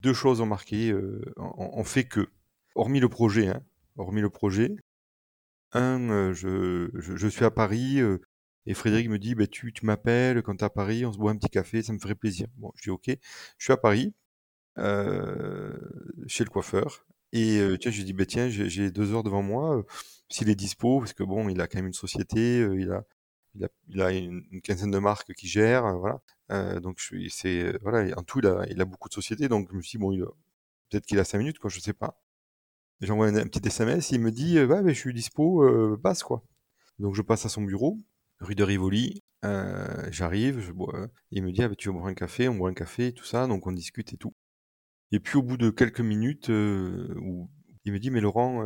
deux 0.02 0.14
choses 0.14 0.42
ont 0.42 0.46
marqué, 0.46 0.94
ont, 1.38 1.84
fait 1.84 2.06
que, 2.06 2.28
hormis 2.76 3.00
le 3.00 3.10
projet, 3.10 3.48
hein, 3.48 3.64
hormis 3.98 4.22
le 4.22 4.30
projet, 4.30 4.76
un, 5.74 6.34
je, 6.34 6.90
je, 6.94 7.28
suis 7.28 7.46
à 7.46 7.52
Paris 7.52 8.02
et 8.66 8.74
Frédéric 8.74 9.10
me 9.10 9.18
dit 9.18 9.36
bah, 9.36 9.48
tu, 9.48 9.74
tu 9.74 9.86
m'appelles 9.86 10.42
quand 10.44 10.56
tu 10.56 10.62
es 10.62 10.66
à 10.66 10.70
Paris, 10.70 11.06
on 11.06 11.12
se 11.12 11.18
boit 11.18 11.32
un 11.32 11.38
petit 11.38 11.50
café, 11.50 11.82
ça 11.82 11.94
me 11.94 12.00
ferait 12.00 12.16
plaisir. 12.16 12.48
Bon, 12.58 12.72
je 12.76 12.84
dis 12.84 12.90
ok, 12.90 13.06
je 13.08 13.64
suis 13.64 13.74
à 13.74 13.78
Paris 13.78 14.14
chez 14.78 16.44
le 16.44 16.50
coiffeur 16.50 17.06
et 17.34 17.60
tiens, 17.80 17.92
je 17.92 17.98
lui 17.98 18.06
dis 18.06 18.14
bah, 18.14 18.26
tiens, 18.26 18.50
j'ai 18.50 18.92
deux 18.92 19.14
heures 19.14 19.24
devant 19.24 19.42
moi, 19.42 19.86
s'il 20.30 20.50
est 20.50 20.56
dispo, 20.56 21.00
parce 21.00 21.14
que 21.14 21.24
bon, 21.24 21.50
il 21.50 21.62
a 21.62 21.68
quand 21.68 21.78
même 21.78 21.88
une 21.88 21.94
société, 21.94 22.60
il 22.60 22.92
a 22.92 23.04
il 23.90 24.02
a, 24.02 24.12
une, 24.12 24.62
quinzaine 24.64 24.92
de 24.92 25.00
marques 25.00 25.34
qui 25.34 25.48
gèrent, 25.48 25.98
voilà. 25.98 26.80
donc 26.80 27.00
c'est 27.30 27.78
voilà, 27.82 28.18
en 28.18 28.24
tout 28.24 28.40
il 28.40 28.48
a, 28.48 28.66
il 28.70 28.82
a 28.82 28.86
beaucoup 28.86 29.10
de 29.10 29.14
sociétés, 29.14 29.50
donc 29.50 29.70
je 29.72 29.76
me 29.76 29.82
suis 29.82 29.98
dit 29.98 30.02
bon, 30.02 30.16
peut-être 30.90 31.06
qu'il 31.06 31.20
a 31.20 31.24
cinq 31.24 31.40
minutes, 31.40 31.60
quoi, 31.60 31.70
je 31.70 31.80
sais 31.80 31.94
pas. 31.94 32.22
J'envoie 33.02 33.28
un, 33.28 33.48
petit 33.48 33.68
SMS, 33.68 34.12
il 34.12 34.22
me 34.22 34.32
dit 34.32 34.60
euh, 34.60 34.82
mais 34.84 34.94
je 34.94 35.00
suis 35.00 35.14
dispo, 35.14 35.64
euh, 35.64 36.00
passe 36.02 36.24
quoi. 36.24 36.44
Donc 37.00 37.16
je 37.16 37.24
passe 37.24 37.46
à 37.46 37.50
son 37.50 37.64
bureau, 37.64 37.98
rue 38.40 38.56
de 38.56 38.64
Rivoli. 38.64 39.24
Euh, 39.44 40.08
j'arrive, 40.12 40.60
je 40.60 40.72
bois. 40.72 41.08
Il 41.32 41.44
me 41.44 41.52
dit 41.52 41.64
ah, 41.64 41.70
bah, 41.70 41.76
tu 41.76 41.90
veux 41.90 41.94
boire 41.94 42.06
un 42.06 42.14
café, 42.14 42.48
on 42.48 42.56
boit 42.56 42.70
un 42.70 42.76
café, 42.76 43.12
tout 43.14 43.24
ça, 43.26 43.48
donc 43.48 43.66
on 43.66 43.72
discute 43.72 44.14
et 44.14 44.18
tout. 44.18 44.34
Et 45.12 45.20
puis 45.20 45.38
au 45.38 45.44
bout 45.44 45.58
de 45.58 45.70
quelques 45.70 46.02
minutes, 46.02 46.50
où 46.50 47.50
il 47.86 47.94
me 47.94 48.00
dit 48.00 48.12
mais 48.12 48.22
Laurent, 48.22 48.66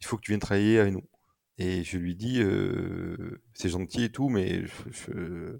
il 0.00 0.06
faut 0.06 0.16
que 0.16 0.22
tu 0.22 0.32
viennes 0.32 0.40
travailler 0.40 0.78
avec 0.78 0.92
nous. 0.92 1.04
Et 1.58 1.84
je 1.84 1.98
lui 1.98 2.14
dis 2.16 2.40
c'est 3.54 3.68
gentil 3.68 4.04
et 4.04 4.10
tout, 4.10 4.28
mais 4.28 4.64
je, 4.66 5.58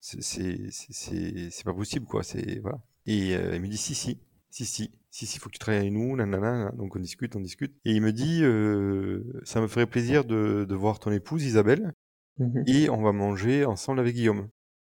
c'est 0.00 1.64
pas 1.64 1.74
possible 1.74 2.06
quoi. 2.06 2.22
C'est 2.22 2.60
voilà. 2.60 2.80
Et 3.06 3.32
il 3.32 3.60
me 3.60 3.68
dit 3.68 3.76
si 3.76 3.94
si 3.94 4.20
si, 4.50 4.66
si, 4.66 4.90
si, 5.10 5.26
si, 5.26 5.38
faut 5.38 5.48
que 5.48 5.54
tu 5.54 5.58
travailles 5.58 5.80
avec 5.80 5.92
nous, 5.92 6.16
nanana, 6.16 6.72
donc 6.72 6.96
on 6.96 6.98
discute, 6.98 7.36
on 7.36 7.40
discute. 7.40 7.74
Et 7.84 7.92
il 7.92 8.02
me 8.02 8.12
dit, 8.12 8.40
euh, 8.42 9.22
ça 9.44 9.60
me 9.60 9.68
ferait 9.68 9.86
plaisir 9.86 10.24
de, 10.24 10.66
de 10.68 10.74
voir 10.74 10.98
ton 10.98 11.12
épouse 11.12 11.44
Isabelle, 11.44 11.94
mmh 12.38 12.62
et 12.66 12.90
on 12.90 13.02
va 13.02 13.12
manger 13.12 13.64
ensemble 13.64 14.00
avec 14.00 14.14
Guillaume. 14.14 14.48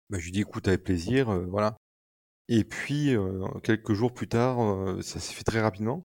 Bah, 0.09 0.19
je 0.19 0.25
lui 0.25 0.33
dis, 0.33 0.41
écoute, 0.41 0.67
avec 0.69 0.83
plaisir, 0.85 1.29
euh, 1.31 1.47
voilà. 1.47 1.77
Et 2.51 2.65
puis, 2.65 3.17
euh, 3.17 3.47
quelques 3.63 3.95
jours 3.95 4.13
plus 4.13 4.29
tard, 4.29 4.61
euh, 4.61 5.01
ça 5.01 5.21
s'est 5.21 5.33
fait 5.33 5.45
très 5.45 5.63
rapidement. 5.63 6.03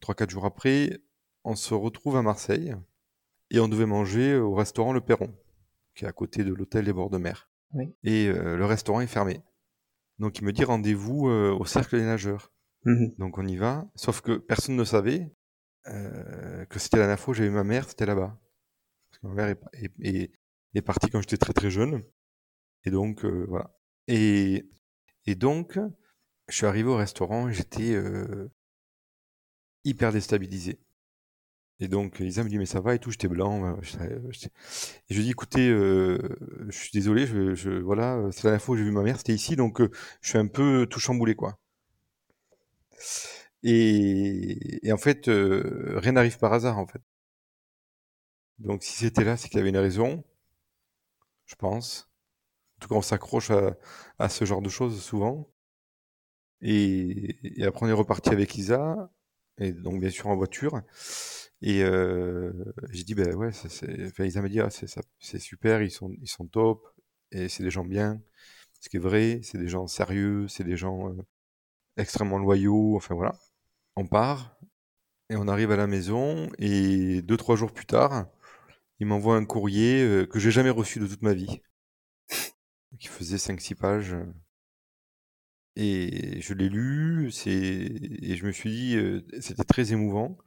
Trois, 0.00 0.14
quatre 0.14 0.30
jours 0.30 0.46
après, 0.46 1.00
on 1.44 1.54
se 1.54 1.74
retrouve 1.74 2.16
à 2.16 2.22
Marseille, 2.22 2.74
et 3.50 3.60
on 3.60 3.68
devait 3.68 3.84
manger 3.84 4.36
au 4.36 4.54
restaurant 4.54 4.94
Le 4.94 5.02
Perron, 5.02 5.34
qui 5.94 6.06
est 6.06 6.08
à 6.08 6.12
côté 6.12 6.44
de 6.44 6.54
l'hôtel 6.54 6.86
des 6.86 6.92
bords 6.94 7.10
de 7.10 7.18
mer. 7.18 7.50
Oui. 7.74 7.94
Et 8.04 8.32
le 8.32 8.64
restaurant 8.64 9.00
est 9.02 9.06
fermé. 9.06 9.42
Donc 10.18 10.38
il 10.38 10.44
me 10.44 10.52
dit 10.52 10.64
rendez-vous 10.64 11.26
au 11.26 11.64
cercle 11.64 11.98
des 11.98 12.04
nageurs. 12.04 12.52
Mmh 12.84 13.08
Donc 13.18 13.36
on 13.36 13.46
y 13.46 13.56
va, 13.56 13.86
sauf 13.94 14.20
que 14.20 14.36
personne 14.36 14.76
ne 14.76 14.84
savait 14.84 15.32
euh, 15.88 16.64
que 16.66 16.78
c'était 16.78 16.96
la 16.96 17.02
dernière 17.02 17.20
fois 17.20 17.32
où 17.32 17.34
j'avais 17.34 17.50
ma 17.50 17.64
mère, 17.64 17.88
c'était 17.88 18.06
là-bas. 18.06 18.38
Parce 19.10 19.18
que 19.20 19.26
ma 19.26 19.34
mère 19.34 19.56
est, 20.00 20.32
est, 20.74 20.82
partie 20.82 21.10
quand 21.10 21.20
j'étais 21.20 21.36
très 21.36 21.52
très 21.52 21.70
jeune. 21.70 22.02
Et 22.84 22.90
donc 22.90 23.24
euh, 23.24 23.44
voilà. 23.48 23.74
Et, 24.08 24.68
et 25.26 25.34
donc, 25.34 25.78
je 26.48 26.56
suis 26.56 26.66
arrivé 26.66 26.88
au 26.88 26.96
restaurant 26.96 27.48
et 27.48 27.52
j'étais 27.52 27.94
euh, 27.94 28.50
hyper 29.84 30.12
déstabilisé. 30.12 30.78
Et 31.80 31.88
donc, 31.88 32.20
Isa 32.20 32.44
me 32.44 32.48
dit, 32.48 32.58
mais 32.58 32.66
ça 32.66 32.80
va 32.80 32.94
et 32.94 32.98
tout, 32.98 33.10
j'étais 33.10 33.28
blanc. 33.28 33.76
Et 33.80 33.84
je 35.10 35.16
lui 35.16 35.24
dis, 35.24 35.30
écoutez, 35.30 35.68
je 35.68 36.70
suis 36.70 36.92
désolé, 36.92 37.26
je, 37.26 37.54
je 37.54 37.70
voilà, 37.70 38.28
c'est 38.30 38.44
la 38.44 38.50
dernière 38.50 38.62
fois 38.62 38.74
où 38.74 38.78
j'ai 38.78 38.84
vu 38.84 38.92
ma 38.92 39.02
mère, 39.02 39.18
c'était 39.18 39.34
ici, 39.34 39.56
donc 39.56 39.80
je 40.20 40.28
suis 40.28 40.38
un 40.38 40.46
peu 40.46 40.86
tout 40.88 41.00
chamboulé, 41.00 41.34
quoi. 41.34 41.58
Et, 43.64 44.92
en 44.92 44.98
fait, 44.98 45.28
euh, 45.28 45.98
rien 45.98 46.12
n'arrive 46.12 46.38
par 46.38 46.52
hasard, 46.52 46.78
en 46.78 46.86
fait. 46.86 47.00
Donc 48.58 48.82
si 48.82 48.92
c'était 48.92 49.24
là, 49.24 49.36
c'est 49.36 49.48
qu'il 49.48 49.58
y 49.58 49.60
avait 49.60 49.70
une 49.70 49.76
raison, 49.76 50.24
je 51.46 51.54
pense. 51.56 52.08
Tout 52.84 52.90
cas, 52.90 52.96
on 52.96 53.02
s'accroche 53.02 53.50
à, 54.18 54.28
ce 54.28 54.44
genre 54.44 54.60
de 54.60 54.68
choses 54.68 55.02
souvent. 55.02 55.50
Et, 56.60 57.38
après, 57.66 57.86
on 57.86 57.88
est 57.88 57.92
reparti 57.92 58.28
avec 58.28 58.56
Isa, 58.56 59.10
et 59.58 59.72
donc 59.72 60.00
bien 60.00 60.10
sûr 60.10 60.26
en 60.26 60.36
voiture. 60.36 60.82
Et 61.62 61.82
euh, 61.82 62.52
j'ai 62.90 63.04
dit, 63.04 63.14
ben 63.14 63.34
ouais, 63.36 63.52
Isa 64.18 64.42
m'a 64.42 64.48
dit, 64.50 64.60
ah, 64.60 64.68
c'est 64.70 65.38
super, 65.38 65.80
ils 65.80 65.90
sont, 65.90 66.10
ils 66.20 66.28
sont 66.28 66.46
top, 66.46 66.86
et 67.32 67.48
c'est 67.48 67.62
des 67.62 67.70
gens 67.70 67.86
bien. 67.86 68.20
Ce 68.82 68.90
qui 68.90 68.98
est 68.98 69.00
vrai, 69.00 69.40
c'est 69.42 69.56
des 69.56 69.68
gens 69.68 69.86
sérieux, 69.86 70.46
c'est 70.48 70.64
des 70.64 70.76
gens 70.76 71.08
euh, 71.08 71.16
extrêmement 71.96 72.38
loyaux, 72.38 72.96
enfin 72.96 73.14
voilà. 73.14 73.34
On 73.96 74.06
part 74.06 74.58
et 75.30 75.36
on 75.36 75.48
arrive 75.48 75.70
à 75.70 75.76
la 75.76 75.86
maison 75.86 76.50
et 76.58 77.22
deux 77.22 77.38
trois 77.38 77.56
jours 77.56 77.72
plus 77.72 77.86
tard, 77.86 78.26
il 79.00 79.06
m'envoie 79.06 79.36
un 79.36 79.46
courrier 79.46 80.02
euh, 80.02 80.26
que 80.26 80.38
j'ai 80.38 80.50
jamais 80.50 80.70
reçu 80.70 81.00
de 81.00 81.06
toute 81.06 81.22
ma 81.22 81.34
vie, 81.34 81.62
qui 82.98 83.08
faisait 83.08 83.38
5-6 83.38 83.74
pages. 83.74 84.16
Et 85.76 86.40
je 86.40 86.54
l'ai 86.54 86.68
lu, 86.68 87.28
et 87.46 88.36
je 88.36 88.46
me 88.46 88.52
suis 88.52 88.70
dit, 88.70 88.96
euh, 88.96 89.22
c'était 89.40 89.64
très 89.64 89.92
émouvant. 89.92 90.38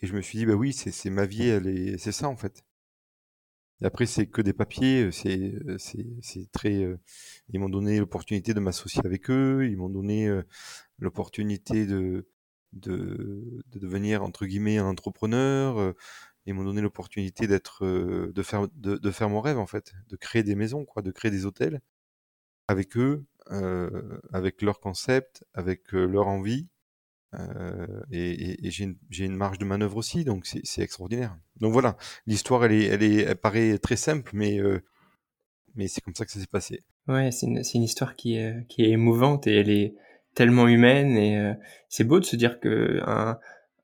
Et 0.00 0.06
je 0.08 0.14
me 0.14 0.22
suis 0.22 0.38
dit, 0.38 0.46
bah 0.46 0.54
oui, 0.54 0.72
c'est 0.74 1.10
ma 1.10 1.26
vie, 1.26 1.48
elle 1.48 1.66
est, 1.68 1.98
c'est 1.98 2.12
ça 2.12 2.28
en 2.28 2.36
fait. 2.36 2.64
Après, 3.82 4.06
c'est 4.06 4.26
que 4.26 4.42
des 4.42 4.52
papiers, 4.52 5.04
euh, 5.04 5.10
c'est 5.12 5.54
euh, 5.68 5.76
c'est 5.78 6.50
très. 6.52 6.82
euh, 6.82 6.98
ils 7.50 7.60
m'ont 7.60 7.68
donné 7.68 7.98
l'opportunité 8.00 8.52
de 8.54 8.58
m'associer 8.60 9.02
avec 9.04 9.30
eux, 9.30 9.68
ils 9.70 9.76
m'ont 9.76 9.88
donné 9.88 10.26
euh, 10.28 10.42
l'opportunité 10.98 11.86
de, 11.86 12.28
de 12.72 13.62
de 13.72 13.78
devenir 13.78 14.24
entre 14.24 14.46
guillemets 14.46 14.78
un 14.78 14.86
entrepreneur. 14.86 15.94
Ils 16.48 16.54
m'ont 16.54 16.64
donné 16.64 16.80
l'opportunité 16.80 17.46
d'être, 17.46 17.84
euh, 17.84 18.32
de 18.34 18.42
faire 18.42 18.66
de, 18.74 19.10
faire 19.10 19.28
mon 19.28 19.40
rêve 19.40 19.58
en 19.58 19.66
fait, 19.66 19.92
de 20.08 20.16
créer 20.16 20.42
des 20.42 20.54
maisons, 20.54 20.84
quoi, 20.84 21.02
de 21.02 21.10
créer 21.10 21.30
des 21.30 21.46
hôtels 21.46 21.80
avec 22.68 22.96
eux, 22.96 23.24
euh, 23.50 24.18
avec 24.32 24.62
leur 24.62 24.80
concept, 24.80 25.44
avec 25.54 25.94
euh, 25.94 26.06
leur 26.06 26.28
envie. 26.28 26.68
Et 28.10 28.30
et- 28.30 28.66
et 28.66 28.70
j'ai 28.70 29.24
une, 29.24 29.36
marge 29.36 29.58
de 29.58 29.64
manœuvre 29.66 29.96
aussi, 29.98 30.24
donc 30.24 30.46
c'est 30.46 30.82
extraordinaire. 30.82 31.36
Donc 31.60 31.72
voilà, 31.72 31.96
l'histoire, 32.26 32.64
elle 32.64 32.72
est, 32.72 32.84
elle 32.86 33.02
est, 33.02 33.34
paraît 33.34 33.78
très 33.78 33.96
simple, 33.96 34.30
mais, 34.34 34.58
mais 35.74 35.88
c'est 35.88 36.00
comme 36.00 36.14
ça 36.14 36.24
que 36.24 36.32
ça 36.32 36.40
s'est 36.40 36.46
passé. 36.46 36.82
Ouais, 37.06 37.30
c'est 37.30 37.46
une, 37.46 37.62
une 37.74 37.82
histoire 37.82 38.16
qui 38.16 38.36
est, 38.36 38.66
qui 38.68 38.82
est 38.82 38.90
émouvante 38.90 39.46
et 39.46 39.56
elle 39.56 39.70
est 39.70 39.94
tellement 40.34 40.68
humaine 40.68 41.16
et 41.16 41.52
c'est 41.88 42.04
beau 42.04 42.20
de 42.20 42.24
se 42.24 42.36
dire 42.36 42.60
que 42.60 43.00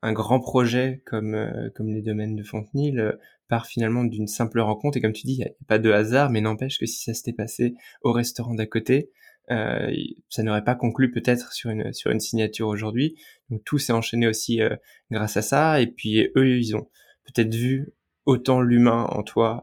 un 0.04 0.12
grand 0.12 0.38
projet 0.38 1.02
comme, 1.06 1.34
euh, 1.34 1.70
comme 1.74 1.88
les 1.88 2.02
domaines 2.02 2.36
de 2.36 2.42
Fontenil 2.42 3.00
euh, 3.00 3.12
part 3.48 3.66
finalement 3.66 4.04
d'une 4.04 4.26
simple 4.26 4.60
rencontre 4.60 4.98
et 4.98 5.00
comme 5.00 5.14
tu 5.14 5.26
dis, 5.26 5.32
il 5.32 5.38
n'y 5.38 5.44
a 5.44 5.50
pas 5.66 5.78
de 5.78 5.90
hasard, 5.90 6.30
mais 6.30 6.42
n'empêche 6.42 6.78
que 6.78 6.84
si 6.84 7.02
ça 7.02 7.14
s'était 7.14 7.32
passé 7.32 7.74
au 8.02 8.12
restaurant 8.12 8.54
d'à 8.54 8.66
côté, 8.66 9.10
euh, 9.50 9.90
ça 10.28 10.42
n'aurait 10.42 10.64
pas 10.64 10.74
conclu 10.74 11.10
peut-être 11.10 11.54
sur 11.54 11.70
une, 11.70 11.92
sur 11.94 12.10
une 12.10 12.20
signature 12.20 12.68
aujourd'hui. 12.68 13.16
Donc 13.48 13.64
tout 13.64 13.78
s'est 13.78 13.94
enchaîné 13.94 14.26
aussi 14.26 14.60
euh, 14.60 14.76
grâce 15.10 15.38
à 15.38 15.42
ça 15.42 15.80
et 15.80 15.86
puis 15.86 16.28
eux, 16.36 16.58
ils 16.58 16.76
ont 16.76 16.86
peut-être 17.24 17.54
vu 17.54 17.88
autant 18.26 18.60
l'humain 18.60 19.06
en 19.10 19.22
toi, 19.22 19.62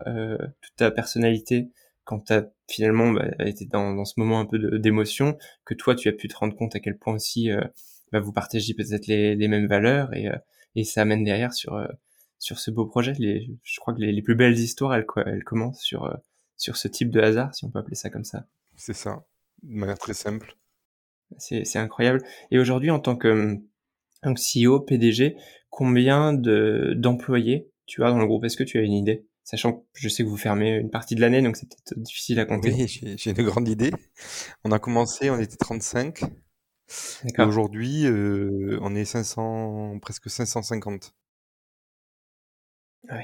toute 0.62 0.76
ta 0.76 0.92
personnalité, 0.92 1.72
quand 2.04 2.20
tu 2.26 2.34
as 2.34 2.48
finalement 2.68 3.12
bah, 3.12 3.26
été 3.40 3.66
dans, 3.66 3.96
dans 3.96 4.06
ce 4.06 4.14
moment 4.18 4.40
un 4.40 4.46
peu 4.46 4.78
d'émotion, 4.78 5.36
que 5.66 5.74
toi 5.74 5.96
tu 5.96 6.10
as 6.10 6.12
pu 6.12 6.28
te 6.28 6.36
rendre 6.36 6.56
compte 6.56 6.76
à 6.76 6.80
quel 6.80 6.98
point 6.98 7.16
aussi 7.16 7.50
bah, 8.12 8.20
vous 8.20 8.34
partagez 8.34 8.74
peut-être 8.74 9.08
les, 9.08 9.36
les 9.36 9.48
mêmes 9.48 9.68
valeurs 9.68 10.14
et, 10.14 10.28
euh, 10.28 10.38
et 10.76 10.84
ça 10.84 11.02
amène 11.02 11.24
derrière 11.24 11.54
sur 11.54 11.74
euh, 11.76 11.88
sur 12.40 12.60
ce 12.60 12.72
beau 12.72 12.86
projet. 12.86 13.14
Les, 13.20 13.50
je 13.64 13.80
crois 13.80 13.94
que 13.94 14.00
les, 14.00 14.12
les 14.12 14.22
plus 14.22 14.36
belles 14.36 14.58
histoires, 14.58 14.94
elles, 14.96 15.06
elles 15.26 15.44
commencent 15.44 15.82
sur 15.82 16.06
euh, 16.06 16.14
sur 16.58 16.78
ce 16.78 16.88
type 16.88 17.10
de 17.10 17.20
hasard, 17.20 17.54
si 17.56 17.66
on 17.66 17.70
peut 17.70 17.80
appeler 17.80 17.96
ça 17.96 18.10
comme 18.10 18.24
ça. 18.24 18.46
C'est 18.76 18.94
ça, 18.94 19.26
de 19.64 19.74
manière 19.74 19.98
très 19.98 20.14
simple. 20.14 20.58
C'est 21.38 21.78
incroyable. 21.78 22.22
Et 22.52 22.60
aujourd'hui, 22.60 22.92
en 22.92 23.00
tant 23.00 23.16
que 23.16 23.58
donc 24.24 24.38
CEO, 24.38 24.82
PDG, 24.82 25.38
combien 25.70 26.34
de 26.34 26.94
d'employés 26.98 27.70
tu 27.86 28.04
as 28.04 28.10
dans 28.10 28.20
le 28.20 28.26
groupe? 28.26 28.44
Est-ce 28.44 28.58
que 28.58 28.64
tu 28.64 28.78
as 28.80 28.82
une 28.82 28.94
idée? 28.94 29.26
Sachant 29.44 29.74
que 29.74 29.86
je 29.94 30.10
sais 30.10 30.24
que 30.24 30.28
vous 30.28 30.38
fermez 30.38 30.76
une 30.76 30.90
partie 30.90 31.16
de 31.16 31.22
l'année, 31.22 31.42
donc 31.42 31.56
c'est 31.56 31.68
peut-être 31.68 31.98
difficile 32.00 32.40
à 32.40 32.46
compter. 32.46 32.74
Oui, 32.74 33.18
j'ai 33.18 33.32
une 33.32 33.44
grande 33.44 33.68
idée. 33.68 33.92
On 34.64 34.72
a 34.72 34.80
commencé, 34.80 35.30
on 35.30 35.40
était 35.40 35.58
35, 35.58 36.24
et 36.24 36.26
D'accord. 36.26 36.51
Aujourd'hui, 37.40 38.06
euh, 38.06 38.78
on 38.82 38.96
est 38.96 39.06
500, 39.06 40.00
presque 40.00 40.30
550. 40.30 41.14
Ah 43.10 43.18
Oui, 43.18 43.24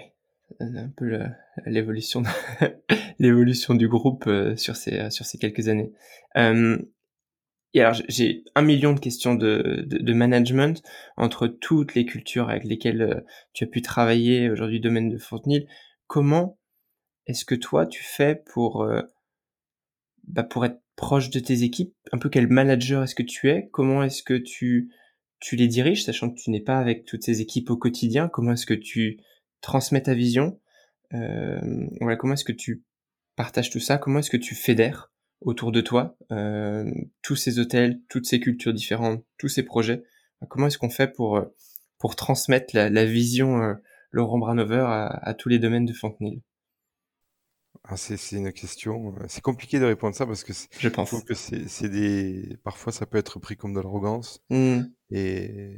un 0.60 0.90
peu 0.90 1.20
l'évolution 1.66 2.24
l'évolution 3.20 3.76
du 3.76 3.88
groupe 3.88 4.30
sur 4.56 4.76
ces 4.76 5.10
sur 5.12 5.26
ces 5.26 5.38
quelques 5.38 5.68
années. 5.68 5.92
Euh, 6.38 6.78
et 7.74 7.82
alors 7.82 7.94
j'ai- 8.08 8.44
un 8.56 8.62
million 8.62 8.94
de 8.94 9.00
questions 9.00 9.36
de, 9.36 9.84
de, 9.86 9.98
de 9.98 10.14
management 10.14 10.82
entre 11.18 11.48
toutes 11.48 11.94
les 11.96 12.06
cultures 12.06 12.50
avec 12.50 12.64
lesquelles 12.64 13.24
tu 13.54 13.64
as 13.66 13.68
pu 13.68 13.82
travailler 13.82 14.50
aujourd'hui 14.50 14.80
domaine 14.80 15.10
de 15.10 15.18
Fontenil. 15.18 15.68
Comment 16.08 16.58
est-ce 17.28 17.46
que 17.46 17.56
toi 17.56 17.86
tu 17.86 18.04
fais 18.04 18.36
pour 18.36 18.88
bah, 20.24 20.44
pour 20.44 20.66
être 20.66 20.82
proche 20.98 21.30
de 21.30 21.40
tes 21.40 21.64
équipes? 21.64 21.96
Un 22.12 22.18
peu 22.18 22.28
quel 22.28 22.48
manager 22.48 23.04
est-ce 23.04 23.16
que 23.16 23.24
tu 23.24 23.50
es? 23.50 23.70
Comment 23.72 24.04
est-ce 24.04 24.22
que 24.24 24.34
tu 24.34 24.92
tu 25.40 25.56
les 25.56 25.68
diriges, 25.68 26.04
sachant 26.04 26.32
que 26.32 26.36
tu 26.36 26.50
n'es 26.50 26.60
pas 26.60 26.80
avec 26.80 27.06
toutes 27.06 27.24
ces 27.24 27.40
équipes 27.40 27.70
au 27.70 27.78
quotidien? 27.78 28.28
Comment 28.28 28.54
est-ce 28.54 28.66
que 28.66 28.74
tu 28.74 29.20
transmets 29.62 30.02
ta 30.02 30.14
vision? 30.14 30.60
Euh, 31.14 31.62
voilà, 32.02 32.18
comment 32.18 32.34
est-ce 32.34 32.44
que 32.44 32.52
tu 32.52 32.84
partages 33.36 33.70
tout 33.70 33.80
ça? 33.80 33.98
Comment 33.98 34.20
est-ce 34.20 34.32
que 34.32 34.38
tu 34.38 34.56
fédères 34.56 35.12
autour 35.42 35.72
de 35.72 35.80
toi 35.82 36.18
euh, 36.32 36.92
tous 37.22 37.36
ces 37.36 37.60
hôtels, 37.60 38.02
toutes 38.10 38.26
ces 38.26 38.40
cultures 38.40 38.74
différentes, 38.74 39.24
tous 39.38 39.48
ces 39.48 39.64
projets? 39.64 40.04
Comment 40.50 40.68
est-ce 40.68 40.80
qu'on 40.80 40.90
fait 40.90 41.14
pour 41.14 41.40
pour 42.00 42.16
transmettre 42.16 42.76
la, 42.76 42.90
la 42.90 43.06
vision 43.06 43.62
euh, 43.62 43.74
Laurent 44.12 44.40
Branover 44.40 44.86
à, 44.88 45.06
à 45.08 45.34
tous 45.36 45.50
les 45.50 45.60
domaines 45.60 45.86
de 45.86 45.94
Fontenil 45.94 46.42
Ah, 47.84 47.98
c'est 47.98 48.18
c'est 48.18 48.36
une 48.38 48.52
question, 48.52 49.14
euh, 49.20 49.26
c'est 49.28 49.42
compliqué 49.42 49.80
de 49.80 49.86
répondre 49.86 50.16
ça 50.16 50.26
parce 50.26 50.44
que 50.44 50.54
c'est- 50.54 50.68
Je 50.74 50.80
je 50.80 50.90
pense. 50.90 51.08
trouve 51.10 51.24
que 51.24 51.34
c'est 51.34 51.68
c'est 51.68 51.90
des, 51.90 52.58
parfois 52.64 52.92
ça 52.92 53.06
peut 53.06 53.18
être 53.18 53.40
pris 53.40 53.56
comme 53.56 53.74
de 53.74 53.80
l'arrogance 53.80 54.42
Hmm. 54.50 54.82
et, 55.12 55.76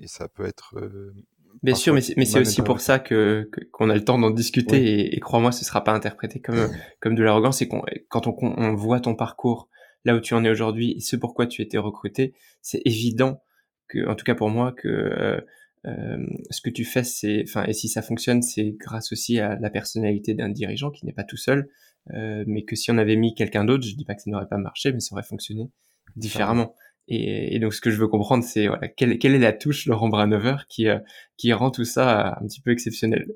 et 0.00 0.06
ça 0.06 0.28
peut 0.28 0.44
être 0.44 0.76
euh, 0.76 1.14
Bien 1.62 1.74
sûr, 1.74 1.92
parfois 1.92 1.94
mais 1.94 2.00
c'est, 2.02 2.16
mais 2.18 2.24
c'est 2.26 2.32
mal 2.34 2.42
aussi 2.42 2.56
pour 2.62 2.76
interprété. 2.76 2.84
ça 2.84 2.98
que, 2.98 3.48
que- 3.50 3.64
qu'on 3.72 3.88
a 3.90 3.94
le 3.94 4.04
temps 4.04 4.18
d'en 4.18 4.30
discuter 4.30 4.76
Oui. 4.78 4.86
et, 4.86 5.16
et 5.16 5.20
crois-moi, 5.20 5.50
ce 5.52 5.64
sera 5.64 5.82
pas 5.82 5.92
interprété 5.92 6.40
comme 6.40 6.54
comme 7.00 7.14
de 7.14 7.22
l'arrogance. 7.22 7.62
Et 7.62 7.68
qu'on, 7.68 7.82
quand 8.08 8.26
on, 8.26 8.36
on 8.42 8.74
voit 8.74 9.00
ton 9.00 9.14
parcours, 9.14 9.68
là 10.04 10.14
où 10.14 10.20
tu 10.20 10.34
en 10.34 10.44
es 10.44 10.50
aujourd'hui, 10.50 10.92
et 10.96 11.00
ce 11.00 11.16
pourquoi 11.16 11.46
tu 11.46 11.62
étais 11.62 11.78
recruté, 11.78 12.34
c'est 12.60 12.82
évident 12.84 13.42
que, 13.88 14.06
en 14.06 14.14
tout 14.14 14.24
cas 14.24 14.34
pour 14.34 14.50
moi, 14.50 14.72
que 14.72 14.86
euh, 14.88 15.40
euh, 15.86 16.26
ce 16.50 16.60
que 16.60 16.70
tu 16.70 16.84
fais, 16.84 17.04
c'est, 17.04 17.44
enfin, 17.46 17.64
et 17.64 17.72
si 17.72 17.88
ça 17.88 18.02
fonctionne, 18.02 18.42
c'est 18.42 18.72
grâce 18.72 19.12
aussi 19.12 19.38
à 19.38 19.56
la 19.56 19.70
personnalité 19.70 20.34
d'un 20.34 20.48
dirigeant 20.48 20.90
qui 20.90 21.06
n'est 21.06 21.12
pas 21.12 21.24
tout 21.24 21.36
seul, 21.36 21.68
euh, 22.14 22.44
mais 22.46 22.64
que 22.64 22.76
si 22.76 22.90
on 22.90 22.98
avait 22.98 23.16
mis 23.16 23.34
quelqu'un 23.34 23.64
d'autre, 23.64 23.84
je 23.84 23.94
dis 23.94 24.04
pas 24.04 24.14
que 24.14 24.22
ça 24.22 24.30
n'aurait 24.30 24.48
pas 24.48 24.58
marché, 24.58 24.92
mais 24.92 25.00
ça 25.00 25.14
aurait 25.14 25.22
fonctionné 25.22 25.70
différemment. 26.16 26.74
Et, 27.06 27.54
et 27.54 27.58
donc 27.58 27.74
ce 27.74 27.80
que 27.80 27.90
je 27.90 27.98
veux 27.98 28.08
comprendre, 28.08 28.44
c'est 28.44 28.66
voilà, 28.66 28.88
quelle, 28.88 29.18
quelle 29.18 29.34
est 29.34 29.38
la 29.38 29.52
touche 29.52 29.86
Laurent 29.86 30.08
Branover 30.08 30.56
qui 30.68 30.88
euh, 30.88 30.98
qui 31.36 31.52
rend 31.52 31.70
tout 31.70 31.84
ça 31.84 32.36
un 32.40 32.46
petit 32.46 32.60
peu 32.60 32.70
exceptionnel? 32.70 33.26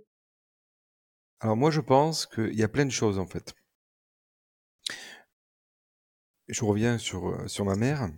Alors 1.41 1.57
moi 1.57 1.71
je 1.71 1.81
pense 1.81 2.27
qu'il 2.27 2.55
y 2.55 2.63
a 2.63 2.69
plein 2.69 2.85
de 2.85 2.91
choses 2.91 3.19
en 3.19 3.27
fait. 3.27 3.55
Je 6.49 6.65
reviens 6.65 6.99
sur, 6.99 7.49
sur 7.49 7.65
ma 7.65 7.77
mère. 7.77 8.11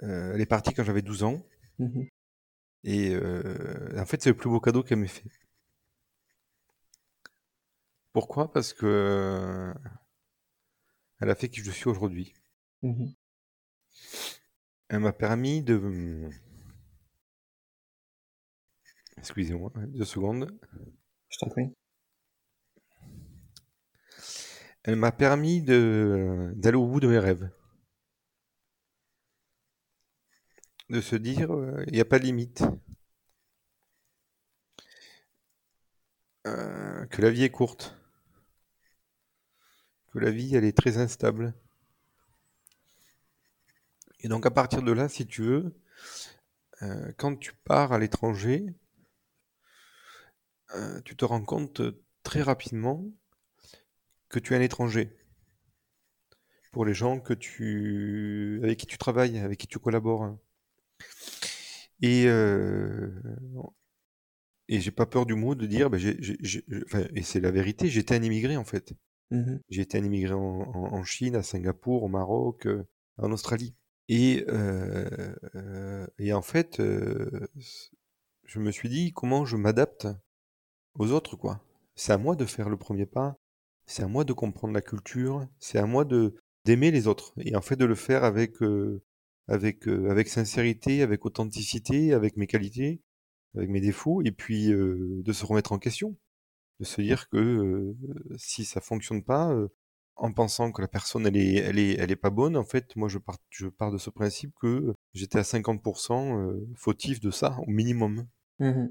Elle 0.00 0.40
est 0.40 0.46
partie 0.46 0.72
quand 0.72 0.84
j'avais 0.84 1.02
12 1.02 1.24
ans 1.24 1.42
Mhm. 1.78 2.08
Et 2.84 3.14
euh, 3.14 3.98
en 3.98 4.06
fait 4.06 4.22
c'est 4.22 4.30
le 4.30 4.36
plus 4.36 4.50
beau 4.50 4.60
cadeau 4.60 4.82
qu'elle 4.82 4.98
m'ait 4.98 5.08
fait. 5.08 5.30
Pourquoi? 8.12 8.52
Parce 8.52 8.72
que 8.72 8.86
euh, 8.86 9.74
elle 11.20 11.30
a 11.30 11.34
fait 11.34 11.48
qui 11.48 11.60
je 11.60 11.70
suis 11.70 11.88
aujourd'hui. 11.88 12.32
Mhm. 12.82 13.12
Elle 14.88 15.00
m'a 15.00 15.12
permis 15.12 15.62
de... 15.62 16.30
Excusez-moi, 19.16 19.72
deux 19.88 20.04
secondes. 20.04 20.56
Je 21.28 21.38
t'en 21.38 21.48
prie. 21.48 21.74
Elle 24.84 24.96
m'a 24.96 25.12
permis 25.12 25.62
de 25.62 26.52
d'aller 26.56 26.76
au 26.76 26.86
bout 26.86 27.00
de 27.00 27.08
mes 27.08 27.18
rêves. 27.18 27.50
De 30.90 31.00
se 31.00 31.16
dire, 31.16 31.54
euh, 31.54 31.82
il 31.86 31.94
n'y 31.94 32.00
a 32.00 32.04
pas 32.04 32.18
de 32.18 32.24
limite. 32.24 32.62
Euh, 36.46 37.06
que 37.06 37.22
la 37.22 37.30
vie 37.30 37.44
est 37.44 37.50
courte. 37.50 37.96
Que 40.12 40.18
la 40.18 40.30
vie, 40.30 40.54
elle 40.54 40.64
est 40.64 40.76
très 40.76 40.98
instable. 40.98 41.54
Et 44.20 44.28
donc 44.28 44.46
à 44.46 44.50
partir 44.50 44.82
de 44.82 44.92
là, 44.92 45.08
si 45.08 45.26
tu 45.26 45.42
veux, 45.42 45.74
euh, 46.82 47.12
quand 47.16 47.36
tu 47.36 47.52
pars 47.52 47.92
à 47.92 47.98
l'étranger, 47.98 48.74
tu 51.04 51.14
te 51.14 51.24
rends 51.24 51.44
compte 51.44 51.82
très 52.24 52.42
rapidement 52.42 53.04
que 54.28 54.40
tu 54.40 54.54
es 54.54 54.56
un 54.56 54.60
étranger. 54.60 55.16
Pour 56.72 56.84
les 56.84 56.94
gens 56.94 57.20
avec 57.20 57.38
qui 57.38 58.86
tu 58.86 58.98
travailles, 58.98 59.38
avec 59.38 59.60
qui 59.60 59.68
tu 59.68 59.78
collabores. 59.78 60.36
Et, 62.02 62.24
euh, 62.26 63.10
et 64.68 64.80
j'ai 64.80 64.90
pas 64.90 65.06
peur 65.06 65.26
du 65.26 65.34
mot 65.34 65.54
de 65.54 65.66
dire, 65.66 65.90
bah, 65.90 65.98
enfin, 66.86 67.04
et 67.14 67.22
c'est 67.22 67.40
la 67.40 67.50
vérité, 67.50 67.88
j'étais 67.88 68.14
un 68.16 68.22
immigré 68.22 68.56
en 68.56 68.64
fait. 68.64 68.92
J'ai 69.70 69.82
été 69.82 69.98
un 69.98 70.04
immigré 70.04 70.34
en, 70.34 70.40
en- 70.40 70.94
en 70.94 71.04
Chine, 71.04 71.36
à 71.36 71.42
Singapour, 71.42 72.04
au 72.04 72.08
Maroc, 72.08 72.66
euh, 72.66 72.84
en 73.18 73.32
Australie. 73.32 73.74
Et, 74.08 74.44
euh, 74.48 76.06
et 76.18 76.32
en 76.32 76.42
fait, 76.42 76.80
je 78.44 78.58
me 78.58 78.70
suis 78.70 78.88
dit 78.88 79.12
comment 79.12 79.44
je 79.44 79.56
m'adapte 79.56 80.06
aux 80.96 81.12
autres, 81.12 81.36
quoi. 81.36 81.60
c'est 81.96 82.12
à 82.12 82.18
moi 82.18 82.36
de 82.36 82.44
faire 82.46 82.68
le 82.70 82.76
premier 82.78 83.06
pas, 83.06 83.36
c'est 83.86 84.02
à 84.04 84.08
moi 84.08 84.24
de 84.24 84.32
comprendre 84.34 84.74
la 84.74 84.82
culture, 84.82 85.46
c'est 85.60 85.78
à 85.78 85.86
moi 85.86 86.04
de 86.04 86.36
d'aimer 86.66 86.90
les 86.92 87.08
autres 87.08 87.34
et 87.38 87.56
en 87.56 87.62
fait 87.62 87.76
de 87.76 87.84
le 87.86 87.94
faire 87.96 88.24
avec 88.24 88.62
euh, 88.62 89.02
avec 89.48 89.88
euh, 89.88 90.10
avec 90.10 90.28
sincérité, 90.28 91.02
avec 91.02 91.24
authenticité, 91.26 92.12
avec 92.12 92.36
mes 92.36 92.46
qualités, 92.46 93.02
avec 93.56 93.70
mes 93.70 93.80
défauts 93.80 94.22
et 94.22 94.32
puis 94.32 94.72
euh, 94.72 95.22
de 95.22 95.32
se 95.32 95.44
remettre 95.44 95.72
en 95.72 95.78
question, 95.78 96.16
de 96.80 96.84
se 96.84 97.00
dire 97.00 97.28
que 97.28 97.36
euh, 97.36 97.96
si 98.36 98.64
ça 98.64 98.80
fonctionne 98.80 99.22
pas 99.22 99.54
en 100.16 100.32
pensant 100.32 100.72
que 100.72 100.80
la 100.80 100.88
personne 100.88 101.26
elle 101.26 101.36
est 101.36 101.56
elle 101.56 101.78
est 101.78 101.94
elle 101.98 102.10
est 102.10 102.16
pas 102.16 102.30
bonne 102.30 102.56
en 102.56 102.64
fait 102.64 102.94
moi 102.96 103.08
je 103.08 103.18
pars 103.18 103.38
je 103.50 103.66
pars 103.66 103.90
de 103.90 103.98
ce 103.98 104.10
principe 104.10 104.52
que 104.60 104.94
j'étais 105.12 105.38
à 105.38 105.42
50% 105.42 106.38
euh, 106.38 106.68
fautif 106.76 107.20
de 107.20 107.30
ça 107.30 107.56
au 107.66 107.70
minimum. 107.70 108.26
Mmh 108.58 108.86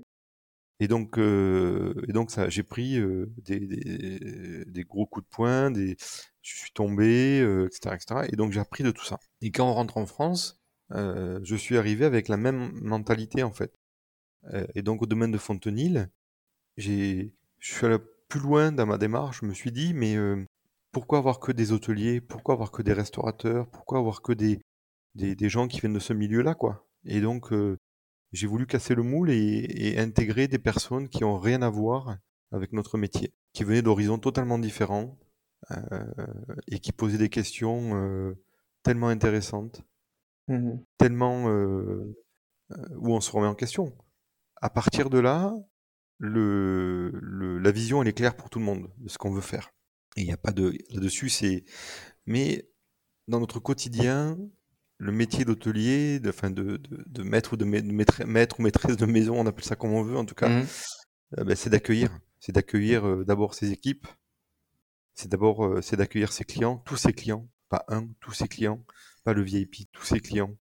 Et 0.83 0.87
donc, 0.89 1.17
euh, 1.17 1.93
et 2.09 2.11
donc 2.11 2.29
ça, 2.29 2.49
j'ai 2.49 2.61
pris 2.61 2.99
euh, 2.99 3.31
des, 3.37 4.83
gros 4.83 5.05
coups 5.05 5.25
de 5.25 5.29
poing, 5.33 5.71
des, 5.71 5.95
je 6.41 6.57
suis 6.57 6.71
tombé, 6.73 7.39
euh, 7.39 7.67
etc., 7.67 7.95
etc. 7.95 8.27
Et 8.33 8.35
donc 8.35 8.51
j'ai 8.51 8.59
appris 8.59 8.83
de 8.83 8.91
tout 8.91 9.05
ça. 9.05 9.17
Et 9.39 9.49
quand 9.49 9.65
on 9.65 9.73
rentre 9.73 9.95
en 9.95 10.05
France, 10.05 10.61
je 10.89 11.55
suis 11.55 11.77
arrivé 11.77 12.03
avec 12.03 12.27
la 12.27 12.35
même 12.35 12.73
mentalité 12.81 13.43
en 13.43 13.53
fait. 13.53 13.73
Et 14.75 14.81
donc 14.81 15.01
au 15.01 15.05
domaine 15.05 15.31
de 15.31 15.37
Fontenil, 15.37 16.09
j'ai, 16.75 17.33
je 17.59 17.73
suis 17.73 17.85
allé 17.85 17.97
plus 18.27 18.41
loin 18.41 18.73
dans 18.73 18.85
ma 18.85 18.97
démarche. 18.97 19.39
Je 19.39 19.45
me 19.45 19.53
suis 19.53 19.71
dit, 19.71 19.93
mais 19.93 20.17
pourquoi 20.91 21.19
avoir 21.19 21.39
que 21.39 21.53
des 21.53 21.71
hôteliers? 21.71 22.19
Pourquoi 22.19 22.55
avoir 22.55 22.71
que 22.71 22.81
des 22.81 22.91
restaurateurs? 22.91 23.69
Pourquoi 23.69 23.99
avoir 23.99 24.21
que 24.21 24.33
des, 24.33 24.59
des, 25.15 25.33
des 25.33 25.47
gens 25.47 25.69
qui 25.69 25.79
viennent 25.79 25.93
de 25.93 25.99
ce 25.99 26.11
milieu-là, 26.11 26.55
quoi? 26.55 26.85
Et 27.05 27.21
donc 27.21 27.53
j'ai 28.33 28.47
voulu 28.47 28.65
casser 28.65 28.95
le 28.95 29.03
moule 29.03 29.29
et, 29.29 29.65
et 29.69 29.99
intégrer 29.99 30.47
des 30.47 30.59
personnes 30.59 31.07
qui 31.07 31.23
ont 31.23 31.39
rien 31.39 31.61
à 31.61 31.69
voir 31.69 32.17
avec 32.51 32.73
notre 32.73 32.97
métier, 32.97 33.33
qui 33.53 33.63
venaient 33.63 33.81
d'horizons 33.81 34.17
totalement 34.17 34.59
différents 34.59 35.17
euh, 35.71 36.05
et 36.67 36.79
qui 36.79 36.91
posaient 36.91 37.17
des 37.17 37.29
questions 37.29 37.95
euh, 37.95 38.33
tellement 38.83 39.07
intéressantes, 39.07 39.83
Mmh 40.49 40.73
tellement 40.97 41.47
euh, 41.47 42.17
où 42.97 43.13
on 43.13 43.21
se 43.21 43.31
remet 43.31 43.47
en 43.47 43.55
question. 43.55 43.95
À 44.61 44.69
partir 44.69 45.09
de 45.09 45.17
là, 45.17 45.55
le, 46.17 47.11
le, 47.13 47.59
la 47.59 47.71
vision 47.71 48.01
elle 48.01 48.09
est 48.09 48.13
claire 48.13 48.35
pour 48.35 48.49
tout 48.49 48.59
le 48.59 48.65
monde 48.65 48.91
de 48.97 49.07
ce 49.07 49.17
qu'on 49.17 49.31
veut 49.31 49.39
faire. 49.39 49.71
Et 50.17 50.21
il 50.21 50.25
n'y 50.25 50.33
a 50.33 50.37
pas 50.37 50.51
de 50.51 50.77
là-dessus, 50.89 51.29
c'est. 51.29 51.63
Mais 52.25 52.69
dans 53.29 53.39
notre 53.39 53.59
quotidien, 53.59 54.37
le 55.03 55.11
métier 55.11 55.45
d'hôtelier, 55.45 56.19
de, 56.19 56.29
enfin 56.29 56.51
de, 56.51 56.77
de, 56.77 57.03
de 57.07 57.23
maître 57.23 57.53
ou 57.53 57.57
de, 57.57 57.65
maître, 57.65 58.23
maître, 58.25 58.59
ou 58.59 58.63
maîtresse 58.63 58.97
de 58.97 59.05
maison, 59.05 59.39
on 59.39 59.45
appelle 59.47 59.65
ça 59.65 59.75
comme 59.75 59.93
on 59.93 60.03
veut 60.03 60.17
en 60.17 60.25
tout 60.25 60.35
cas, 60.35 60.49
Mmh 60.49 60.65
euh, 61.39 61.43
ben, 61.45 61.55
c'est 61.55 61.69
d'accueillir. 61.71 62.09
C'est 62.39 62.53
d'accueillir 62.53 63.07
euh, 63.07 63.25
d'abord 63.25 63.53
ses 63.55 63.71
équipes, 63.71 64.07
c'est 65.15 65.29
d'abord 65.29 65.65
euh, 65.65 65.81
c'est 65.81 65.97
d'accueillir 65.97 66.31
ses 66.31 66.45
clients, 66.45 66.77
tous 66.85 66.97
ses 66.97 67.13
clients, 67.13 67.47
pas 67.69 67.83
un, 67.87 68.07
tous 68.21 68.33
ses 68.33 68.47
clients, 68.47 68.83
pas 69.23 69.33
le 69.33 69.41
VIP, 69.43 69.87
tous 69.91 70.05
ses 70.05 70.19
clients. 70.19 70.55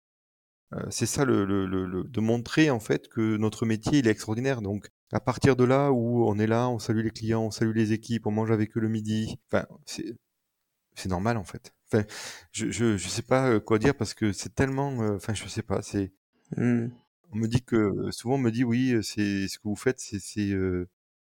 C'est 0.90 1.06
ça 1.06 1.24
le, 1.24 1.44
le, 1.44 1.66
le, 1.66 1.86
le- 1.86 2.04
de 2.04 2.20
montrer 2.20 2.70
en 2.70 2.80
fait 2.80 3.08
que 3.08 3.36
notre 3.36 3.66
métier 3.66 3.98
il 4.00 4.06
est 4.06 4.10
extraordinaire. 4.10 4.62
Donc 4.62 4.88
à 5.12 5.20
partir 5.20 5.56
de 5.56 5.64
là 5.64 5.90
où 5.92 6.24
on 6.28 6.38
est 6.38 6.46
là, 6.46 6.68
on 6.68 6.78
salue 6.78 7.02
les 7.04 7.10
clients, 7.10 7.42
on 7.44 7.50
salue 7.50 7.74
les 7.74 7.92
équipes, 7.92 8.26
on 8.26 8.30
mange 8.32 8.52
avec 8.52 8.76
eux 8.76 8.80
le 8.80 8.88
midi. 8.88 9.36
Enfin, 9.52 9.66
c'est 10.94 11.08
normal 11.08 11.36
en 11.36 11.44
fait. 11.44 11.72
Enfin, 11.92 12.04
je, 12.52 12.70
je, 12.70 12.96
je 12.96 13.08
sais 13.08 13.22
pas 13.22 13.48
euh, 13.50 13.60
quoi 13.60 13.78
dire 13.78 13.96
parce 13.96 14.14
que 14.14 14.32
c'est 14.32 14.54
tellement. 14.54 15.00
euh, 15.02 15.16
Enfin, 15.16 15.34
je 15.34 15.46
sais 15.48 15.62
pas. 15.62 15.82
C'est. 15.82 16.12
Mmh. 16.56 16.90
On 17.32 17.38
me 17.38 17.46
dit 17.48 17.62
que 17.62 18.10
souvent 18.10 18.34
on 18.36 18.38
me 18.38 18.50
dit 18.50 18.64
oui, 18.64 18.92
euh, 18.94 19.02
c'est 19.02 19.48
ce 19.48 19.58
que 19.58 19.64
vous 19.68 19.76
faites, 19.76 20.00
c'est 20.00 20.20
c'est 20.20 20.50
euh, 20.50 20.88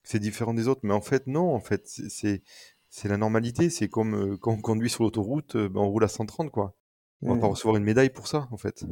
c'est 0.03 0.19
différent 0.19 0.53
des 0.53 0.67
autres, 0.67 0.81
mais 0.83 0.93
en 0.93 1.01
fait 1.01 1.27
non. 1.27 1.53
En 1.55 1.59
fait, 1.61 1.87
c'est 1.87 2.43
c'est 2.89 3.07
la 3.09 3.17
normalité. 3.17 3.69
C'est 3.69 3.89
comme 3.89 4.15
euh, 4.33 4.37
quand 4.37 4.53
on 4.53 4.61
conduit 4.61 4.89
sur 4.89 5.03
l'autoroute, 5.03 5.55
euh, 5.55 5.69
ben, 5.69 5.81
on 5.81 5.89
roule 5.89 6.03
à 6.05 6.07
130 6.09 6.51
quoi. 6.51 6.75
On 7.25 7.31
va 7.33 7.37
pas 7.37 7.47
Mmh. 7.47 7.49
recevoir 7.49 7.77
une 7.77 7.83
médaille 7.85 8.09
pour 8.11 8.27
ça 8.27 8.47
en 8.51 8.57
fait. 8.57 8.85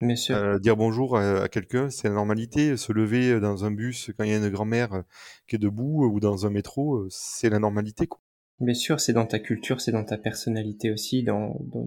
Bien 0.00 0.16
sûr. 0.16 0.36
Euh, 0.36 0.58
dire 0.58 0.76
bonjour 0.76 1.16
à, 1.18 1.42
à 1.44 1.48
quelqu'un, 1.48 1.90
c'est 1.90 2.08
la 2.08 2.14
normalité. 2.14 2.76
Se 2.76 2.92
lever 2.92 3.40
dans 3.40 3.64
un 3.64 3.70
bus 3.70 4.10
quand 4.18 4.24
il 4.24 4.30
y 4.30 4.34
a 4.34 4.38
une 4.38 4.50
grand-mère 4.50 4.94
euh, 4.94 5.02
qui 5.46 5.56
est 5.56 5.58
debout 5.58 6.04
euh, 6.04 6.08
ou 6.08 6.20
dans 6.20 6.46
un 6.46 6.50
métro, 6.50 6.96
euh, 6.96 7.08
c'est 7.10 7.50
la 7.50 7.58
normalité 7.58 8.06
quoi. 8.06 8.20
Bien 8.60 8.74
sûr, 8.74 9.00
c'est 9.00 9.12
dans 9.12 9.26
ta 9.26 9.38
culture, 9.40 9.80
c'est 9.80 9.92
dans 9.92 10.04
ta 10.04 10.16
personnalité 10.16 10.90
aussi, 10.92 11.22
dans, 11.24 11.56
dans, 11.72 11.84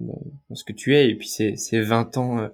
dans- 0.48 0.54
ce 0.54 0.64
que 0.64 0.72
tu 0.72 0.94
es. 0.94 1.08
Et 1.10 1.14
puis 1.16 1.28
c'est 1.28 1.56
c'est 1.56 1.80
20 1.80 2.16
ans 2.18 2.38
euh, 2.40 2.48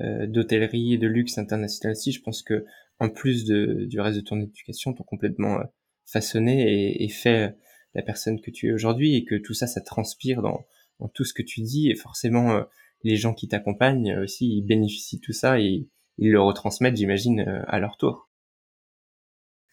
euh, 0.00 0.26
d'hôtellerie 0.26 0.94
et 0.94 0.98
de 0.98 1.06
luxe 1.06 1.38
international 1.38 1.92
aussi. 1.92 2.12
Je 2.12 2.20
pense 2.22 2.42
que 2.42 2.64
en 2.98 3.08
plus 3.10 3.44
de, 3.44 3.84
du 3.86 4.00
reste 4.00 4.18
de 4.18 4.24
ton 4.24 4.40
éducation, 4.40 4.92
t'ont 4.92 5.04
complètement 5.04 5.60
euh, 5.60 5.64
façonné 6.06 6.62
et, 6.72 7.04
et 7.04 7.08
fait 7.08 7.48
euh, 7.48 7.52
la 7.94 8.02
personne 8.02 8.40
que 8.40 8.50
tu 8.50 8.68
es 8.68 8.72
aujourd'hui 8.72 9.14
et 9.16 9.24
que 9.24 9.36
tout 9.36 9.54
ça, 9.54 9.66
ça 9.66 9.80
transpire 9.80 10.42
dans, 10.42 10.66
dans 10.98 11.08
tout 11.08 11.24
ce 11.24 11.34
que 11.34 11.42
tu 11.42 11.60
dis. 11.62 11.90
Et 11.90 11.94
forcément, 11.96 12.62
les 13.04 13.16
gens 13.16 13.34
qui 13.34 13.48
t'accompagnent 13.48 14.16
aussi, 14.18 14.46
ils 14.58 14.62
bénéficient 14.62 15.16
de 15.18 15.22
tout 15.22 15.32
ça 15.32 15.60
et 15.60 15.88
ils 16.18 16.30
le 16.30 16.40
retransmettent, 16.40 16.96
j'imagine, 16.96 17.40
à 17.66 17.78
leur 17.80 17.96
tour. 17.96 18.29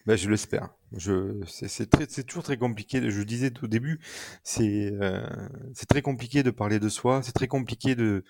Ben, 0.08 0.16
je 0.16 0.30
l'espère. 0.30 0.70
Je, 0.94 1.44
c'est, 1.48 1.68
c'est 1.68 1.88
très, 1.88 2.06
c'est 2.10 2.24
toujours 2.24 2.44
très 2.44 2.58
compliqué. 2.58 3.12
Je 3.12 3.20
le 3.20 3.26
disais 3.26 3.52
au 3.62 3.68
début, 3.68 4.00
c'est, 4.44 4.92
euh, 5.02 5.28
c'est 5.74 5.86
très 5.88 6.02
compliqué 6.02 6.44
de 6.44 6.52
parler 6.52 6.80
de 6.80 6.90
soi. 6.90 7.22
C'est 7.24 7.34
très 7.34 7.48
compliqué 7.48 7.96
de, 7.96 8.24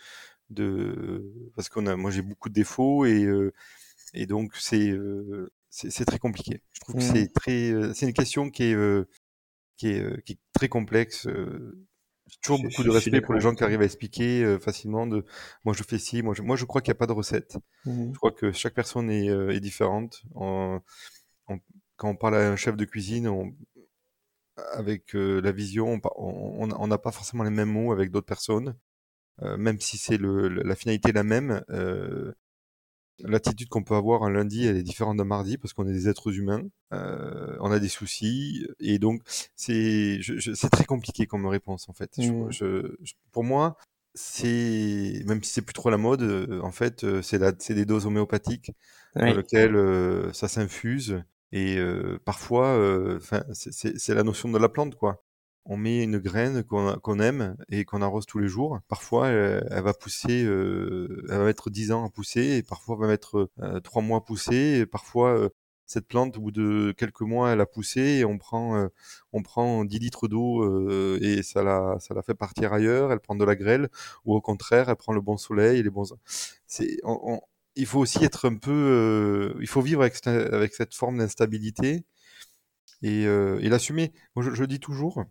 de, 0.50 1.32
parce 1.56 1.70
qu'on 1.70 1.86
a, 1.88 1.96
moi 1.96 2.12
j'ai 2.12 2.24
beaucoup 2.24 2.50
de 2.50 2.56
défauts 2.56 3.06
et, 3.06 3.24
euh, 3.26 3.54
et 4.14 4.26
donc 4.28 4.56
c'est, 4.58 4.90
euh, 4.90 5.52
c'est, 5.70 6.06
très 6.06 6.20
compliqué. 6.20 6.64
Je 6.74 6.82
trouve 6.82 6.96
que 6.96 7.02
Mmh. 7.02 7.16
c'est 7.16 7.34
très, 7.34 7.72
euh, 7.72 7.94
c'est 7.94 8.08
une 8.08 8.14
question 8.14 8.50
qui 8.50 8.64
est, 8.66 8.74
euh, 8.76 9.08
qui 9.78 9.90
est, 9.90 10.02
euh, 10.02 10.18
qui 10.26 10.34
est 10.34 10.40
très 10.54 10.70
complexe. 10.70 11.28
euh. 11.28 11.86
Toujours 12.44 12.62
beaucoup 12.62 12.84
de 12.84 12.90
respect 12.90 13.22
pour 13.22 13.36
les 13.36 13.42
gens 13.42 13.56
qui 13.56 13.64
arrivent 13.64 13.82
à 13.82 13.86
expliquer 13.86 14.44
euh, 14.44 14.60
facilement. 14.60 15.08
De, 15.08 15.26
moi 15.66 15.74
je 15.76 15.84
fais 15.84 16.00
ci, 16.00 16.24
moi 16.24 16.34
je, 16.36 16.42
moi 16.42 16.58
je 16.58 16.66
crois 16.66 16.82
qu'il 16.82 16.92
n'y 16.92 16.98
a 16.98 17.00
pas 17.00 17.08
de 17.08 17.14
recette. 17.14 17.58
Mmh. 17.86 18.14
Je 18.14 18.18
crois 18.18 18.32
que 18.32 18.52
chaque 18.52 18.74
personne 18.74 19.10
est, 19.12 19.30
euh, 19.30 19.52
est 19.52 19.62
différente. 19.62 20.24
Quand 21.98 22.10
on 22.10 22.16
parle 22.16 22.36
à 22.36 22.52
un 22.52 22.56
chef 22.56 22.78
de 22.78 22.86
cuisine, 22.86 23.28
on, 23.28 23.54
avec 24.74 25.16
euh, 25.16 25.40
la 25.42 25.52
vision, 25.52 26.00
on 26.16 26.88
n'a 26.88 26.98
pas 26.98 27.12
forcément 27.12 27.44
les 27.44 27.50
mêmes 27.50 27.70
mots 27.72 27.92
avec 27.92 28.12
d'autres 28.12 28.26
personnes, 28.26 28.76
euh, 29.44 29.58
même 29.58 29.80
si 29.82 29.98
c'est 29.98 30.20
la 30.20 30.76
finalité 30.76 31.10
est 31.10 31.14
la 31.14 31.24
même. 31.24 31.64
euh, 31.72 32.34
L'attitude 33.22 33.70
qu'on 33.70 33.84
peut 33.84 33.96
avoir 33.96 34.24
un 34.24 34.30
lundi, 34.32 34.66
elle 34.68 34.78
est 34.78 34.84
différente 34.84 35.18
d'un 35.18 35.26
mardi 35.26 35.58
parce 35.58 35.74
qu'on 35.74 35.88
est 35.88 35.94
des 35.94 36.10
êtres 36.10 36.34
humains, 36.38 36.64
on 37.62 37.72
a 37.72 37.80
des 37.80 37.90
soucis 37.90 38.68
et 38.80 39.00
donc 39.00 39.22
c'est 39.56 40.20
très 40.72 40.86
compliqué 40.86 41.26
comme 41.28 41.46
réponse 41.48 41.90
en 41.90 41.94
fait. 41.94 42.12
Mmh. 42.18 42.52
je- 42.52 42.96
je- 43.02 43.14
pour 43.32 43.44
moi, 43.44 43.78
c'est 44.14 45.24
même 45.26 45.44
si 45.44 45.52
c'est 45.54 45.62
plus 45.64 45.74
trop 45.74 45.90
la 45.90 45.98
mode, 45.98 46.24
en 46.64 46.72
fait, 46.72 47.06
c'est 47.22 47.74
des 47.74 47.86
doses 47.86 48.06
homéopathiques 48.06 48.72
dans 49.26 49.34
lesquelles 49.34 49.78
ça 50.34 50.48
s'infuse 50.48 51.22
et 51.52 51.78
euh, 51.78 52.20
parfois, 52.26 52.68
euh, 52.68 53.20
c'est 53.54 54.14
la 54.16 54.24
notion 54.24 54.50
de 54.50 54.58
la 54.58 54.70
plante 54.70 54.96
quoi. 54.96 55.24
On 55.66 55.76
met 55.78 56.04
une 56.04 56.18
graine 56.20 56.64
qu'on 56.64 56.96
qu'on 57.00 57.20
aime 57.20 57.58
et 57.70 57.84
qu'on 57.86 58.02
arrose 58.02 58.26
tous 58.26 58.40
les 58.40 58.48
jours. 58.48 58.80
Parfois, 58.88 59.28
elle, 59.30 59.84
va 59.84 59.94
pousser, 59.94 60.44
euh, 60.46 61.24
elle 61.30 61.38
va 61.40 61.46
mettre 61.46 61.70
10 61.70 61.92
ans 61.92 62.06
à 62.06 62.10
pousser, 62.10 62.58
et 62.58 62.64
parfois 62.64 62.96
elle 62.96 63.02
va 63.02 63.08
mettre 63.08 63.50
euh, 63.62 63.80
3 63.82 64.02
mois 64.02 64.20
à 64.20 64.22
pousser, 64.22 64.80
et 64.82 64.86
parfois 64.86 65.50
cette 65.86 66.08
plante, 66.08 66.38
au 66.38 66.42
bout 66.42 66.52
de 66.52 66.94
quelques 66.98 67.22
mois, 67.22 67.52
elle 67.52 67.62
a 67.62 67.66
poussé, 67.66 68.02
et 68.20 68.26
on 68.26 68.38
prend, 68.38 68.76
euh, 68.78 68.88
on 69.34 69.42
prend 69.42 69.86
10 69.86 70.00
litres 70.00 70.28
d'eau 70.28 70.64
euh, 70.64 71.18
et 71.22 71.44
ça 71.44 71.64
la, 71.64 71.98
ça 72.00 72.14
la 72.14 72.22
fait 72.24 72.34
partir 72.34 72.74
ailleurs, 72.74 73.12
elle 73.12 73.20
prend 73.22 73.36
de 73.36 73.46
la 73.46 73.56
grêle, 73.56 73.90
ou 74.26 74.36
au 74.36 74.42
contraire, 74.42 74.90
elle 74.90 74.96
prend 74.98 75.14
le 75.14 75.22
bon 75.22 75.38
soleil 75.38 75.80
et 75.80 75.84
les 75.84 75.90
bons... 75.90 76.14
On- 77.04 77.42
il 77.78 77.86
faut 77.86 78.00
aussi 78.00 78.24
être 78.24 78.48
un 78.50 78.56
peu... 78.56 78.72
euh, 78.72 79.54
il 79.62 79.68
faut 79.68 79.82
vivre 79.82 80.02
avec, 80.02 80.16
cette- 80.16 80.54
avec 80.54 80.74
cette 80.74 80.94
forme 80.96 81.20
d'instabilité 81.20 82.06
et, 83.02 83.26
euh, 83.28 83.60
et 83.62 83.70
l'assumer. 83.70 84.14
Moi, 84.36 84.44
je, 84.46 84.52
je 84.54 84.64
dis 84.66 84.80
toujours, 84.80 85.24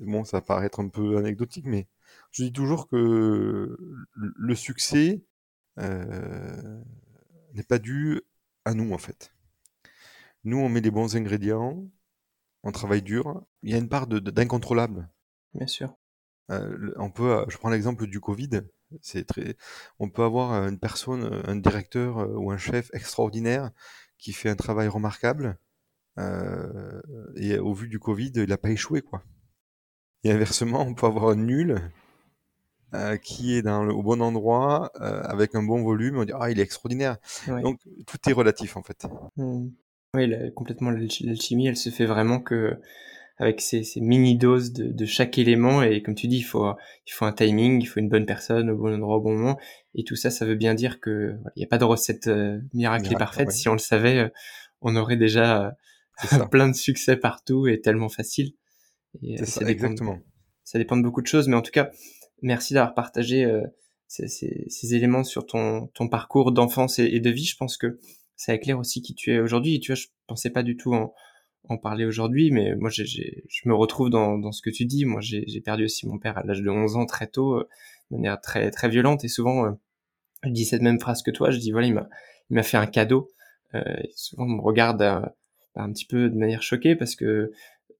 bon, 0.00 0.24
ça 0.24 0.38
va 0.38 0.42
paraître 0.42 0.80
un 0.80 0.88
peu 0.88 1.16
anecdotique, 1.18 1.66
mais 1.66 1.86
je 2.30 2.44
dis 2.44 2.52
toujours 2.52 2.88
que 2.88 3.76
le 4.14 4.54
succès 4.54 5.22
euh, 5.78 6.82
n'est 7.54 7.62
pas 7.64 7.78
dû 7.78 8.22
à 8.64 8.74
nous, 8.74 8.92
en 8.92 8.98
fait. 8.98 9.34
Nous, 10.44 10.58
on 10.58 10.68
met 10.68 10.80
les 10.80 10.90
bons 10.90 11.16
ingrédients, 11.16 11.84
on 12.62 12.72
travaille 12.72 13.02
dur. 13.02 13.44
Il 13.62 13.70
y 13.70 13.74
a 13.74 13.78
une 13.78 13.88
part 13.88 14.06
d'incontrôlable. 14.06 15.08
Bien 15.54 15.66
sûr. 15.66 15.96
On 16.96 17.10
peut, 17.10 17.44
je 17.48 17.56
prends 17.56 17.70
l'exemple 17.70 18.06
du 18.06 18.20
Covid. 18.20 18.62
C'est 19.00 19.26
très, 19.26 19.56
on 19.98 20.10
peut 20.10 20.22
avoir 20.22 20.52
une 20.68 20.78
personne, 20.78 21.42
un 21.46 21.56
directeur 21.56 22.28
ou 22.36 22.50
un 22.50 22.58
chef 22.58 22.90
extraordinaire 22.92 23.70
qui 24.18 24.32
fait 24.32 24.50
un 24.50 24.56
travail 24.56 24.88
remarquable. 24.88 25.58
euh, 26.18 27.00
et 27.36 27.58
au 27.58 27.72
vu 27.72 27.88
du 27.88 27.98
Covid, 27.98 28.32
il 28.36 28.48
n'a 28.48 28.58
pas 28.58 28.70
échoué, 28.70 29.02
quoi. 29.02 29.22
Et 30.24 30.30
inversement, 30.30 30.82
on 30.82 30.94
peut 30.94 31.06
avoir 31.06 31.30
un 31.30 31.36
nul 31.36 31.80
euh, 32.94 33.16
qui 33.16 33.56
est 33.56 33.62
dans 33.62 33.84
le, 33.84 33.92
au 33.92 34.02
bon 34.02 34.20
endroit, 34.20 34.92
euh, 35.00 35.22
avec 35.22 35.54
un 35.54 35.62
bon 35.62 35.82
volume, 35.82 36.18
on 36.18 36.24
dit 36.24 36.32
ah 36.38 36.50
il 36.50 36.60
est 36.60 36.62
extraordinaire. 36.62 37.16
Ouais. 37.48 37.62
Donc 37.62 37.80
tout 38.06 38.18
est 38.28 38.32
relatif 38.32 38.76
en 38.76 38.82
fait. 38.82 39.06
Mmh. 39.36 39.68
Oui, 40.14 40.52
complètement 40.54 40.90
l'alchimie, 40.90 41.66
elle 41.66 41.76
se 41.76 41.88
fait 41.88 42.04
vraiment 42.04 42.38
que 42.38 42.78
avec 43.38 43.60
ces 43.60 43.82
ces 43.84 44.00
mini 44.00 44.36
doses 44.36 44.72
de 44.72 44.92
de 44.92 45.06
chaque 45.06 45.38
élément 45.38 45.82
et 45.82 46.02
comme 46.02 46.14
tu 46.14 46.28
dis, 46.28 46.38
il 46.38 46.42
faut, 46.42 46.66
il 47.06 47.12
faut 47.12 47.24
un 47.24 47.32
timing, 47.32 47.80
il 47.82 47.86
faut 47.86 48.00
une 48.00 48.08
bonne 48.08 48.26
personne 48.26 48.70
au 48.70 48.76
bon 48.76 48.94
endroit 48.94 49.16
au 49.16 49.20
bon 49.20 49.32
moment 49.36 49.58
et 49.94 50.04
tout 50.04 50.16
ça, 50.16 50.30
ça 50.30 50.44
veut 50.46 50.54
bien 50.54 50.74
dire 50.74 51.00
que, 51.00 51.34
voilà, 51.40 51.52
il 51.56 51.60
y 51.60 51.64
a 51.64 51.68
pas 51.68 51.78
de 51.78 51.84
recette, 51.84 52.26
heu, 52.28 52.62
miracle 52.74 53.06
et 53.06 53.08
Miracle, 53.10 53.18
parfaite. 53.18 53.48
ouais. 53.48 53.52
Si 53.52 53.68
on 53.68 53.72
le 53.72 53.78
savait, 53.78 54.18
heu, 54.24 54.30
on 54.80 54.96
aurait 54.96 55.16
déjà, 55.16 55.76
ça. 56.16 56.46
plein 56.50 56.68
de 56.68 56.74
succès 56.74 57.16
partout 57.16 57.66
et 57.66 57.80
tellement 57.80 58.08
facile 58.08 58.52
et 59.22 59.36
ça 59.38 59.46
ça, 59.46 59.64
dépend 59.64 59.68
de 59.68 59.72
exactement. 59.72 60.18
ça 60.64 60.78
dépend 60.78 60.96
de 60.96 61.02
beaucoup 61.02 61.22
de 61.22 61.26
choses 61.26 61.48
mais 61.48 61.56
en 61.56 61.62
tout 61.62 61.72
cas, 61.72 61.90
merci 62.42 62.74
d'avoir 62.74 62.94
partagé, 62.94 63.50
ces 64.08 64.28
ces 64.28 64.66
ces 64.68 64.94
éléments 64.94 65.24
sur 65.24 65.46
ton 65.46 65.88
ton 65.94 66.08
parcours 66.08 66.52
d'enfance 66.52 66.98
et 66.98 67.04
et 67.06 67.20
de 67.20 67.30
vie. 67.30 67.44
Je 67.46 67.56
pense 67.56 67.76
que 67.76 67.98
ça 68.36 68.54
éclaire 68.54 68.78
aussi 68.78 69.02
qui 69.02 69.14
tu 69.14 69.32
es 69.32 69.40
aujourd'hui 69.40 69.80
tu 69.80 69.92
vois, 69.92 69.96
je 70.00 70.08
pensais 70.26 70.50
pas 70.50 70.62
du 70.62 70.76
tout 70.76 70.94
en 70.94 71.12
en 71.68 71.78
parler 71.78 72.04
aujourd'hui 72.04 72.50
mais 72.50 72.74
moi 72.76 72.90
je 72.90 73.02
me 73.66 73.74
retrouve 73.74 74.10
dans 74.10 74.38
dans 74.38 74.52
ce 74.52 74.62
que 74.62 74.70
tu 74.70 74.84
dis. 74.86 75.04
Moi, 75.04 75.20
j'ai 75.22 75.60
perdu 75.62 75.84
aussi 75.84 76.06
mon 76.08 76.18
père 76.18 76.38
à 76.38 76.42
l'âge 76.44 76.62
de 76.62 76.70
11 76.70 76.96
ans 76.96 77.06
très 77.06 77.26
tôt, 77.28 77.56
heu, 77.60 77.68
de 78.10 78.16
manière 78.16 78.40
très, 78.40 78.70
très 78.70 78.88
violente 78.88 79.24
et 79.24 79.28
souvent, 79.28 79.66
heu, 79.66 79.72
je 80.44 80.50
dis 80.50 80.64
cette 80.66 80.82
même 80.82 81.00
phrase 81.00 81.22
que 81.22 81.30
toi. 81.32 81.50
Je 81.52 81.58
dis: 81.58 81.72
«Voilà, 81.72 81.88
il 81.88 81.94
m'a 82.50 82.62
fait 82.64 82.76
un 82.78 82.86
cadeau», 82.86 83.30
et 83.74 84.10
souvent 84.16 84.44
on 84.46 84.48
me 84.58 84.62
regarde, 84.62 85.02
heu, 85.02 85.22
un 85.76 85.92
petit 85.92 86.06
peu 86.06 86.30
de 86.30 86.36
manière 86.36 86.62
choquée 86.62 86.96
parce 86.96 87.16
que 87.16 87.52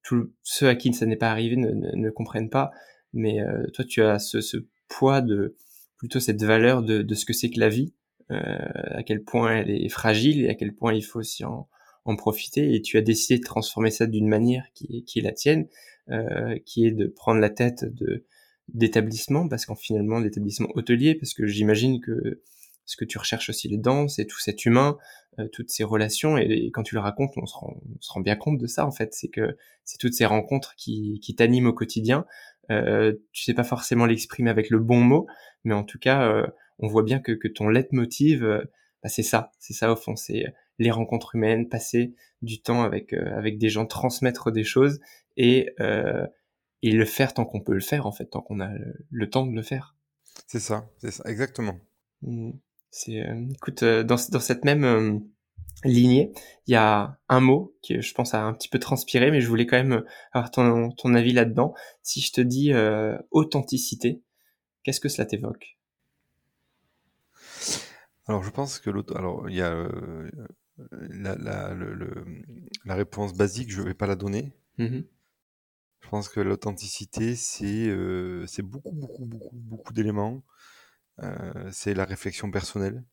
tous 0.05 0.33
ceux 0.43 0.69
à 0.69 0.75
qui 0.77 0.93
ça 0.95 1.07
n'est 1.07 1.17
pas 1.17 1.31
arrivé 1.31 1.57
ne 1.57 1.71
ne 1.71 1.93
ne 1.97 2.11
comprennent 2.11 2.51
pas 2.51 2.73
mais 3.15 3.39
toi, 3.75 3.85
tu 3.85 4.03
as 4.03 4.19
ce 4.19 4.41
ce 4.43 4.59
poids 4.89 5.21
de 5.23 5.57
plutôt 5.99 6.21
cette 6.21 6.43
valeur 6.45 6.83
de 6.83 7.03
de 7.03 7.15
ce 7.15 7.25
que 7.27 7.33
c'est 7.35 7.51
que 7.51 7.61
la 7.61 7.69
vie, 7.71 7.95
à 8.31 9.03
quel 9.05 9.23
point 9.25 9.57
elle 9.59 9.71
est 9.71 9.89
fragile 9.91 10.45
et 10.45 10.51
à 10.51 10.55
quel 10.55 10.75
point 10.75 10.95
il 10.95 11.03
faut 11.03 11.21
aussi 11.21 11.45
en 11.45 11.69
en 12.05 12.17
profiter 12.17 12.75
et 12.75 12.83
tu 12.83 12.99
as 12.99 13.03
décidé 13.03 13.39
de 13.39 13.45
transformer 13.45 13.91
ça 13.91 14.07
d'une 14.07 14.29
manière 14.29 14.65
qui 14.75 15.05
qui 15.05 15.19
est 15.21 15.23
la 15.23 15.33
tienne, 15.33 15.69
heu, 16.11 16.59
qui 16.67 16.87
est 16.87 16.93
de 16.93 17.07
prendre 17.07 17.41
la 17.41 17.51
tête 17.51 17.85
de 17.85 18.25
d'établissements 18.69 19.49
parce 19.49 19.67
qu'en 19.67 19.75
finalement 19.77 20.21
d'établissements 20.21 20.69
hôteliers 20.75 21.15
parce 21.15 21.35
que 21.35 21.47
j'imagine 21.47 22.01
que 22.01 22.43
ce 22.87 22.97
que 22.97 23.05
tu 23.05 23.19
recherches 23.19 23.49
aussi 23.51 23.69
là-dedans, 23.69 24.09
c'est 24.09 24.27
tout 24.27 24.41
cet 24.41 24.65
humain, 24.67 24.99
heu, 25.39 25.49
toutes 25.53 25.71
ces 25.71 25.85
relations 25.85 26.37
et 26.39 26.71
quand 26.73 26.83
tu 26.83 26.95
le 26.97 27.01
racontes, 27.01 27.33
on 27.37 27.47
se 27.47 27.55
rend 27.55 27.77
on 27.97 28.01
se 28.01 28.13
rend 28.13 28.21
bien 28.21 28.37
compte 28.37 28.59
de 28.59 28.67
ça, 28.67 28.87
en 28.87 28.91
fait. 28.93 29.15
C'est 29.15 29.29
que 29.29 29.57
c'est 29.85 29.99
toutes 29.99 30.15
ces 30.15 30.27
rencontres 30.27 30.75
qui 30.77 31.21
qui 31.23 31.35
t'animent 31.37 31.69
au 31.69 31.73
quotidien, 31.75 32.27
heu, 32.71 33.23
tu 33.33 33.45
sais 33.45 33.55
pas 33.55 33.65
forcément 33.65 34.07
l'exprimer 34.07 34.51
avec 34.51 34.71
le 34.71 34.79
bon 34.81 35.01
mot 35.01 35.27
mais 35.65 35.75
en 35.75 35.85
tout 35.85 35.99
cas, 35.99 36.29
heu, 36.33 36.47
on 36.81 36.89
voit 36.89 37.03
bien 37.05 37.21
que 37.21 37.33
que 37.33 37.49
ton 37.49 37.69
leitmotiv, 37.69 38.45
heu, 38.45 38.71
bah, 39.03 39.09
c'est 39.09 39.23
ça, 39.23 39.53
c'est 39.59 39.75
ça 39.75 39.93
au 39.93 39.97
fond, 39.97 40.17
c'est 40.17 40.45
les 40.79 40.91
rencontres 40.91 41.35
humaines, 41.37 41.69
passer 41.69 42.15
du 42.43 42.61
temps 42.63 42.83
avec, 42.85 43.13
avec 43.15 43.59
des 43.59 43.69
gens, 43.71 43.87
transmettre 43.87 44.51
des 44.53 44.65
choses 44.65 45.01
et 45.37 45.71
heu, 45.81 46.27
et 46.83 46.93
le 46.93 47.05
faire 47.05 47.35
tant 47.35 47.45
qu'on 47.45 47.61
peut 47.61 47.75
le 47.75 47.81
faire, 47.81 48.07
en 48.07 48.13
fait, 48.13 48.27
tant 48.27 48.43
qu'on 48.43 48.61
a 48.61 48.69
le 48.75 48.95
le 49.11 49.31
temps 49.31 49.47
de 49.47 49.55
le 49.55 49.63
faire. 49.63 49.97
C'est 50.49 50.61
ça, 50.61 50.89
c'est 50.99 51.11
ça, 51.13 51.25
exactement. 51.31 51.79
Mmh 52.23 52.49
mh. 52.51 52.53
C'est, 52.91 53.25
écoute, 53.55 53.85
dans 53.85 54.17
cette 54.19 54.65
même, 54.67 55.23
lignée, 55.85 56.33
il 56.67 56.73
y 56.73 56.77
a 56.77 57.19
un 57.29 57.41
mot 57.41 57.75
qui, 57.83 58.01
je 58.03 58.15
pense, 58.15 58.35
a 58.35 58.43
un 58.43 58.53
petit 58.55 58.69
peu 58.69 58.79
transpiré 58.79 59.31
mais 59.31 59.41
je 59.41 59.49
voulais 59.49 59.67
quand 59.67 59.79
même, 59.79 60.05
avoir 60.33 60.51
ton 60.53 60.91
ton 60.93 61.15
avis 61.15 61.33
là-dedans. 61.33 61.75
Si 62.03 62.21
je 62.21 62.33
te 62.33 62.41
dis, 62.43 62.73
authenticité, 63.33 64.23
qu'est-ce 64.85 65.01
que 65.01 65.09
cela 65.11 65.27
t'évoque? 65.27 65.77
Alors 68.27 68.43
je 68.45 68.51
pense 68.51 68.79
que 68.79 68.91
l'aut 68.91 69.05
alors 69.17 69.49
il 69.49 69.57
y 69.57 69.63
a, 69.63 69.73
heu, 69.75 70.31
la 71.11 71.35
la 71.37 71.75
le 71.75 71.93
le, 71.95 72.25
la 72.85 72.95
réponse 72.95 73.33
basique, 73.35 73.71
je 73.73 73.83
vais 73.83 73.95
pas 73.95 74.07
la 74.07 74.17
donner. 74.17 74.53
Mmh 74.79 74.85
mh. 74.85 75.03
Je 76.01 76.09
pense 76.09 76.29
que 76.29 76.41
l'authenticité, 76.41 77.35
c'est, 77.37 77.89
heu, 77.89 78.45
c'est 78.47 78.63
beaucoup, 78.63 78.93
beaucoup, 78.93 79.25
beaucoup, 79.25 79.57
beaucoup 79.57 79.93
d'éléments. 79.95 80.43
Heu, 81.23 81.71
c'est 81.73 81.95
la 81.95 82.05
réflexion 82.07 82.51
personnelle. 82.51 83.05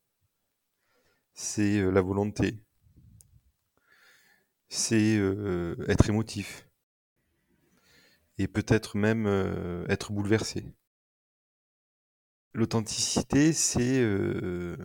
C'est, 1.34 1.82
la 1.92 2.02
volonté. 2.02 2.60
C'est, 4.70 5.20
être 5.88 6.10
émotif. 6.10 6.68
Et 8.38 8.48
peut-être 8.48 8.98
même, 8.98 9.28
être 9.90 10.12
bouleversé. 10.12 10.66
L'authenticité, 12.54 13.54
c'est, 13.54 14.00
heu 14.02 14.76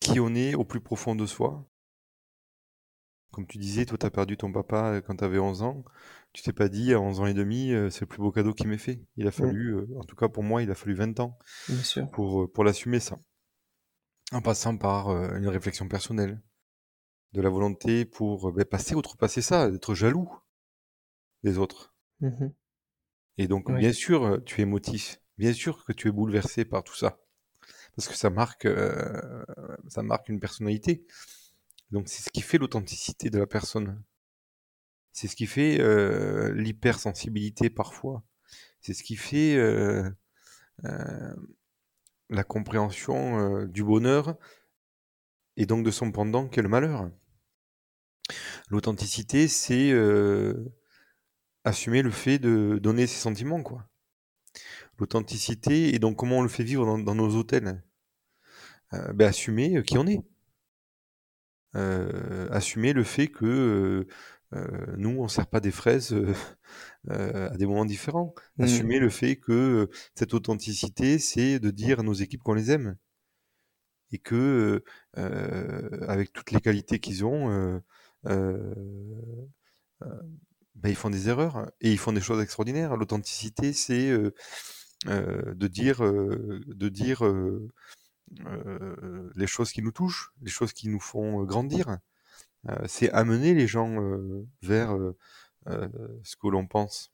qui 0.00 0.20
on 0.20 0.34
est 0.34 0.54
au 0.54 0.64
plus 0.64 0.80
profond 0.80 1.14
de 1.14 1.24
soi. 1.24 1.68
Comme 3.32 3.46
tu 3.46 3.58
disais, 3.58 3.84
toi, 3.84 3.98
tu 3.98 4.06
as 4.06 4.10
perdu 4.10 4.36
ton 4.36 4.52
papa, 4.52 4.94
heu, 4.96 5.00
quand 5.02 5.16
tu 5.16 5.24
avais 5.24 5.38
11 5.38 5.62
ans. 5.62 5.84
Tu 6.32 6.42
t'es 6.42 6.52
pas 6.52 6.68
dit 6.68 6.94
à 6.94 7.00
11 7.00 7.20
ans 7.20 7.26
et 7.26 7.34
demi, 7.34 7.72
heu: 7.72 7.90
«C'est 7.90 8.02
le 8.02 8.06
plus 8.06 8.18
beau 8.18 8.32
cadeau 8.32 8.52
qui 8.54 8.66
m'ait 8.66 8.78
fait». 8.78 9.00
Il 9.16 9.26
a 9.26 9.30
Mmh. 9.38 9.52
fallu, 9.52 9.76
en 9.98 10.04
tout 10.04 10.16
cas 10.16 10.28
pour 10.28 10.42
moi, 10.42 10.62
il 10.62 10.70
a 10.70 10.74
fallu 10.74 10.94
20 10.94 11.18
ans 11.20 11.38
Bien 11.68 11.82
sûr. 11.82 12.08
pour, 12.12 12.52
pour 12.52 12.64
l'assumer 12.64 13.00
ça. 13.00 13.18
En 14.32 14.42
passant 14.42 14.76
par, 14.76 15.08
une 15.36 15.48
réflexion 15.48 15.88
personnelle, 15.88 16.42
de 17.32 17.42
la 17.42 17.50
volonté 17.50 18.04
pour, 18.06 18.52
beh, 18.52 18.64
passer 18.66 18.94
outrepasser 18.94 19.42
ça, 19.42 19.70
d'être 19.70 19.94
jaloux 19.94 20.30
des 21.44 21.58
autres. 21.58 21.92
Mmh 22.20 22.30
mh. 22.40 22.52
Et 23.38 23.48
donc 23.48 23.72
bien 23.72 23.92
sûr, 23.92 24.26
heu, 24.26 24.44
tu 24.44 24.60
es 24.60 24.64
émotif, 24.64 25.20
bien 25.38 25.52
sûr 25.52 25.84
que 25.84 25.92
tu 25.92 26.08
es 26.08 26.10
bouleversé 26.10 26.64
par 26.64 26.84
tout 26.84 26.94
ça. 26.96 27.20
Parce 27.96 28.08
que 28.08 28.14
ça 28.14 28.30
marque, 28.30 28.66
heu, 28.66 29.44
ça 29.88 30.02
marque 30.02 30.28
une 30.28 30.40
personnalité. 30.40 31.04
Donc 31.90 32.08
c'est 32.08 32.22
ce 32.22 32.30
qui 32.30 32.42
fait 32.42 32.58
l'authenticité 32.58 33.30
de 33.30 33.38
la 33.38 33.46
personne. 33.46 34.02
C'est 35.12 35.28
ce 35.28 35.36
qui 35.36 35.46
fait, 35.46 35.80
heu, 35.80 36.52
l'hypersensibilité 36.52 37.70
parfois. 37.70 38.22
C'est 38.80 38.94
ce 38.94 39.02
qui 39.02 39.16
fait, 39.16 39.56
heu, 39.56 40.04
hem, 40.84 41.48
la 42.30 42.44
compréhension, 42.44 43.38
heu, 43.62 43.68
du 43.68 43.84
bonheur 43.84 44.36
et 45.58 45.66
donc 45.66 45.84
de 45.84 45.90
son 45.90 46.10
pendant 46.12 46.48
qu'est 46.48 46.62
le 46.62 46.68
malheur. 46.68 47.10
L'authenticité, 48.70 49.48
c'est, 49.48 49.90
heu, 49.90 50.72
assumer 51.68 52.02
le 52.02 52.10
fait 52.10 52.38
de 52.38 52.78
donner 52.82 53.06
ses 53.06 53.20
sentiments, 53.20 53.62
quoi. 53.62 53.88
L'authenticité 54.98 55.94
et 55.94 55.98
donc 55.98 56.16
comment 56.16 56.38
on 56.38 56.42
le 56.42 56.48
fait 56.48 56.64
vivre 56.64 56.84
dans 56.84 56.98
dans 56.98 57.14
nos 57.14 57.36
hôtels? 57.36 57.82
Heu, 58.92 59.12
bah, 59.14 59.26
assumer, 59.28 59.76
heu, 59.76 59.82
qui 59.82 59.98
on 59.98 60.06
est. 60.06 60.20
Heu, 61.74 62.48
assumer 62.50 62.92
le 62.92 63.04
fait 63.04 63.28
que, 63.28 64.06
nous, 64.96 65.20
on 65.20 65.28
sert 65.28 65.46
pas 65.46 65.60
des 65.60 65.70
fraises, 65.70 66.14
à 67.10 67.56
des 67.56 67.66
moments 67.66 67.84
différents. 67.84 68.34
Mmh. 68.56 68.64
Assumer 68.64 68.98
le 68.98 69.10
fait 69.10 69.36
que, 69.36 69.90
cette 70.14 70.34
authenticité, 70.34 71.18
c'est 71.18 71.58
de 71.58 71.70
dire 71.70 72.00
à 72.00 72.02
nos 72.02 72.14
équipes 72.14 72.42
qu'on 72.42 72.54
les 72.54 72.70
aime. 72.70 72.96
Et 74.10 74.18
que, 74.18 74.82
avec 75.14 76.32
toutes 76.32 76.50
les 76.50 76.60
qualités 76.60 76.98
qu'ils 76.98 77.24
ont, 77.24 77.82
bah, 80.78 80.88
ils 80.88 80.96
font 80.96 81.10
des 81.10 81.28
erreurs 81.28 81.70
et 81.80 81.90
ils 81.92 81.98
font 81.98 82.12
des 82.12 82.20
choses 82.20 82.40
extraordinaires. 82.40 82.96
L'authenticité, 82.96 83.72
c'est, 83.72 84.10
de 85.06 85.66
dire, 85.66 86.00
de 86.00 86.88
dire, 86.88 87.22
les 89.34 89.46
choses 89.46 89.72
qui 89.72 89.82
nous 89.82 89.92
touchent, 89.92 90.32
les 90.42 90.50
choses 90.50 90.72
qui 90.72 90.88
nous 90.88 91.00
font, 91.00 91.44
grandir. 91.44 91.98
C'est 92.86 93.10
amener 93.10 93.54
les 93.54 93.66
gens, 93.66 93.96
vers, 94.62 94.96
ce 95.66 96.36
que 96.36 96.48
l'on 96.48 96.66
pense 96.66 97.12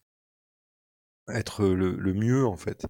être 1.29 1.65
le 1.65 2.13
mieux, 2.15 2.47
en 2.47 2.57
fait. 2.57 2.87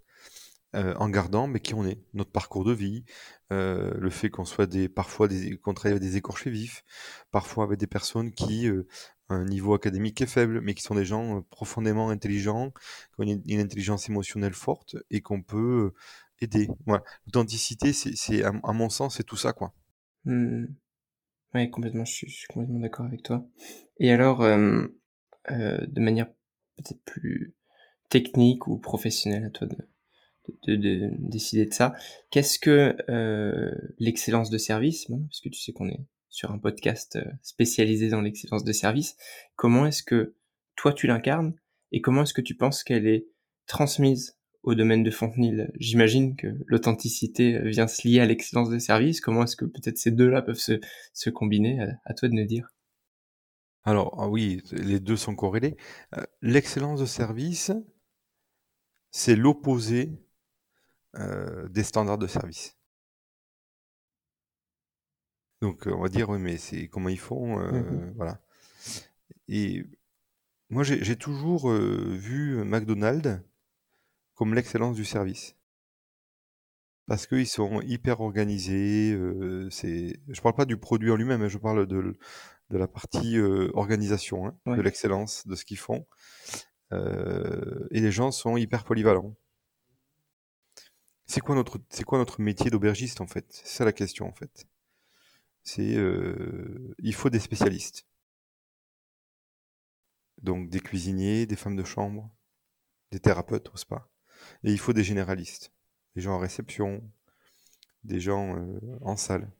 En 0.74 1.08
gardant, 1.08 1.46
mais 1.46 1.60
qui 1.60 1.72
on 1.74 1.86
est, 1.86 2.02
notre 2.14 2.32
parcours 2.32 2.64
de 2.64 2.72
vie, 2.72 3.04
le 3.50 4.10
fait 4.10 4.28
qu'on 4.28 4.44
soit 4.44 4.66
des 4.66 4.88
parfois 4.88 5.28
des 5.28 5.56
travaille 5.58 5.92
avec 5.92 6.02
des 6.02 6.16
écorchés 6.16 6.50
vifs, 6.50 6.82
parfois 7.30 7.62
avec 7.62 7.78
des 7.78 7.86
personnes 7.86 8.32
qui, 8.32 8.68
un 9.28 9.44
niveau 9.44 9.74
académique 9.74 10.20
est 10.20 10.26
faible, 10.26 10.60
mais 10.60 10.74
qui 10.74 10.82
sont 10.82 10.94
des 10.94 11.04
gens, 11.04 11.38
heu, 11.38 11.42
profondément 11.50 12.10
intelligents, 12.10 12.70
qui 13.16 13.20
ont 13.20 13.42
une 13.46 13.60
intelligence 13.60 14.08
émotionnelle 14.08 14.54
forte 14.54 14.96
et 15.10 15.20
qu'on 15.22 15.42
peut, 15.42 15.92
heu, 15.92 15.94
aider. 16.40 16.68
L'authenticité, 17.26 17.92
c'est 17.92 18.44
à 18.44 18.52
mon 18.72 18.88
sens, 18.90 19.16
c'est 19.16 19.24
tout 19.24 19.36
ça, 19.36 19.52
quoi. 19.52 19.72
Mmh. 20.24 20.66
Ouais, 21.54 21.70
complètement, 21.70 22.04
je 22.04 22.12
suis 22.26 22.46
complètement 22.48 22.80
d'accord 22.80 23.06
avec 23.06 23.22
toi. 23.22 23.46
Et 24.00 24.10
alors, 24.12 24.46
hem, 24.46 24.90
heu, 25.50 25.86
de 25.86 26.00
manière 26.00 26.28
peut-être 26.76 27.02
plus 27.04 27.54
technique 28.10 28.66
ou 28.68 28.78
professionnelle, 28.78 29.46
à 29.46 29.50
toi 29.50 29.68
de 29.68 29.76
de 30.66 30.76
de 30.76 31.10
décider 31.18 31.66
de 31.66 31.74
ça. 31.74 31.94
Qu'est-ce 32.30 32.58
que, 32.58 32.96
heu, 33.10 33.94
l'excellence 33.98 34.50
de 34.50 34.58
service, 34.58 35.08
mmh, 35.10 35.26
puisque 35.28 35.50
tu 35.50 35.60
sais 35.60 35.72
qu'on 35.72 35.88
est 35.88 36.00
sur 36.35 36.51
un 36.51 36.59
podcast, 36.59 37.14
heu, 37.14 37.24
spécialisé 37.43 38.09
dans 38.09 38.20
l'excellence 38.20 38.64
de 38.64 38.72
service. 38.72 39.16
Comment 39.55 39.87
est-ce 39.87 40.03
que 40.03 40.35
toi 40.74 40.93
tu 40.93 41.07
l'incarnes 41.07 41.55
et 41.93 42.01
comment 42.01 42.22
est-ce 42.22 42.35
que 42.35 42.41
tu 42.41 42.57
penses 42.57 42.82
qu'elle 42.82 43.07
est 43.07 43.28
transmise 43.66 44.37
au 44.64 44.74
domaine 44.74 45.05
de 45.05 45.12
Fontenil? 45.12 45.70
J'imagine 45.78 46.35
que 46.35 46.49
l'authenticité 46.66 47.61
vient 47.61 47.87
se 47.87 48.09
lier 48.09 48.18
à 48.18 48.26
l'excellence 48.26 48.68
de 48.68 48.80
service. 48.80 49.20
Comment 49.20 49.45
est-ce 49.45 49.55
que 49.55 49.64
peut-être 49.64 49.97
ces 49.97 50.11
deux-là 50.11 50.43
peuvent 50.43 50.59
se, 50.59 51.30
combiner? 51.30 51.78
À, 52.05 52.14
toi 52.14 52.28
de 52.28 52.35
nous 52.35 52.47
dire. 52.47 52.68
Alors 53.85 54.16
ah 54.18 54.28
oui, 54.28 54.61
les 54.72 54.99
deux 54.99 55.16
sont 55.16 55.37
corrélés. 55.37 55.76
Euh, 56.16 56.24
l'excellence 56.43 56.99
de 56.99 57.07
service, 57.07 57.70
c'est 59.12 59.37
l'opposé 59.37 60.11
euh, 61.14 61.68
des 61.68 61.85
standards 61.85 62.18
de 62.18 62.26
service. 62.26 62.76
Donc 65.64 65.86
on 65.86 66.02
va 66.02 66.08
dire 66.08 66.28
oui 66.28 66.38
mais 66.38 66.58
c'est 66.58 66.88
comment 66.88 67.08
ils 67.08 67.18
font, 67.18 67.58
euh, 67.58 67.80
mmh 67.80 68.12
voilà. 68.16 68.38
Et 69.48 69.86
moi 70.68 70.82
j'ai 70.82 71.16
toujours 71.16 71.70
vu 71.70 72.62
McDonald's 72.64 73.40
comme 74.34 74.52
l'excellence 74.52 74.94
du 74.94 75.06
service. 75.06 75.56
Parce 77.06 77.26
qu'ils 77.26 77.46
sont 77.46 77.80
hyper 77.80 78.20
organisés. 78.20 79.12
Euh, 79.12 79.68
c'est, 79.70 80.20
je 80.28 80.40
parle 80.42 80.54
pas 80.54 80.64
du 80.66 80.76
produit 80.76 81.10
en 81.10 81.16
lui-même, 81.16 81.42
hein, 81.42 81.48
je 81.48 81.58
parle 81.58 81.86
de, 81.86 82.16
de 82.70 82.78
la 82.78 82.88
partie 82.88 83.36
euh, 83.38 83.70
organisation, 83.74 84.46
hein, 84.46 84.76
de 84.76 84.82
l'excellence 84.82 85.46
de 85.46 85.54
ce 85.54 85.64
qu'ils 85.64 85.78
font. 85.78 86.06
Euh, 86.92 87.86
et 87.90 88.00
les 88.00 88.10
gens 88.10 88.30
sont 88.30 88.56
hyper 88.56 88.84
polyvalents. 88.84 89.34
C'est 91.26 91.40
quoi 91.40 91.54
notre, 91.54 91.78
c'est 91.88 92.04
quoi 92.04 92.18
notre 92.18 92.40
métier 92.40 92.70
d'aubergiste 92.70 93.22
en 93.22 93.26
fait? 93.26 93.46
C'est 93.48 93.68
ça 93.68 93.84
la 93.84 93.92
question 93.92 94.26
en 94.26 94.32
fait. 94.32 94.66
C'est, 95.64 95.96
il 96.98 97.14
faut 97.14 97.30
des 97.30 97.40
spécialistes. 97.40 98.06
Donc 100.42 100.68
des 100.68 100.80
cuisiniers, 100.80 101.46
des 101.46 101.56
femmes 101.56 101.76
de 101.76 101.84
chambre, 101.84 102.30
des 103.10 103.18
thérapeutes 103.18 103.70
au 103.72 103.76
spa. 103.76 104.08
Et 104.62 104.72
il 104.72 104.78
faut 104.78 104.92
des 104.92 105.04
généralistes 105.04 105.74
des 106.14 106.22
gens 106.22 106.34
en 106.34 106.38
réception, 106.38 107.02
des 108.04 108.20
gens 108.20 108.56
euh, 108.56 108.80
en 109.00 109.16
salle. 109.16 109.50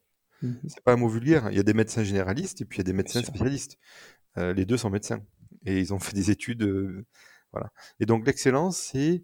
Mmh 0.43 0.55
C'est 0.69 0.83
pas 0.83 0.93
un 0.93 0.97
mot 0.97 1.09
vulgaire. 1.09 1.47
Hein. 1.47 1.51
Il 1.51 1.57
y 1.57 1.61
a 1.61 1.65
des 1.65 1.75
médecins 1.75 2.05
généralistes 2.05 2.61
et 2.61 2.65
puis 2.65 2.79
il 2.79 2.81
y 2.81 2.83
a 2.83 2.85
des 2.85 2.93
médecins 2.93 3.23
spécialistes. 3.23 3.79
Euh, 4.39 4.53
les 4.53 4.65
deux 4.65 4.77
sont 4.77 4.91
médecins 4.91 5.25
et 5.65 5.79
ils 5.79 5.95
ont 5.95 5.99
fait 5.99 6.15
des 6.15 6.31
études. 6.31 6.63
Euh, 6.63 7.07
voilà. 7.53 7.73
Et 8.01 8.07
donc 8.07 8.27
l'excellence, 8.27 8.79
c'est 8.79 9.23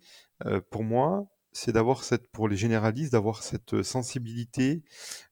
pour 0.71 0.85
moi, 0.85 1.29
c'est 1.53 1.73
d'avoir 1.73 2.05
cette, 2.05 2.29
pour 2.29 2.49
les 2.49 2.57
généralistes, 2.57 3.13
d'avoir 3.13 3.43
cette 3.43 3.83
sensibilité 3.83 4.83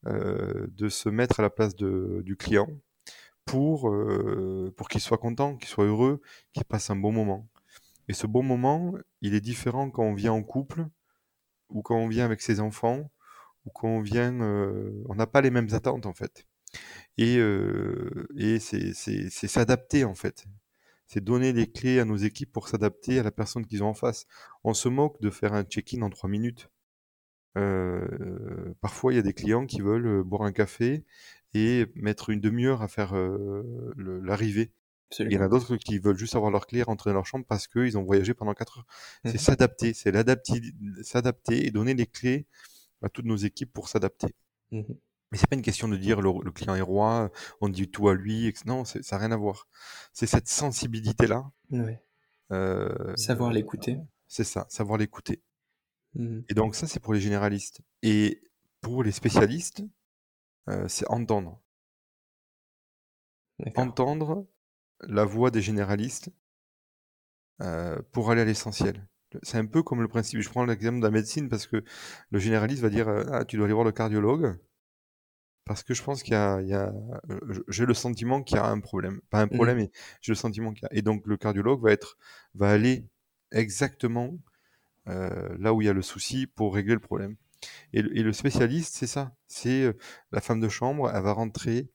de 0.05 0.89
se 0.89 1.09
mettre 1.09 1.41
à 1.41 1.43
la 1.43 1.51
place 1.51 1.77
de, 1.77 2.23
du 2.25 2.37
client 2.37 2.69
pour, 3.45 3.95
pour 4.77 4.89
qu'il 4.89 5.01
soit 5.01 5.19
content, 5.19 5.57
qu'il 5.57 5.69
soit 5.69 5.87
heureux, 5.87 6.21
qu'il 6.53 6.65
passe 6.65 6.91
un 6.91 6.97
bon 6.97 7.13
moment. 7.13 7.49
Et 8.09 8.15
ce 8.15 8.27
bon 8.27 8.43
moment, 8.43 8.95
il 9.21 9.35
est 9.35 9.41
différent 9.41 9.91
quand 9.91 10.03
on 10.03 10.15
vient 10.15 10.33
en 10.33 10.43
couple 10.43 10.87
ou 11.69 11.83
quand 11.83 11.97
on 11.97 12.09
vient 12.09 12.25
avec 12.25 12.41
ses 12.41 12.61
enfants, 12.61 13.11
ou 13.65 13.71
quand 13.71 13.89
on 13.89 14.01
vient, 14.01 14.33
on 14.41 15.15
n'a 15.15 15.27
pas 15.27 15.41
les 15.41 15.51
mêmes 15.51 15.69
attentes 15.73 16.07
en 16.07 16.15
fait. 16.15 16.47
Et, 17.17 17.37
et 18.37 18.59
c'est 18.59 19.31
s'adapter 19.31 20.05
en 20.05 20.15
fait. 20.15 20.47
C'est 21.09 21.25
donner 21.25 21.53
les 21.53 21.71
clés 21.71 21.99
à 22.01 22.05
nos 22.05 22.17
équipes 22.17 22.53
pour 22.53 22.69
s'adapter 22.69 23.19
à 23.19 23.23
la 23.23 23.31
personne 23.31 23.67
qu'ils 23.67 23.83
ont 23.83 23.89
en 23.89 23.95
face. 23.95 24.27
On 24.63 24.75
se 24.75 24.89
moque 24.89 25.21
de 25.21 25.31
faire 25.31 25.55
un 25.55 25.65
check-in 25.65 26.03
en 26.03 26.11
trois 26.11 26.29
minutes. 26.29 26.71
Euh, 27.57 28.75
parfois, 28.81 29.13
il 29.13 29.17
y 29.17 29.19
a 29.19 29.23
des 29.23 29.33
clients 29.33 29.67
qui 29.67 29.81
veulent 29.81 30.23
boire 30.23 30.43
un 30.43 30.53
café 30.53 31.05
et 31.55 31.87
mettre 31.95 32.31
une 32.31 32.41
demi-heure 32.41 32.83
à 32.83 32.89
faire 32.89 33.15
l'arrivée. 33.97 34.71
Il 35.19 35.33
y 35.33 35.39
en 35.39 35.41
a 35.41 35.49
d'autres 35.49 35.77
qui 35.77 35.99
veulent 35.99 36.19
juste 36.19 36.37
avoir 36.37 36.51
leur 36.51 36.67
clé, 36.67 36.83
rentrer 36.83 37.11
dans 37.11 37.15
leur 37.15 37.27
chambre 37.27 37.47
parce 37.49 37.67
qu'ils 37.67 37.97
ont 37.97 38.05
voyagé 38.05 38.35
pendant 38.35 38.53
4 38.53 38.79
heures. 38.79 38.87
C'est 39.25 39.35
mmh 39.35 39.39
s'adapter, 39.39 39.95
c'est 39.95 40.13
s'adapter 41.03 41.67
et 41.67 41.71
donner 41.71 41.95
les 41.95 42.07
clés 42.07 42.47
à 43.03 43.09
toutes 43.09 43.25
nos 43.25 43.37
équipes 43.37 43.73
pour 43.73 43.89
s'adapter. 43.89 44.35
Mmh 44.71 44.83
Mais 45.31 45.39
c'est 45.39 45.47
pas 45.47 45.57
une 45.57 45.63
question 45.63 45.89
de 45.89 45.97
dire 45.97 46.21
le, 46.21 46.51
client 46.53 46.75
est 46.75 46.81
roi, 46.81 47.31
on 47.61 47.69
dit 47.69 47.91
tout 47.91 48.09
à 48.09 48.15
lui. 48.15 48.53
Non, 48.65 48.85
ça 48.85 48.99
n'a 49.13 49.19
rien 49.19 49.33
à 49.33 49.37
voir. 49.37 49.69
C'est 50.13 50.27
cette 50.27 50.49
sensibilité-là. 50.49 51.51
Euh, 52.51 53.17
savoir 53.17 53.53
l'écouter. 53.53 53.99
C'est 54.27 54.45
ça, 54.45 54.67
savoir 54.69 54.99
l'écouter. 54.99 55.43
Mmh 56.15 56.41
et 56.49 56.55
donc 56.55 56.75
ça, 56.75 56.87
c'est 56.87 57.01
pour 57.01 57.13
les 57.13 57.21
généralistes. 57.21 57.83
Et 58.03 58.43
pour 58.81 59.03
les 59.03 59.13
spécialistes, 59.13 59.83
euh, 60.69 60.89
c'est 60.89 61.07
entendre. 61.11 61.61
Entendre 63.77 64.47
la 65.01 65.25
voix 65.25 65.51
des 65.51 65.61
généralistes 65.61 66.31
euh, 67.61 68.01
pour 68.13 68.31
aller 68.31 68.41
à 68.41 68.45
l'essentiel. 68.45 69.07
C'est 69.43 69.59
un 69.59 69.67
peu 69.67 69.83
comme 69.83 70.01
le 70.01 70.09
principe, 70.09 70.41
je 70.41 70.49
prends 70.49 70.65
l'exemple 70.65 71.01
de 71.01 71.05
la 71.05 71.11
médecine 71.11 71.51
parce 71.51 71.67
que 71.67 71.85
le 72.31 72.39
généraliste 72.39 72.81
va 72.81 72.89
dire 72.89 73.09
ah, 73.09 73.45
tu 73.45 73.57
dois 73.57 73.67
aller 73.67 73.75
voir 73.75 73.85
le 73.85 73.93
cardiologue 73.93 74.59
parce 75.69 75.85
que 75.85 75.95
je 75.95 76.03
pense 76.03 76.23
qu'il 76.23 76.33
y 76.33 76.37
a, 76.37 76.57
euh, 76.59 76.91
j'ai 77.69 77.87
le 77.87 77.95
sentiment 77.95 78.43
qu'il 78.43 78.57
y 78.57 78.61
a 78.61 78.67
un 78.67 78.81
problème, 78.81 79.21
pas 79.31 79.41
un 79.41 79.47
mmh. 79.47 79.51
problème, 79.51 79.77
mais 79.77 79.91
j'ai 80.21 80.33
le 80.33 80.37
sentiment 80.37 80.73
qu'il 80.73 80.83
y 80.83 80.87
a. 80.87 80.99
Et 80.99 81.03
donc 81.03 81.27
le 81.27 81.37
cardiologue 81.37 81.83
va 81.83 81.93
être, 81.93 82.19
va 82.55 82.71
aller 82.71 83.07
exactement 83.53 84.37
là 85.07 85.73
où 85.73 85.81
il 85.81 85.87
y 85.87 85.89
a 85.89 85.95
le 85.95 86.03
souci 86.03 86.47
pour 86.47 86.75
régler 86.75 86.93
le 86.93 87.01
problème. 87.01 87.37
Et 87.95 88.01
et 88.01 88.23
le 88.23 88.33
spécialiste, 88.33 88.95
c'est 88.95 89.07
ça, 89.07 89.35
c'est 89.47 89.97
la 90.33 90.41
femme 90.43 90.61
de 90.61 90.69
chambre, 90.69 91.11
elle 91.15 91.23
va 91.23 91.33
rentrer 91.33 91.89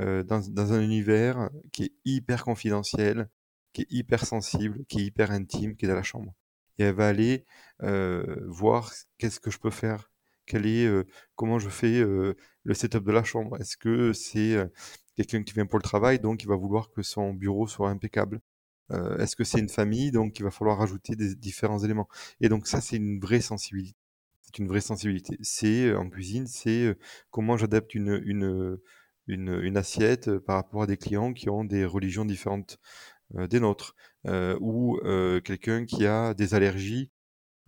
euh, 0.00 0.22
dans, 0.22 0.40
dans, 0.40 0.72
un 0.72 0.80
univers 0.80 1.50
qui 1.72 1.84
est 1.84 1.92
hyper 2.04 2.44
confidentiel, 2.44 3.28
qui 3.72 3.82
est 3.82 3.86
hyper 3.90 4.24
sensible, 4.24 4.84
qui 4.88 5.00
est 5.00 5.04
hyper 5.06 5.32
intime, 5.32 5.74
qui 5.76 5.86
est 5.86 5.88
dans 5.88 5.96
la 5.96 6.04
chambre. 6.04 6.34
Et 6.78 6.84
elle 6.84 6.94
va 6.94 7.08
aller 7.08 7.44
euh, 7.82 8.36
voir 8.46 8.92
qu'est-ce 9.18 9.40
que 9.40 9.50
je 9.50 9.58
peux 9.58 9.70
faire, 9.70 10.10
quel 10.48 10.66
est, 10.66 10.88
comment 11.36 11.58
je 11.58 11.68
fais 11.68 12.00
le 12.00 12.74
setup 12.74 13.04
de 13.04 13.12
la 13.12 13.24
chambre? 13.24 13.56
Est-ce 13.60 13.76
que 13.76 14.12
c'est 14.12 14.56
quelqu'un 15.16 15.42
qui 15.42 15.54
vient 15.54 15.66
pour 15.66 15.78
le 15.78 15.84
travail, 15.84 16.18
donc 16.20 16.42
il 16.42 16.48
va 16.48 16.56
vouloir 16.56 16.90
que 16.90 17.02
son 17.02 17.32
bureau 17.34 17.66
soit 17.66 17.90
impeccable? 17.90 18.40
Est-ce 18.90 19.36
que 19.36 19.44
c'est 19.44 19.60
une 19.60 19.68
famille, 19.68 20.10
donc 20.10 20.38
il 20.38 20.42
va 20.44 20.50
falloir 20.50 20.78
rajouter 20.78 21.14
des 21.16 21.34
différents 21.34 21.78
éléments? 21.84 22.08
Et 22.40 22.48
donc 22.48 22.66
ça, 22.66 22.80
c'est 22.80 22.96
une 22.96 23.20
vraie 23.20 23.40
sensibilité. 23.40 23.96
C'est 24.42 24.58
une 24.58 24.68
vraie 24.68 24.80
sensibilité. 24.80 25.36
C'est 25.42 25.94
en 25.94 26.08
cuisine, 26.08 26.46
c'est 26.46 26.96
comment 27.30 27.56
j'adapte 27.56 27.94
une, 27.94 28.20
une 28.24 28.78
une, 29.28 29.76
assiette 29.76 30.38
par 30.38 30.56
rapport 30.56 30.82
à 30.82 30.86
des 30.86 30.96
clients 30.96 31.32
qui 31.32 31.50
ont 31.50 31.64
des 31.64 31.84
religions 31.84 32.24
différentes 32.24 32.78
des 33.34 33.60
nôtres, 33.60 33.94
ou 34.60 34.98
quelqu'un 35.44 35.84
qui 35.84 36.06
a 36.06 36.34
des 36.34 36.54
allergies 36.54 37.10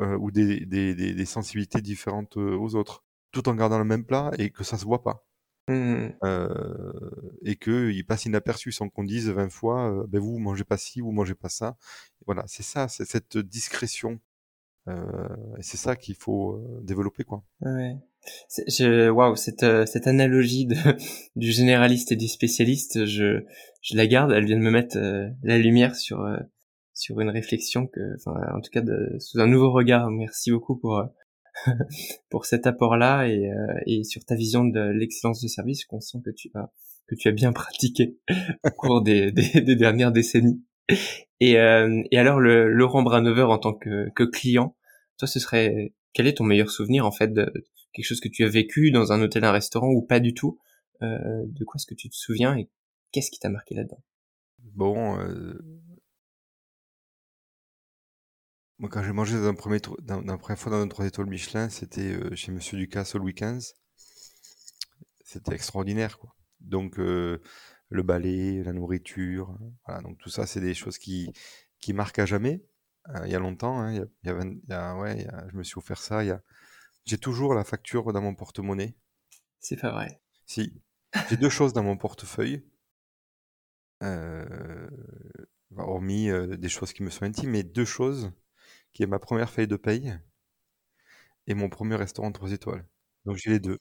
ou 0.00 0.30
des, 0.30 0.64
des, 0.66 0.94
des, 0.94 1.24
sensibilités 1.24 1.80
différentes 1.80 2.36
aux 2.36 2.74
autres, 2.74 3.04
tout 3.32 3.48
en 3.48 3.54
gardant 3.54 3.78
le 3.78 3.84
même 3.84 4.04
plat 4.04 4.30
et 4.38 4.50
que 4.50 4.64
ça 4.64 4.78
se 4.78 4.84
voit 4.84 5.02
pas. 5.02 5.24
Mmh 5.68 6.08
et 7.42 7.56
qu'il 7.56 8.04
passe 8.06 8.24
inaperçu 8.26 8.72
sans 8.72 8.88
qu'on 8.88 9.04
dise 9.04 9.30
20 9.30 9.50
fois 9.50 10.04
ben 10.08 10.20
vous, 10.20 10.32
vous 10.32 10.38
mangez 10.38 10.64
pas 10.64 10.76
ci, 10.76 11.00
vous 11.00 11.12
mangez 11.12 11.34
pas 11.34 11.48
ça. 11.48 11.76
Voilà, 12.26 12.44
c'est 12.46 12.62
ça, 12.62 12.88
c'est 12.88 13.04
cette 13.04 13.38
discrétion. 13.38 14.20
et 14.88 15.62
c'est 15.62 15.76
ça 15.76 15.96
qu'il 15.96 16.16
faut 16.16 16.60
développer. 16.82 17.24
quoi. 17.24 17.44
Ouais. 17.60 17.96
Waouh, 19.10 19.36
cette, 19.36 19.62
euh, 19.62 19.86
cette 19.86 20.06
analogie 20.06 20.66
de, 20.66 20.76
du 21.36 21.52
généraliste 21.52 22.12
et 22.12 22.16
du 22.16 22.28
spécialiste, 22.28 23.06
je, 23.06 23.44
je 23.82 23.96
la 23.96 24.06
garde. 24.06 24.32
Elle 24.32 24.44
vient 24.44 24.58
de 24.58 24.62
me 24.62 24.70
mettre 24.70 24.98
euh, 24.98 25.28
la 25.42 25.58
lumière 25.58 25.94
sur 25.94 26.20
euh, 26.20 26.36
sur 27.00 27.20
une 27.20 27.30
réflexion 27.30 27.86
que, 27.86 28.14
enfin, 28.16 28.40
en 28.54 28.60
tout 28.60 28.70
cas, 28.70 28.82
sous 29.18 29.40
un 29.40 29.46
nouveau 29.46 29.72
regard. 29.72 30.10
Merci 30.10 30.50
beaucoup 30.50 30.76
pour 30.76 31.02
pour 32.30 32.44
cet 32.46 32.66
apport-là 32.66 33.26
et, 33.26 33.50
et 33.86 34.04
sur 34.04 34.24
ta 34.24 34.34
vision 34.34 34.64
de 34.64 34.80
l'excellence 34.80 35.42
de 35.42 35.48
service 35.48 35.84
qu'on 35.84 36.00
sent 36.00 36.18
que 36.24 36.30
tu 36.30 36.50
as 36.54 36.70
que 37.08 37.16
tu 37.16 37.28
as 37.28 37.32
bien 37.32 37.52
pratiqué 37.52 38.18
au 38.64 38.70
cours 38.70 39.02
des, 39.02 39.32
des, 39.32 39.76
dernières 39.76 40.12
décennies. 40.12 40.62
Et, 41.40 41.54
et 41.54 42.18
alors, 42.18 42.38
Laurent 42.38 43.02
Branover 43.02 43.42
en 43.42 43.58
tant 43.58 43.74
que, 43.74 44.10
que 44.14 44.22
client, 44.22 44.76
toi, 45.18 45.26
ce 45.26 45.40
serait 45.40 45.92
quel 46.12 46.28
est 46.28 46.34
ton 46.34 46.44
meilleur 46.44 46.70
souvenir 46.70 47.04
en 47.04 47.10
fait 47.10 47.32
de, 47.32 47.52
quelque 47.92 48.06
chose 48.06 48.20
que 48.20 48.28
tu 48.28 48.44
as 48.44 48.48
vécu 48.48 48.90
dans 48.90 49.12
un 49.12 49.20
hôtel, 49.20 49.44
un 49.44 49.52
restaurant 49.52 49.88
ou 49.88 50.02
pas 50.02 50.20
du 50.20 50.34
tout 50.34 50.58
euh, 51.02 51.44
De 51.46 51.64
quoi 51.64 51.76
est-ce 51.76 51.86
que 51.86 51.94
tu 51.94 52.08
te 52.08 52.16
souviens 52.16 52.56
et 52.56 52.68
qu'est-ce 53.12 53.30
qui 53.30 53.38
t'a 53.38 53.48
marqué 53.48 53.74
là-dedans? 53.74 54.02
Bon, 54.58 55.18
euh... 55.18 55.58
moi 58.80 58.88
quand 58.88 59.02
j'ai 59.02 59.12
mangé 59.12 59.36
dans 59.36 59.46
un 59.46 59.54
premier, 59.54 59.78
dans, 60.00 60.22
dans 60.22 60.38
première 60.38 60.58
fois 60.58 60.72
dans 60.72 60.80
un 60.80 60.88
3 60.88 61.06
étoiles 61.06 61.28
Michelin, 61.28 61.68
c'était 61.68 62.14
euh, 62.14 62.34
chez 62.34 62.50
Monsieur 62.50 62.78
Ducasse 62.78 63.14
au 63.14 63.18
Louis 63.18 63.34
XV. 63.34 63.74
C'était 65.22 65.54
extraordinaire, 65.54 66.18
quoi. 66.18 66.34
Donc 66.60 66.98
euh, 66.98 67.42
le 67.90 68.02
balai, 68.02 68.62
la 68.64 68.72
nourriture, 68.72 69.56
voilà. 69.86 70.00
Donc 70.00 70.16
tout 70.18 70.30
ça, 70.30 70.46
c'est 70.46 70.62
des 70.62 70.74
choses 70.74 70.96
qui 70.96 71.30
qui 71.78 71.92
marquent 71.92 72.20
à 72.20 72.26
jamais. 72.26 72.64
Euh, 73.10 73.26
il 73.26 73.32
y 73.32 73.34
a 73.34 73.38
longtemps, 73.38 73.78
hein, 73.80 73.92
il 73.92 73.98
y 73.98 74.00
a, 74.00 74.06
il 74.24 74.28
y 74.28 74.30
a, 74.30 74.44
il 74.44 74.70
y 74.70 74.72
a 74.72 74.96
ouais, 74.96 75.28
je 75.52 75.56
me 75.56 75.62
suis 75.62 75.78
offert 75.78 76.00
ça 76.00 76.24
il 76.24 76.28
y 76.28 76.30
a 76.30 76.42
j'ai 77.06 77.18
toujours 77.18 77.54
la 77.54 77.64
facture 77.64 78.12
dans 78.12 78.22
mon 78.22 78.34
porte-monnaie. 78.34 78.94
C'est 79.58 79.76
pas 79.76 79.90
vrai. 79.90 80.22
Si. 80.46 80.82
J'ai 81.28 81.36
deux 81.36 81.50
choses 81.50 81.72
dans 81.72 81.82
mon 81.82 81.96
portefeuille. 81.96 82.64
Hormis 85.76 86.30
des 86.58 86.68
choses 86.68 86.92
qui 86.92 87.02
me 87.02 87.10
sont 87.10 87.24
intimes, 87.24 87.50
mais 87.50 87.62
deux 87.62 87.84
choses 87.84 88.32
qui 88.92 89.02
est 89.02 89.06
ma 89.06 89.18
première 89.18 89.50
feuille 89.50 89.68
de 89.68 89.76
paye 89.76 90.14
et 91.46 91.54
mon 91.54 91.68
premier 91.68 91.96
restaurant 91.96 92.32
3 92.32 92.52
étoiles. 92.52 92.86
Donc 93.24 93.36
j'ai 93.36 93.50
les 93.50 93.60
deux. 93.60 93.78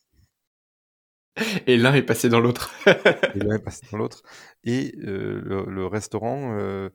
Et 1.68 1.78
l'un 1.78 1.94
est 1.94 2.04
passé 2.04 2.30
dans 2.30 2.40
l'autre. 2.40 2.74
et 3.36 3.40
l'un 3.40 3.56
est 3.56 3.64
passé 3.64 3.86
dans 3.92 3.98
l'autre. 3.98 4.24
Et 4.64 4.96
euh, 5.04 5.66
le, 5.68 5.88
restaurant, 5.88 6.58
euh, 6.58 6.90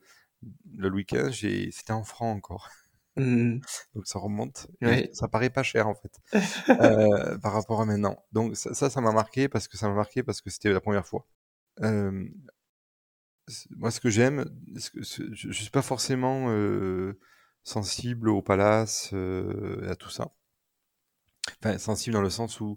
le 0.77 0.91
week-end, 0.91 1.31
c'était 1.33 1.93
en 1.93 2.05
francs 2.05 2.37
encore. 2.37 2.71
Mmh. 3.17 3.61
Donc 3.95 4.07
ça 4.07 4.19
remonte. 4.19 4.67
Ça 5.13 5.29
paraît 5.29 5.51
pas 5.51 5.63
cher 5.63 5.87
en 5.87 5.95
fait 5.95 6.19
euh, 6.69 7.39
par 7.39 7.53
rapport 7.53 7.81
à 7.81 7.87
maintenant. 7.87 8.19
Donc 8.33 8.57
ça, 8.57 8.91
ça 8.91 9.01
m'a 9.01 9.13
marqué 9.13 9.49
parce 9.49 9.69
que 9.69 9.77
ça 9.77 9.89
m'a 9.89 9.95
marqué 9.95 10.23
parce 10.23 10.41
que 10.41 10.51
c'était 10.51 10.73
la 10.73 10.81
première 10.81 11.07
fois. 11.07 11.27
moi, 11.81 13.91
ce 13.91 14.01
que 14.01 14.11
j'aime, 14.11 14.45
je, 14.75 15.49
ne 15.49 15.53
suis 15.53 15.71
pas 15.71 15.83
forcément 15.83 16.49
sensible 17.65 18.29
au 18.29 18.43
palace, 18.43 19.13
à 19.13 19.97
tout 19.97 20.11
ça. 20.11 20.33
Enfin, 21.61 21.79
sensible 21.79 22.15
dans 22.15 22.23
le 22.23 22.31
sens 22.31 22.61
où 22.61 22.77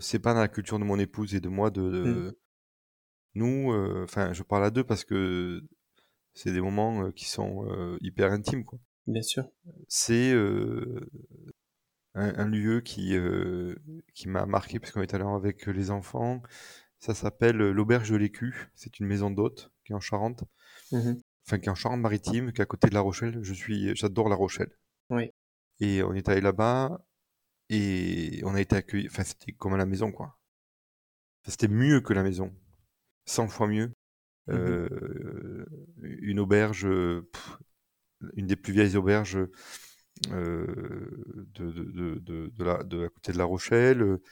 c'est 0.00 0.18
pas 0.18 0.34
dans 0.34 0.40
la 0.40 0.48
culture 0.48 0.78
de 0.78 0.84
mon 0.84 0.98
épouse 0.98 1.34
et 1.34 1.40
de 1.40 1.48
moi 1.48 1.70
de. 1.70 1.82
Mmh. 1.82 2.32
Nous, 3.36 3.72
enfin, 4.02 4.32
je 4.32 4.42
parle 4.42 4.64
à 4.64 4.70
deux 4.70 4.84
parce 4.84 5.04
que 5.04 5.62
c'est 6.34 6.52
des 6.52 6.60
moments 6.60 7.10
qui 7.12 7.26
sont 7.26 7.66
hyper 8.00 8.32
intimes, 8.32 8.64
quoi. 8.64 8.78
Bien 9.06 9.22
sûr. 9.22 9.44
C'est 9.88 10.32
un, 12.14 12.46
lieu 12.46 12.80
qui, 12.80 13.16
qui 14.14 14.28
m'a 14.28 14.46
marqué 14.46 14.78
parce 14.78 14.92
qu'on 14.92 15.02
est 15.02 15.14
allé 15.14 15.24
avec 15.24 15.66
les 15.66 15.90
enfants. 15.90 16.42
Ça 16.98 17.12
s'appelle 17.14 17.56
l'Auberge 17.56 18.10
de 18.10 18.16
l'Écu. 18.16 18.70
C'est 18.74 18.98
une 18.98 19.06
maison 19.06 19.30
d'hôte 19.30 19.70
qui 19.84 19.92
est 19.92 19.94
en 19.94 20.00
Charente. 20.00 20.44
Mmh 20.92 21.14
enfin, 21.46 21.58
qui 21.58 21.66
est 21.66 21.70
en 21.70 21.74
Charente-Maritime, 21.74 22.52
qui 22.52 22.60
est 22.60 22.62
à 22.62 22.66
côté 22.66 22.88
de 22.88 22.94
La 22.94 23.00
Rochelle. 23.00 23.38
Je 23.42 23.54
suis, 23.54 23.94
j'adore 23.96 24.28
La 24.28 24.36
Rochelle. 24.36 24.70
Oui. 25.10 25.30
Et 25.80 26.02
on 26.02 26.14
est 26.14 26.28
allé 26.28 26.40
là-bas 26.40 27.04
et 27.68 28.40
on 28.44 28.54
a 28.54 28.60
été 28.60 28.76
accueillis. 28.76 29.08
Enfin, 29.10 29.24
c'était 29.24 29.52
comme 29.52 29.74
à 29.74 29.78
la 29.78 29.86
maison, 29.86 30.12
quoi. 30.12 30.38
c'était 31.46 31.68
mieux 31.68 32.00
que 32.00 32.12
la 32.12 32.22
maison. 32.22 32.54
100 33.26 33.48
fois 33.48 33.68
mieux. 33.68 33.92
Mmh 34.46 34.88
une 36.02 36.38
auberge, 36.38 36.86
une 38.34 38.46
des 38.46 38.56
plus 38.56 38.74
vieilles 38.74 38.96
auberges 38.96 39.38
euh, 40.30 40.66
de, 41.54 41.70
de, 41.72 42.18
de, 42.18 42.46
de, 42.46 42.64
la, 42.64 42.82
de 42.84 43.06
à 43.06 43.08
côté 43.08 43.32
de 43.32 43.38
La 43.38 43.44
Rochelle, 43.44 44.02
euh, 44.02 44.22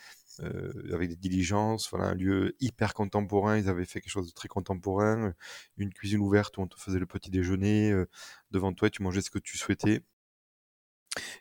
avec 0.92 1.08
des 1.08 1.16
diligences, 1.16 1.88
voilà, 1.90 2.06
un 2.08 2.14
lieu 2.14 2.56
hyper 2.60 2.94
contemporain. 2.94 3.58
Ils 3.58 3.68
avaient 3.68 3.84
fait 3.84 4.00
quelque 4.00 4.12
chose 4.12 4.28
de 4.28 4.32
très 4.32 4.48
contemporain, 4.48 5.34
une 5.76 5.92
cuisine 5.92 6.20
ouverte 6.20 6.58
où 6.58 6.62
on 6.62 6.66
te 6.66 6.78
faisait 6.78 6.98
le 6.98 7.06
petit 7.06 7.30
déjeuner 7.30 7.92
euh, 7.92 8.08
devant 8.50 8.72
toi, 8.72 8.90
tu 8.90 9.02
mangeais 9.02 9.22
ce 9.22 9.30
que 9.30 9.38
tu 9.38 9.58
souhaitais. 9.58 10.02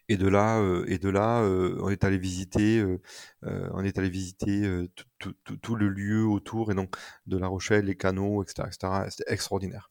Et 0.10 0.18
de 0.18 0.28
là, 0.28 0.62
et 0.88 0.97
de 0.97 1.08
là, 1.08 1.43
on 1.43 1.89
est 1.89 2.04
allé 2.04 2.18
visiter, 2.18 2.84
on 3.43 3.84
est 3.86 3.97
allé 3.97 4.10
visiter 4.10 4.86
tout, 5.20 5.34
tout, 5.62 5.76
le 5.76 5.88
lieu 5.88 6.26
autour, 6.26 6.74
et 6.74 6.76
donc 6.76 6.97
de 7.26 7.38
La 7.38 7.47
Rochelle, 7.47 7.86
les 7.86 7.95
canaux, 7.95 8.43
etc., 8.43 8.68
etc. 8.68 9.06
C'était 9.10 9.32
extraordinaire. 9.32 9.89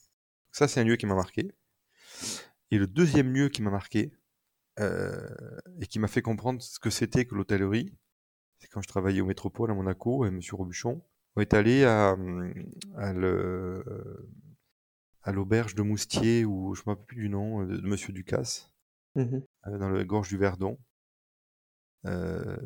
Ça, 0.52 0.68
c'est 0.68 0.80
un 0.80 0.84
lieu 0.84 0.96
qui 0.96 1.06
m'a 1.06 1.14
marqué. 1.14 1.50
Et 2.70 2.78
le 2.78 2.86
deuxième 2.86 3.32
lieu 3.32 3.48
qui 3.48 3.62
m'a 3.62 3.70
marqué 3.70 4.12
euh, 4.78 5.28
et 5.80 5.86
qui 5.86 5.98
m'a 5.98 6.08
fait 6.08 6.22
comprendre 6.22 6.62
ce 6.62 6.78
que 6.78 6.90
c'était 6.90 7.24
que 7.24 7.34
l'hôtellerie, 7.34 7.92
c'est 8.60 8.68
quand 8.68 8.82
je 8.82 8.88
travaillais 8.88 9.20
au 9.20 9.26
Métropole 9.26 9.70
à 9.70 9.74
Monaco, 9.74 10.24
avec 10.24 10.34
M. 10.34 10.40
Robuchon. 10.52 11.02
On 11.36 11.40
est 11.40 11.54
allé 11.54 11.84
à, 11.84 12.16
à 15.22 15.32
l'auberge 15.32 15.74
de 15.74 15.82
Moustier, 15.82 16.44
ou 16.44 16.74
je 16.74 16.82
ne 16.82 16.84
me 16.84 16.90
rappelle 16.90 17.06
plus 17.06 17.16
du 17.16 17.28
nom, 17.28 17.64
de, 17.64 17.78
M. 17.78 17.96
Ducasse, 18.14 18.70
mmh 19.14 19.38
euh, 19.66 19.78
dans 19.78 19.88
la 19.88 20.04
gorge 20.04 20.28
du 20.28 20.36
Verdon. 20.36 20.78
Euh, 22.06 22.56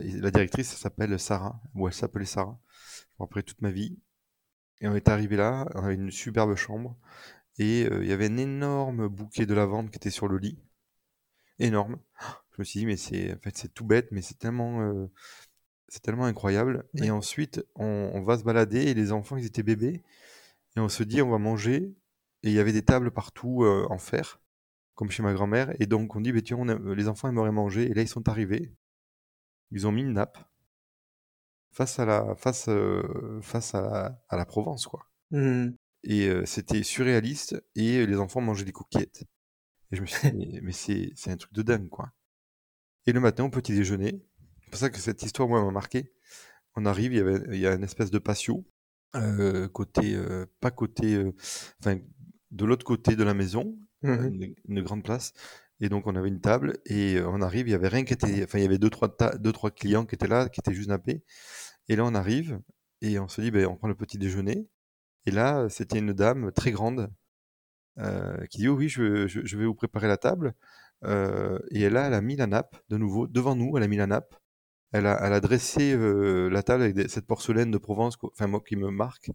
la 0.00 0.30
directrice, 0.30 0.74
s'appelle 0.74 1.18
Sarah, 1.18 1.60
ou 1.74 1.86
elle 1.86 1.94
s'appelait 1.94 2.26
Sarah, 2.26 2.58
après 3.20 3.42
toute 3.42 3.60
ma 3.60 3.70
vie. 3.70 3.98
Et 4.80 4.88
on 4.88 4.94
est 4.94 5.08
arrivé 5.08 5.36
là, 5.36 5.66
on 5.74 5.82
avait 5.82 5.94
une 5.94 6.10
superbe 6.10 6.54
chambre, 6.54 6.96
et 7.58 7.82
il 7.82 8.06
y 8.06 8.12
avait 8.12 8.26
un 8.26 8.36
énorme 8.36 9.08
bouquet 9.08 9.46
de 9.46 9.54
lavande 9.54 9.90
qui 9.90 9.96
était 9.96 10.10
sur 10.10 10.28
le 10.28 10.38
lit. 10.38 10.58
Énorme. 11.58 11.98
Je 12.56 12.62
me 12.62 12.64
suis 12.64 12.80
dit, 12.80 12.86
mais 12.86 12.96
c'est 12.96 13.34
en 13.34 13.38
fait, 13.38 13.56
c'est 13.56 13.72
tout 13.74 13.84
bête, 13.84 14.08
mais 14.12 14.22
c'est 14.22 14.38
tellement, 14.38 15.08
c'est 15.88 16.00
tellement 16.02 16.24
incroyable. 16.24 16.88
Et 16.94 17.10
ensuite, 17.10 17.62
on, 17.74 18.22
va 18.22 18.38
se 18.38 18.44
balader 18.44 18.84
et 18.84 18.94
les 18.94 19.12
enfants, 19.12 19.36
ils 19.36 19.44
étaient 19.44 19.62
bébés. 19.62 20.02
Et 20.76 20.80
on 20.80 20.88
se 20.88 21.02
dit, 21.02 21.20
on 21.20 21.30
va 21.30 21.38
manger. 21.38 21.94
Et 22.42 22.48
il 22.48 22.52
y 22.52 22.58
avait 22.58 22.72
des 22.72 22.84
tables 22.84 23.10
partout 23.10 23.64
en 23.66 23.98
fer, 23.98 24.40
comme 24.94 25.10
chez 25.10 25.22
ma 25.22 25.34
grand-mère. 25.34 25.74
Et 25.80 25.86
donc, 25.86 26.16
on 26.16 26.20
dit, 26.22 26.32
bah, 26.32 26.40
tiens, 26.42 26.64
les 26.64 27.08
enfants 27.08 27.28
aimeraient 27.28 27.52
manger. 27.52 27.90
Et 27.90 27.94
là, 27.94 28.00
ils 28.00 28.08
sont 28.08 28.26
arrivés. 28.28 28.72
Ils 29.70 29.86
ont 29.86 29.92
mis 29.92 30.02
une 30.02 30.14
nappe 30.14 30.38
face 31.72 31.98
à 31.98 32.06
la, 32.06 32.34
face, 32.36 32.70
face 33.42 33.74
à 33.74 34.18
la, 34.32 34.46
Provence, 34.46 34.86
quoi. 34.86 35.10
Mmh. 35.30 35.72
Et 36.04 36.30
c'était 36.46 36.82
surréaliste. 36.82 37.62
Et 37.74 38.06
les 38.06 38.16
enfants 38.16 38.40
mangeaient 38.40 38.64
des 38.64 38.72
coquillettes. 38.72 39.24
Et 39.92 39.96
je 39.96 40.00
me 40.00 40.06
suis 40.06 40.30
dit, 40.32 40.60
mais, 40.62 40.72
c'est, 40.72 41.12
un 41.30 41.36
truc 41.36 41.52
de 41.52 41.62
dingue, 41.62 41.88
quoi. 41.88 42.12
Et 43.06 43.12
le 43.12 43.20
matin, 43.20 43.44
au 43.44 43.50
petit 43.50 43.72
déjeuner, 43.72 44.22
c'est 44.64 44.70
pour 44.70 44.78
ça 44.78 44.90
que 44.90 44.98
cette 44.98 45.22
histoire, 45.22 45.48
moi, 45.48 45.64
m'a 45.64 45.70
marqué. 45.70 46.12
On 46.74 46.86
arrive, 46.86 47.12
il 47.12 47.18
y, 47.18 47.20
avait, 47.20 47.40
il 47.54 47.60
y 47.60 47.66
a 47.66 47.74
une 47.74 47.84
espèce 47.84 48.10
de 48.10 48.18
patio, 48.18 48.66
côté, 49.72 50.18
pas 50.60 50.70
côté, 50.70 51.24
enfin, 51.80 51.98
de 52.50 52.64
l'autre 52.64 52.84
côté 52.84 53.16
de 53.16 53.24
la 53.24 53.34
maison, 53.34 53.78
mmh 54.02 54.54
une, 54.68 54.82
grande 54.82 55.02
place. 55.04 55.32
Et 55.80 55.88
donc, 55.88 56.06
on 56.06 56.16
avait 56.16 56.28
une 56.28 56.40
table, 56.40 56.78
et 56.86 57.20
on 57.20 57.40
arrive, 57.40 57.68
il 57.68 57.72
y 57.72 57.74
avait 57.74 57.88
rien 57.88 58.04
qui 58.04 58.14
était, 58.14 58.44
enfin, 58.44 58.58
il 58.58 58.62
y 58.62 58.66
avait 58.66 58.78
deux 58.78 58.90
trois, 58.90 59.14
deux, 59.38 59.52
trois 59.52 59.70
clients 59.70 60.04
qui 60.04 60.14
étaient 60.14 60.28
là, 60.28 60.48
qui 60.48 60.60
étaient 60.60 60.74
juste 60.74 60.88
nappés. 60.88 61.22
Et 61.88 61.96
là, 61.96 62.04
on 62.04 62.14
arrive, 62.14 62.60
et 63.02 63.18
on 63.18 63.28
se 63.28 63.40
dit, 63.40 63.50
ben, 63.50 63.66
on 63.66 63.76
prend 63.76 63.88
le 63.88 63.94
petit 63.94 64.18
déjeuner. 64.18 64.68
Et 65.26 65.30
là, 65.30 65.68
c'était 65.68 65.98
une 65.98 66.12
dame 66.12 66.52
très 66.52 66.70
grande 66.72 67.10
euh, 67.98 68.44
qui 68.46 68.58
dit 68.58 68.68
oh 68.68 68.74
oui, 68.74 68.88
je, 68.88 69.26
je, 69.26 69.56
vais 69.56 69.64
vous 69.64 69.74
préparer 69.74 70.08
la 70.08 70.16
table. 70.16 70.54
Euh, 71.04 71.58
et 71.70 71.88
là, 71.90 72.06
elle 72.06 72.14
a 72.14 72.20
mis 72.20 72.36
la 72.36 72.46
nappe 72.46 72.76
de 72.88 72.96
nouveau 72.96 73.26
devant 73.26 73.54
nous. 73.54 73.76
Elle 73.76 73.82
a 73.82 73.88
mis 73.88 73.96
la 73.96 74.06
nappe. 74.06 74.34
Elle 74.92 75.06
a, 75.06 75.18
elle 75.24 75.32
a 75.32 75.40
dressé 75.40 75.92
euh, 75.92 76.48
la 76.48 76.62
table 76.62 76.84
avec 76.84 77.10
cette 77.10 77.26
porcelaine 77.26 77.70
de 77.70 77.78
Provence, 77.78 78.16
enfin 78.22 78.46
moi 78.46 78.60
qui 78.66 78.76
me 78.76 78.90
marque. 78.90 79.30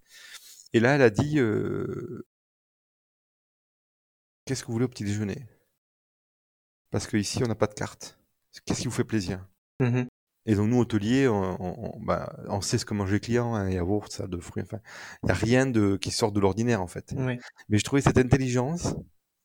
Et 0.74 0.80
là, 0.80 0.96
elle 0.96 1.02
a 1.02 1.10
dit 1.10 1.40
Qu'est-ce 4.46 4.64
que 4.64 4.68
vous 4.68 4.74
voulez 4.74 4.86
au 4.86 4.90
petit 4.90 5.04
déjeuner? 5.04 5.46
Parce 6.90 7.08
qu'ici, 7.08 7.44
on 7.44 7.48
n'a 7.48 7.56
pas 7.56 7.68
de 7.68 7.74
carte. 7.74 8.20
Qu'est-ce 8.66 8.82
qui 8.82 8.88
vous 8.88 8.94
fait 8.94 9.04
plaisir? 9.04 9.48
Mmh 9.80 10.04
et 10.48 10.56
donc, 10.56 10.70
nous, 10.70 10.80
hôteliers, 10.80 11.28
on, 11.28 12.00
bah, 12.02 12.36
on 12.48 12.62
sait 12.62 12.80
ce 12.80 12.86
que 12.86 12.96
mangent 12.96 13.12
les 13.12 13.20
clients, 13.20 13.54
un 13.54 13.68
hein, 13.68 13.70
yaourt, 13.70 14.12
ça, 14.12 14.26
de 14.26 14.40
fruits, 14.40 14.64
enfin, 14.64 14.80
il 15.22 15.28
n'y 15.28 15.32
a 15.32 15.36
rien 15.36 15.68
de, 15.68 15.98
qui 15.98 16.10
sort 16.10 16.32
de 16.32 16.40
l'ordinaire, 16.40 16.82
en 16.82 16.88
fait. 16.88 17.14
Mais 17.16 17.78
je 17.78 17.84
trouvais 17.84 18.02
cette 18.02 18.18
intelligence 18.18 18.96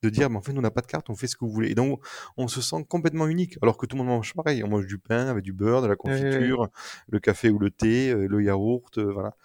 de 0.07 0.11
dire, 0.11 0.31
mais 0.31 0.37
en 0.37 0.43
fait, 0.43 0.53
nous, 0.53 0.59
on 0.59 0.63
n'a 0.63 0.71
pas 0.71 0.81
de 0.81 0.87
carte, 0.87 1.11
on 1.11 1.15
fait 1.15 1.27
ce 1.27 1.37
que 1.37 1.45
vous 1.45 1.51
voulez. 1.51 1.71
Et 1.71 1.75
donc, 1.75 2.01
on 2.37 2.49
se 2.49 2.61
sent 2.61 2.85
complètement 2.89 3.27
unique, 3.27 3.59
alors 3.63 3.77
que 3.77 3.87
tout 3.87 3.97
le 3.97 4.03
monde 4.03 4.13
mange 4.13 4.35
pareil. 4.35 4.63
On 4.65 4.69
mange 4.69 4.87
du 4.87 4.99
pain 4.99 5.27
avec 5.27 5.43
du 5.43 5.53
beurre, 5.53 5.83
de 5.83 5.87
la 5.87 5.97
confiture, 5.97 6.69
le 7.09 7.19
café 7.21 7.51
ou 7.51 7.59
le 7.59 7.71
thé, 7.71 8.11
euh, 8.11 8.27
le 8.27 8.43
yaourt, 8.43 8.99
euh, 8.99 9.13
voilà. 9.13 9.37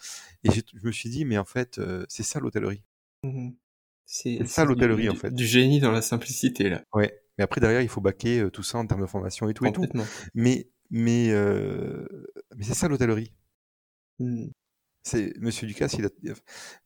Et 0.44 0.52
je 0.52 0.88
me 0.88 0.92
suis 0.92 1.10
dit, 1.10 1.26
mais 1.26 1.38
en 1.38 1.46
fait, 1.46 1.78
euh, 1.78 2.06
c'est 2.10 2.24
ça 2.24 2.40
l'hôtellerie. 2.40 2.84
Mmh 3.24 3.52
c'est 4.14 4.46
ça 4.46 4.66
l'hôtellerie, 4.66 5.08
en 5.08 5.16
fait. 5.16 5.34
Du 5.34 5.46
génie 5.46 5.80
dans 5.80 5.92
la 5.92 6.02
simplicité, 6.02 6.70
là. 6.70 6.84
Ouais. 6.94 7.22
Mais 7.38 7.46
après, 7.46 7.62
derrière, 7.62 7.82
il 7.82 7.88
faut 7.88 8.02
baquer 8.02 8.46
tout 8.52 8.62
ça 8.62 8.78
en 8.78 8.86
termes 8.86 9.00
de 9.00 9.06
formation 9.06 9.48
et 9.48 9.54
tout 9.54 9.66
et 9.66 9.72
tout. 9.72 9.86
Mais 10.34 10.68
mais, 10.92 11.32
euh, 11.32 12.06
mais 12.56 12.64
c'est 12.66 12.74
ça 12.74 12.88
l'hôtellerie. 12.88 13.34
Mmh. 14.20 14.48
C'est 15.04 15.34
Monsieur 15.40 15.68
Ducasse, 15.68 15.94
il 15.94 16.06
a, 16.06 16.10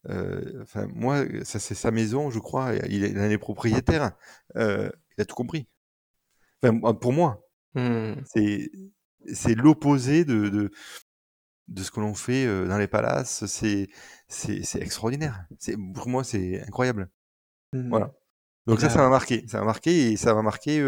euh, 0.10 0.62
enfin 0.62 0.88
moi, 0.94 1.26
ça 1.44 1.60
c'est 1.60 1.76
sa 1.76 1.92
maison, 1.92 2.30
je 2.30 2.40
crois. 2.40 2.74
Il 2.90 3.04
est 3.04 3.14
l'un 3.14 3.28
des 3.28 3.38
propriétaires. 3.38 4.12
Euh, 4.56 4.90
il 5.18 5.22
a 5.22 5.26
tout 5.26 5.36
compris. 5.36 5.68
Enfin, 6.64 6.94
pour 6.94 7.14
moi, 7.14 7.46
mmh. 7.76 8.14
c'est 8.26 8.72
c'est 9.34 9.56
l'opposé 9.56 10.24
de, 10.24 10.50
de, 10.50 10.72
de 11.68 11.84
ce 11.84 11.92
que 11.92 12.00
l'on 12.00 12.14
fait 12.14 12.46
dans 12.68 12.78
les 12.78 12.88
palaces. 12.88 13.46
C'est 13.48 13.90
c'est 14.28 14.82
extraordinaire. 14.82 15.46
C'est 15.60 15.76
pour 15.94 16.08
moi, 16.08 16.24
c'est 16.24 16.62
incroyable. 16.62 17.10
Mmh. 17.74 17.90
Voilà. 17.90 18.14
Donc 18.66 18.80
ça, 18.80 18.90
ça 18.90 19.00
m'a 19.00 19.10
marqué. 19.10 19.46
Ça 19.48 19.60
m'a 19.60 19.66
marqué 19.66 20.12
et 20.12 20.18
ça 20.18 20.34
m'a 20.34 20.42
marqué. 20.42 20.82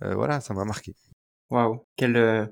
voilà, 0.00 0.40
ça 0.40 0.54
m'a 0.54 0.64
marqué. 0.64 0.94
Waouh, 1.50 1.86
quel 1.96 2.16
euh, 2.16 2.46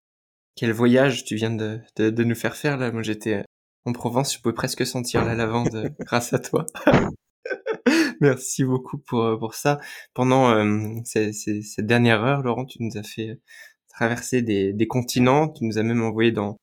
quel 0.56 0.72
voyage 0.72 1.24
tu 1.24 1.36
viens 1.36 1.50
de, 1.50 1.80
de, 1.96 2.10
de, 2.10 2.24
nous 2.24 2.34
faire 2.34 2.56
faire 2.56 2.78
là. 2.78 2.90
Moi 2.92 3.02
j'étais 3.02 3.34
euh, 3.34 3.42
en 3.86 3.92
Provence, 3.92 4.34
je 4.34 4.40
pouvais 4.40 4.54
presque 4.54 4.84
sentir 4.84 5.24
la 5.24 5.34
lavande 5.34 5.74
euh, 5.74 5.88
grâce 6.00 6.32
à 6.32 6.38
toi. 6.38 6.66
Merci 8.20 8.64
beaucoup 8.64 8.98
pour 8.98 9.38
pour 9.38 9.54
ça. 9.54 9.78
Pendant 10.14 10.50
euh, 10.50 11.00
ces, 11.04 11.32
ces, 11.32 11.62
cette 11.62 11.86
dernière 11.86 12.22
heure, 12.22 12.42
Laurent, 12.42 12.64
tu 12.64 12.82
nous 12.82 12.96
as 12.96 13.02
fait 13.02 13.40
traverser 13.88 14.42
des, 14.42 14.72
des 14.72 14.86
continents, 14.86 15.48
tu 15.48 15.64
nous 15.64 15.78
as 15.78 15.82
même 15.82 16.02
envoyé 16.02 16.32
dans 16.32 16.56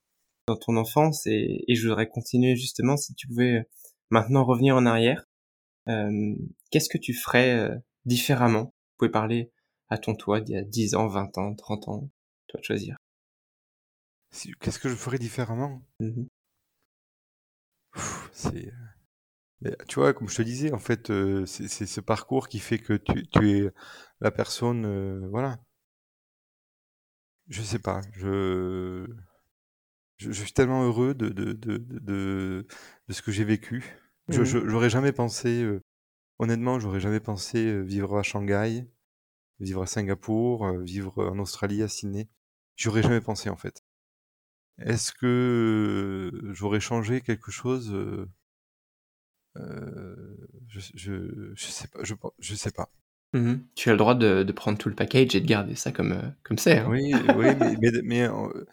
dans 0.48 0.58
ton 0.58 0.76
enfance 0.76 1.26
et, 1.26 1.64
et 1.68 1.76
je 1.76 1.88
voudrais 1.88 2.08
continuer 2.08 2.56
justement 2.58 2.98
si 2.98 3.16
tu 3.16 3.28
pouvais 3.28 3.64
maintenant 4.10 4.44
revenir 4.44 4.76
en 4.76 4.86
arrière. 4.86 5.24
Euh, 5.88 6.36
Qu'est-ce 6.72 6.90
que 6.90 6.98
tu 6.98 7.14
ferais 7.14 7.70
différemment? 8.06 8.64
Vous 8.64 8.98
pouvez 8.98 9.12
parler 9.12 9.52
à 9.90 9.98
ton 9.98 10.16
toi 10.16 10.42
d'il 10.42 10.56
y 10.56 10.58
a 10.58 10.64
10 10.64 10.96
ans, 10.96 11.08
20 11.08 11.38
ans, 11.38 11.56
30 11.56 11.88
ans 11.88 12.10
Toi 12.48 12.60
de 12.60 12.66
choisir. 12.66 12.98
Qu'est-ce 14.60 14.80
que 14.80 14.90
je 14.90 14.96
ferais 14.96 15.20
différemment? 15.20 15.82
Mmh 16.00 16.24
C'est 18.32 18.72
tu 19.88 20.00
vois, 20.00 20.14
comme 20.14 20.30
je 20.30 20.36
te 20.36 20.42
disais, 20.42 20.74
en 20.74 20.80
fait, 20.80 21.10
euh, 21.10 21.46
c'est 21.46 21.68
ce 21.68 22.02
parcours 22.02 22.48
qui 22.48 22.60
fait 22.60 22.80
que 22.80 22.94
tu, 22.94 23.28
tu 23.28 23.52
es 23.52 23.72
la 24.20 24.32
personne, 24.32 24.86
euh, 24.86 25.28
voilà. 25.30 25.58
Je 27.48 27.62
sais 27.62 27.80
pas, 27.80 28.02
je, 28.14 29.06
je, 30.18 30.32
suis 30.32 30.54
tellement 30.54 30.84
heureux 30.84 31.14
de, 31.14 31.30
de, 31.30 31.54
de, 31.54 31.78
de, 31.78 32.66
de 33.08 33.14
ce 33.14 33.22
que 33.22 33.32
j'ai 33.32 33.44
vécu. 33.44 33.98
Je 34.30 34.42
mmh 34.42 34.68
J'aurais 34.70 34.90
jamais 34.90 35.12
pensé, 35.12 35.64
euh, 35.64 35.82
honnêtement, 36.40 36.80
j'aurais 36.80 37.02
jamais 37.02 37.20
pensé 37.20 37.82
vivre 37.84 38.18
à 38.18 38.24
Shanghai, 38.24 38.86
vivre 39.60 39.84
à 39.84 39.88
Singapour, 39.88 40.72
vivre 40.80 41.26
en 41.26 41.40
Australie, 41.40 41.84
à 41.84 41.88
Sydney. 41.88 42.30
J'aurais 42.76 43.04
jamais 43.04 43.22
pensé, 43.22 43.50
en 43.50 43.58
fait. 43.58 43.84
Est-ce 44.80 45.14
que 45.14 46.32
j'aurais 46.54 46.80
changé 46.80 47.22
quelque 47.22 47.52
chose 47.52 47.94
euh, 49.58 50.26
je, 50.68 50.80
je, 50.96 51.54
je, 51.56 51.66
sais 51.66 51.88
pas. 51.88 52.00
Je, 52.04 52.16
je 52.40 52.56
sais 52.56 52.72
pas. 52.72 52.90
Mmh 53.34 53.56
tu 53.76 53.90
as 53.90 53.94
le 53.94 53.98
droit 53.98 54.14
de, 54.14 54.44
de, 54.44 54.52
prendre 54.52 54.78
tout 54.78 54.90
le 54.90 54.96
package 54.96 55.36
et 55.36 55.42
de 55.42 55.48
garder 55.48 55.76
ça 55.76 55.92
comme 55.92 56.36
comme 56.44 56.58
c'est. 56.58 56.80
Hein. 56.80 56.88
Oui, 56.90 57.14
oui, 57.36 57.48
mais, 57.60 57.76
mais, 57.82 57.92
mais 58.04 58.22
euh, 58.22 58.66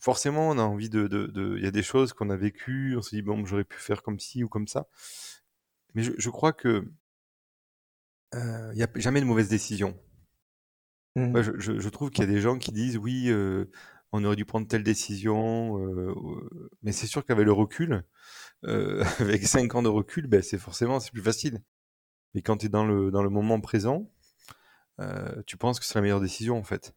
forcément, 0.00 0.48
on 0.50 0.58
a 0.58 0.62
envie 0.62 0.90
de. 0.90 1.08
Il 1.10 1.32
de, 1.32 1.58
y 1.58 1.66
a 1.66 1.70
des 1.70 1.82
choses 1.82 2.12
qu'on 2.12 2.30
a 2.30 2.36
vécues. 2.36 2.96
On 2.96 3.02
se 3.02 3.14
dit 3.14 3.22
bon, 3.22 3.44
j'aurais 3.44 3.64
pu 3.64 3.78
faire 3.78 4.02
comme 4.02 4.20
ci 4.20 4.44
ou 4.44 4.48
comme 4.48 4.68
ça. 4.68 4.88
Mais 5.94 6.02
je, 6.02 6.12
je 6.16 6.30
crois 6.30 6.52
que 6.52 6.88
il 8.34 8.72
n'y 8.74 8.82
a 8.82 8.88
jamais 8.96 9.20
de 9.20 9.26
mauvaise 9.26 9.48
décision. 9.48 9.98
Mmh. 11.16 11.40
je, 11.56 11.88
trouve 11.88 12.10
qu'il 12.10 12.22
y 12.24 12.28
a 12.28 12.30
des 12.30 12.40
gens 12.40 12.58
qui 12.58 12.70
disent 12.70 12.96
oui, 12.96 13.32
on 14.12 14.24
aurait 14.24 14.36
dû 14.36 14.44
prendre 14.44 14.66
telle 14.66 14.82
décision, 14.82 15.78
mais 16.82 16.92
c'est 16.92 17.06
sûr 17.06 17.24
qu'avec 17.24 17.44
le 17.44 17.52
recul, 17.52 18.04
euh, 18.64 19.04
avec 19.20 19.44
5 19.46 19.74
ans 19.74 19.82
de 19.82 19.88
recul, 19.88 20.26
ben, 20.26 20.42
c'est 20.42 20.58
forcément 20.58 21.00
c'est 21.00 21.12
plus 21.12 21.22
facile. 21.22 21.62
Mais 22.34 22.42
quand 22.42 22.58
tu 22.58 22.66
es 22.66 22.68
dans 22.68 22.86
le, 22.86 23.10
dans 23.10 23.22
le 23.22 23.30
moment 23.30 23.60
présent, 23.60 24.10
euh, 25.00 25.42
tu 25.46 25.56
penses 25.56 25.80
que 25.80 25.86
c'est 25.86 25.94
la 25.94 26.02
meilleure 26.02 26.20
décision 26.20 26.58
en 26.58 26.64
fait. 26.64 26.94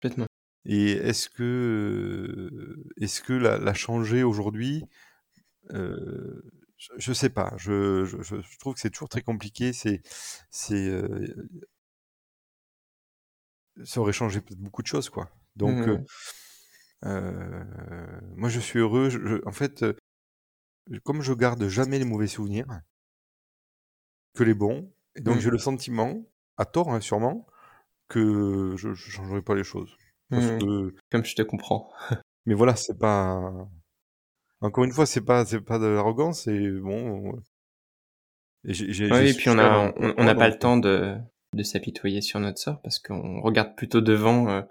Complètement. 0.00 0.26
Et 0.64 0.92
est-ce 0.92 1.28
que, 1.28 2.76
est-ce 3.00 3.22
que 3.22 3.32
la, 3.32 3.58
la 3.58 3.74
changer 3.74 4.22
aujourd'hui 4.22 4.84
euh, 5.72 6.42
je, 6.76 7.12
sais 7.12 7.30
pas. 7.30 7.52
Je, 7.56 8.04
je, 8.04 8.40
je 8.40 8.58
trouve 8.58 8.74
que 8.74 8.80
c'est 8.80 8.90
toujours 8.90 9.08
très 9.08 9.22
compliqué. 9.22 9.72
C'est, 9.72 10.02
c'est, 10.50 10.88
euh, 10.88 11.34
ça 13.84 14.00
aurait 14.00 14.12
changé 14.12 14.40
beaucoup 14.56 14.82
de 14.82 14.86
choses, 14.86 15.08
quoi. 15.10 15.30
Donc, 15.58 15.86
mmh. 15.86 16.04
euh, 17.04 17.64
moi, 18.36 18.48
je 18.48 18.60
suis 18.60 18.78
heureux. 18.78 19.10
Je, 19.10 19.46
en 19.46 19.52
fait, 19.52 19.84
comme 21.04 21.20
je 21.22 21.32
garde 21.32 21.66
jamais 21.68 21.98
les 21.98 22.04
mauvais 22.04 22.28
souvenirs, 22.28 22.66
que 24.34 24.44
les 24.44 24.54
bons, 24.54 24.90
et 25.16 25.20
donc 25.20 25.36
Mmh. 25.36 25.40
j'ai 25.40 25.50
le 25.50 25.58
sentiment, 25.58 26.24
à 26.56 26.64
tort 26.64 26.92
hein, 26.92 27.00
sûrement, 27.00 27.46
que 28.08 28.74
je, 28.76 28.94
je 28.94 29.10
changerai 29.10 29.42
pas 29.42 29.54
les 29.54 29.64
choses. 29.64 29.96
Parce 30.30 30.46
Mmh. 30.46 30.58
que... 30.58 30.94
Comme 31.10 31.24
je 31.24 31.34
te 31.34 31.42
comprends. 31.42 31.90
Mais 32.46 32.54
voilà, 32.54 32.76
c'est 32.76 32.98
pas. 32.98 33.68
Encore 34.60 34.84
une 34.84 34.92
fois, 34.92 35.06
c'est 35.06 35.20
pas, 35.24 35.44
c'est 35.44 35.60
pas 35.60 35.78
de 35.78 35.86
l'arrogance, 35.86 36.44
c'est 36.44 36.70
bon. 36.70 37.32
Et 38.64 38.72
oui, 38.72 39.28
et 39.28 39.34
puis 39.34 39.50
on 39.50 39.58
a, 39.58 39.92
on 39.96 40.24
n'a 40.24 40.34
pas 40.34 40.48
le 40.48 40.58
temps 40.58 40.76
de, 40.76 41.16
de 41.54 41.62
s'apitoyer 41.62 42.20
sur 42.20 42.40
notre 42.40 42.58
sort 42.58 42.80
parce 42.82 42.98
qu'on 42.98 43.40
regarde 43.40 43.76
plutôt 43.76 44.00
devant 44.00 44.48
euh, 44.48 44.62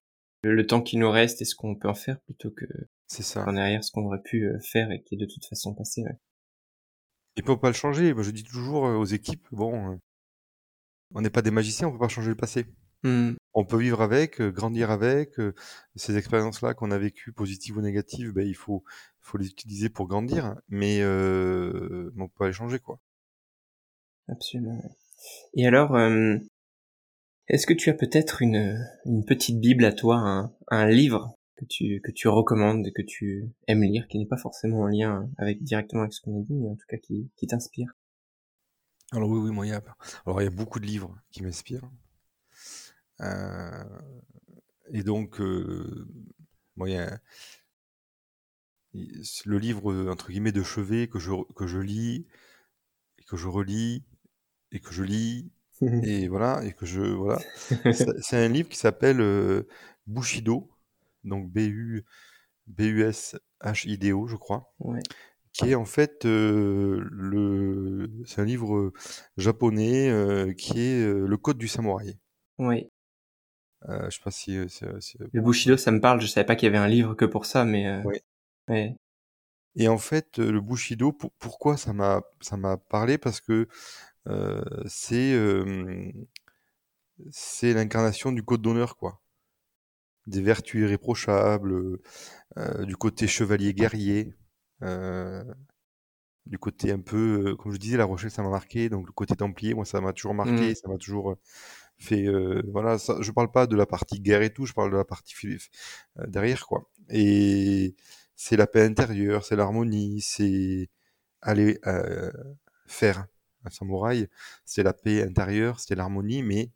le, 0.43 0.65
temps 0.65 0.81
qui 0.81 0.97
nous 0.97 1.09
reste 1.09 1.41
et 1.41 1.45
ce 1.45 1.55
qu'on 1.55 1.75
peut 1.75 1.89
en 1.89 1.93
faire 1.93 2.19
plutôt 2.21 2.51
que 2.51 2.65
c'est 3.07 3.23
ça. 3.23 3.43
en 3.47 3.55
arrière 3.55 3.83
ce 3.83 3.91
qu'on 3.91 4.05
aurait 4.05 4.21
pu 4.21 4.45
euh, 4.45 4.59
faire 4.59 4.91
et 4.91 5.01
qui 5.03 5.15
est 5.15 5.17
de 5.17 5.25
toute 5.25 5.45
façon 5.45 5.73
passé. 5.73 6.03
Ouais. 6.03 6.17
Et 7.35 7.41
puis 7.41 7.51
on 7.51 7.55
peut 7.55 7.61
pas 7.61 7.69
le 7.69 7.73
changer. 7.73 8.13
Moi, 8.13 8.23
je 8.23 8.31
dis 8.31 8.43
toujours 8.43 8.87
euh, 8.87 8.95
aux 8.95 9.05
équipes, 9.05 9.47
bon, 9.51 9.99
on 11.13 11.21
n'est 11.21 11.29
pas 11.29 11.41
des 11.41 11.51
magiciens, 11.51 11.87
on 11.87 11.91
peut 11.91 11.99
pas 11.99 12.07
changer 12.07 12.29
le 12.29 12.35
passé. 12.35 12.65
Mmh. 13.03 13.33
On 13.53 13.65
peut 13.65 13.77
vivre 13.77 14.01
avec, 14.01 14.41
grandir 14.41 14.89
avec. 14.89 15.35
ces 15.95 16.17
expériences-là 16.17 16.73
qu'on 16.73 16.91
a 16.91 16.97
vécues, 16.97 17.31
positives 17.31 17.77
ou 17.77 17.81
négatives, 17.81 18.31
ben, 18.31 18.45
il 18.45 18.55
faut, 18.55 18.83
faut 19.21 19.37
les 19.37 19.47
utiliser 19.47 19.89
pour 19.89 20.07
grandir, 20.07 20.55
mais, 20.67 21.01
euh, 21.01 22.11
on 22.17 22.27
peut 22.27 22.33
pas 22.39 22.47
les 22.47 22.53
changer, 22.53 22.79
quoi. 22.79 22.99
Absolument. 24.27 24.81
Et 25.53 25.67
alors, 25.67 25.95
est-ce 27.47 27.65
que 27.65 27.73
tu 27.73 27.89
as 27.89 27.93
peut-être 27.93 28.41
une, 28.41 28.85
une 29.05 29.25
petite 29.25 29.59
Bible 29.59 29.85
à 29.85 29.93
toi, 29.93 30.51
un, 30.69 30.89
livre 30.89 31.37
que 31.55 31.65
tu, 31.65 32.01
que 32.01 32.11
tu 32.11 32.27
recommandes 32.27 32.85
et 32.85 32.91
que 32.91 33.01
tu 33.01 33.49
aimes 33.67 33.83
lire, 33.83 34.07
qui 34.07 34.19
n'est 34.19 34.25
pas 34.25 34.37
forcément 34.37 34.81
en 34.81 34.87
lien 34.87 35.29
avec 35.37 35.63
directement 35.63 36.01
avec 36.01 36.13
ce 36.13 36.21
qu'on 36.21 36.39
a 36.39 36.43
dit, 36.43 36.53
mais 36.53 36.69
en 36.69 36.75
tout 36.75 36.85
cas 36.87 36.97
qui, 36.97 37.31
qui 37.37 37.47
t'inspire? 37.47 37.93
Alors 39.13 39.29
oui, 39.29 39.39
oui, 39.39 39.51
moi, 39.51 39.65
il 39.65 39.69
y 39.69 39.73
a, 39.73 39.81
alors 40.25 40.41
il 40.41 40.43
y 40.43 40.47
a 40.47 40.51
beaucoup 40.51 40.79
de 40.79 40.85
livres 40.85 41.17
qui 41.31 41.41
m'inspirent. 41.41 41.89
Euh, 43.21 43.83
et 44.91 45.03
donc, 45.03 45.39
euh, 45.39 46.07
moi, 46.75 46.89
il 46.89 46.95
y 46.95 46.97
a, 46.97 47.19
le 49.45 49.57
livre 49.57 50.09
entre 50.09 50.29
guillemets 50.31 50.51
de 50.51 50.63
chevet 50.63 51.07
que 51.07 51.19
je 51.19 51.31
que 51.53 51.67
je 51.67 51.77
lis 51.77 52.25
et 53.19 53.23
que 53.25 53.37
je 53.37 53.47
relis 53.47 54.03
et 54.71 54.79
que 54.79 54.91
je 54.91 55.03
lis 55.03 55.51
et 55.81 56.27
voilà 56.27 56.63
et 56.63 56.73
que 56.73 56.85
je 56.85 57.01
voilà 57.01 57.39
c'est 58.21 58.37
un 58.37 58.47
livre 58.47 58.69
qui 58.69 58.77
s'appelle 58.77 59.21
euh, 59.21 59.67
Bushido 60.05 60.69
donc 61.23 61.49
B 61.51 61.59
U 61.59 62.05
B 62.67 62.81
U 62.81 63.03
S 63.03 63.37
H 63.61 63.87
I 63.87 63.97
D 63.97 64.13
O 64.13 64.27
je 64.27 64.35
crois 64.35 64.73
ouais. 64.79 65.01
qui 65.53 65.71
est 65.71 65.75
en 65.75 65.85
fait 65.85 66.25
euh, 66.25 67.07
le 67.11 68.09
c'est 68.25 68.41
un 68.41 68.45
livre 68.45 68.91
japonais 69.37 70.09
euh, 70.09 70.53
qui 70.53 70.79
est 70.79 71.05
le 71.05 71.37
code 71.37 71.57
du 71.57 71.67
samouraï 71.67 72.17
oui 72.57 72.89
je 73.87 74.09
sais 74.09 74.21
pas 74.23 74.31
si, 74.31 74.57
si, 74.69 74.85
si 74.99 75.17
le 75.31 75.41
Bushido 75.41 75.77
ça 75.77 75.91
me 75.91 76.01
parle 76.01 76.19
je 76.21 76.27
savais 76.27 76.45
pas 76.45 76.55
qu'il 76.55 76.65
y 76.65 76.69
avait 76.69 76.77
un 76.77 76.87
livre 76.87 77.13
que 77.13 77.25
pour 77.25 77.45
ça 77.45 77.63
mais 77.65 78.01
oui. 78.03 78.15
ouais. 78.69 78.95
Et 79.79 79.87
en 79.87 79.99
fait, 79.99 80.39
le 80.39 80.59
Bushido, 80.59 81.11
pour, 81.11 81.31
pourquoi 81.37 81.77
ça 81.77 81.93
m'a 81.93 82.23
ça 82.41 82.57
m'a 82.57 82.77
parlé? 82.77 83.19
Parce 83.19 83.41
que 83.41 83.67
c'est 84.85 85.33
euh, 85.33 86.11
c'est 87.31 87.73
l'incarnation 87.73 88.31
du 88.31 88.43
code 88.43 88.61
d'honneur, 88.61 88.97
quoi. 88.97 89.21
Des 90.27 90.41
vertus 90.41 90.81
irréprochables, 90.81 91.99
euh, 92.57 92.85
du 92.85 92.95
côté 92.97 93.27
chevalier 93.27 93.73
guerrier, 93.73 94.35
du 96.45 96.57
côté 96.59 96.91
un 96.91 96.99
peu, 96.99 97.55
comme 97.57 97.73
je 97.73 97.77
disais, 97.77 97.97
la 97.97 98.05
Rochelle, 98.05 98.31
ça 98.31 98.41
m'a 98.43 98.49
marqué. 98.49 98.89
Donc 98.89 99.07
le 99.07 99.11
côté 99.13 99.35
templier, 99.35 99.73
moi, 99.73 99.85
ça 99.85 100.01
m'a 100.01 100.13
toujours 100.13 100.33
marqué, 100.33 100.71
Mmh. 100.71 100.75
ça 100.75 100.87
m'a 100.89 100.97
toujours 100.97 101.35
fait. 101.97 102.27
voilà, 102.67 102.97
ça, 102.99 103.17
je 103.21 103.31
parle 103.31 103.51
pas 103.51 103.67
de 103.67 103.75
la 103.75 103.85
partie 103.85 104.19
guerre 104.19 104.41
et 104.41 104.53
tout, 104.53 104.65
je 104.65 104.73
parle 104.73 104.91
de 104.91 104.97
la 104.97 105.05
partie 105.05 105.35
derrière, 106.27 106.65
quoi. 106.67 106.89
Et 107.09 107.95
c'est 108.35 108.57
la 108.57 108.67
paix 108.67 108.83
intérieure, 108.85 109.43
c'est 109.45 109.55
l'harmonie, 109.55 110.21
c'est 110.21 110.89
aller 111.41 111.79
euh, 111.87 112.31
faire 112.87 113.27
un 113.67 113.69
samouraï, 113.71 114.27
c'est 114.65 114.83
la 114.83 114.93
paix 114.93 115.23
intérieure, 115.23 115.79
c'est 115.79 115.95
l'harmonie, 115.95 116.43
mais 116.43 116.71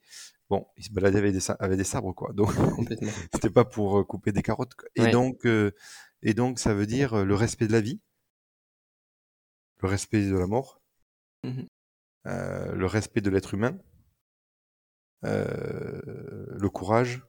bon, 0.49 0.67
il 0.77 0.83
se 0.85 0.91
baladait 0.91 1.19
avec 1.19 1.33
des, 1.33 1.41
avec 1.59 1.77
des 1.77 1.83
sabres, 1.83 2.13
quoi. 2.13 2.33
Donc, 2.33 2.51
c'était 3.33 3.49
pas 3.49 3.65
pour 3.65 3.99
euh, 3.99 4.03
couper 4.03 4.31
des 4.31 4.43
carottes. 4.43 4.75
Quoi. 4.75 4.89
Et, 4.95 5.01
Ouais. 5.03 5.11
donc, 5.11 5.45
euh, 5.45 5.71
et 6.23 6.33
donc, 6.33 6.59
ça 6.59 6.73
veut 6.73 6.85
dire 6.87 7.13
euh, 7.15 7.25
le 7.25 7.35
respect 7.35 7.67
de 7.67 7.73
la 7.73 7.81
vie, 7.81 8.01
le 9.81 9.89
respect 9.89 10.25
de 10.25 10.37
la 10.37 10.47
mort, 10.47 10.81
Mmh. 11.43 11.63
euh, 12.27 12.73
le 12.75 12.85
respect 12.85 13.21
de 13.21 13.29
l'être 13.29 13.53
humain, 13.53 13.77
euh, 15.25 16.01
le 16.47 16.69
courage, 16.69 17.21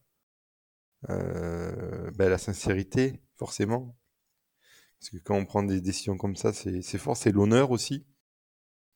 ben, 1.08 2.28
la 2.28 2.38
sincérité, 2.38 3.20
forcément. 3.36 3.96
Parce 5.00 5.10
que 5.10 5.16
quand 5.18 5.36
on 5.36 5.44
prend 5.44 5.62
des 5.62 5.80
décisions 5.80 6.16
comme 6.16 6.36
ça, 6.36 6.52
c'est 6.52 6.98
fort. 6.98 7.16
C'est 7.16 7.32
l'honneur 7.32 7.70
aussi. 7.70 8.06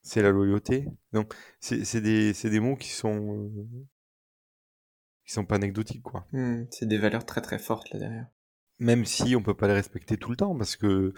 C'est 0.07 0.21
la 0.21 0.31
loyauté. 0.31 0.87
Donc, 1.11 1.33
c'est 1.59 1.99
des, 1.99 2.31
des 2.31 2.59
mots 2.61 2.77
qui 2.77 2.91
sont, 2.91 3.35
euh, 3.35 3.85
qui 5.25 5.33
sont 5.33 5.43
pas 5.43 5.55
anecdotiques, 5.55 6.01
quoi. 6.01 6.25
Mmh. 6.31 6.63
C'est 6.71 6.85
des 6.85 6.97
valeurs 6.97 7.25
très 7.25 7.41
très 7.41 7.59
fortes 7.59 7.89
là 7.91 7.99
derrière. 7.99 8.27
Même 8.79 9.03
si 9.03 9.35
on 9.35 9.43
peut 9.43 9.53
pas 9.53 9.67
les 9.67 9.73
respecter 9.73 10.15
tout 10.15 10.29
le 10.29 10.37
temps, 10.37 10.55
parce 10.57 10.77
que, 10.77 11.13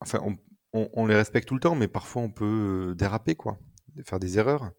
enfin, 0.00 0.18
on, 0.24 0.38
on, 0.72 0.88
on 0.94 1.06
les 1.06 1.14
respecte 1.14 1.46
tout 1.46 1.56
le 1.56 1.60
temps, 1.60 1.74
mais 1.74 1.88
parfois 1.88 2.22
on 2.22 2.30
peut 2.30 2.94
déraper, 2.96 3.34
quoi, 3.34 3.58
faire 4.06 4.18
des 4.18 4.38
erreurs. 4.38 4.72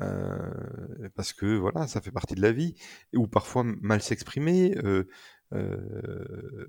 Euh, 0.00 1.08
parce 1.14 1.32
que 1.32 1.56
voilà, 1.56 1.86
ça 1.86 2.00
fait 2.00 2.10
partie 2.10 2.34
de 2.34 2.42
la 2.42 2.50
vie, 2.50 2.74
ou 3.14 3.28
parfois 3.28 3.62
mal 3.62 4.02
s'exprimer. 4.02 4.76
Euh, 4.78 5.08
euh, 5.52 6.66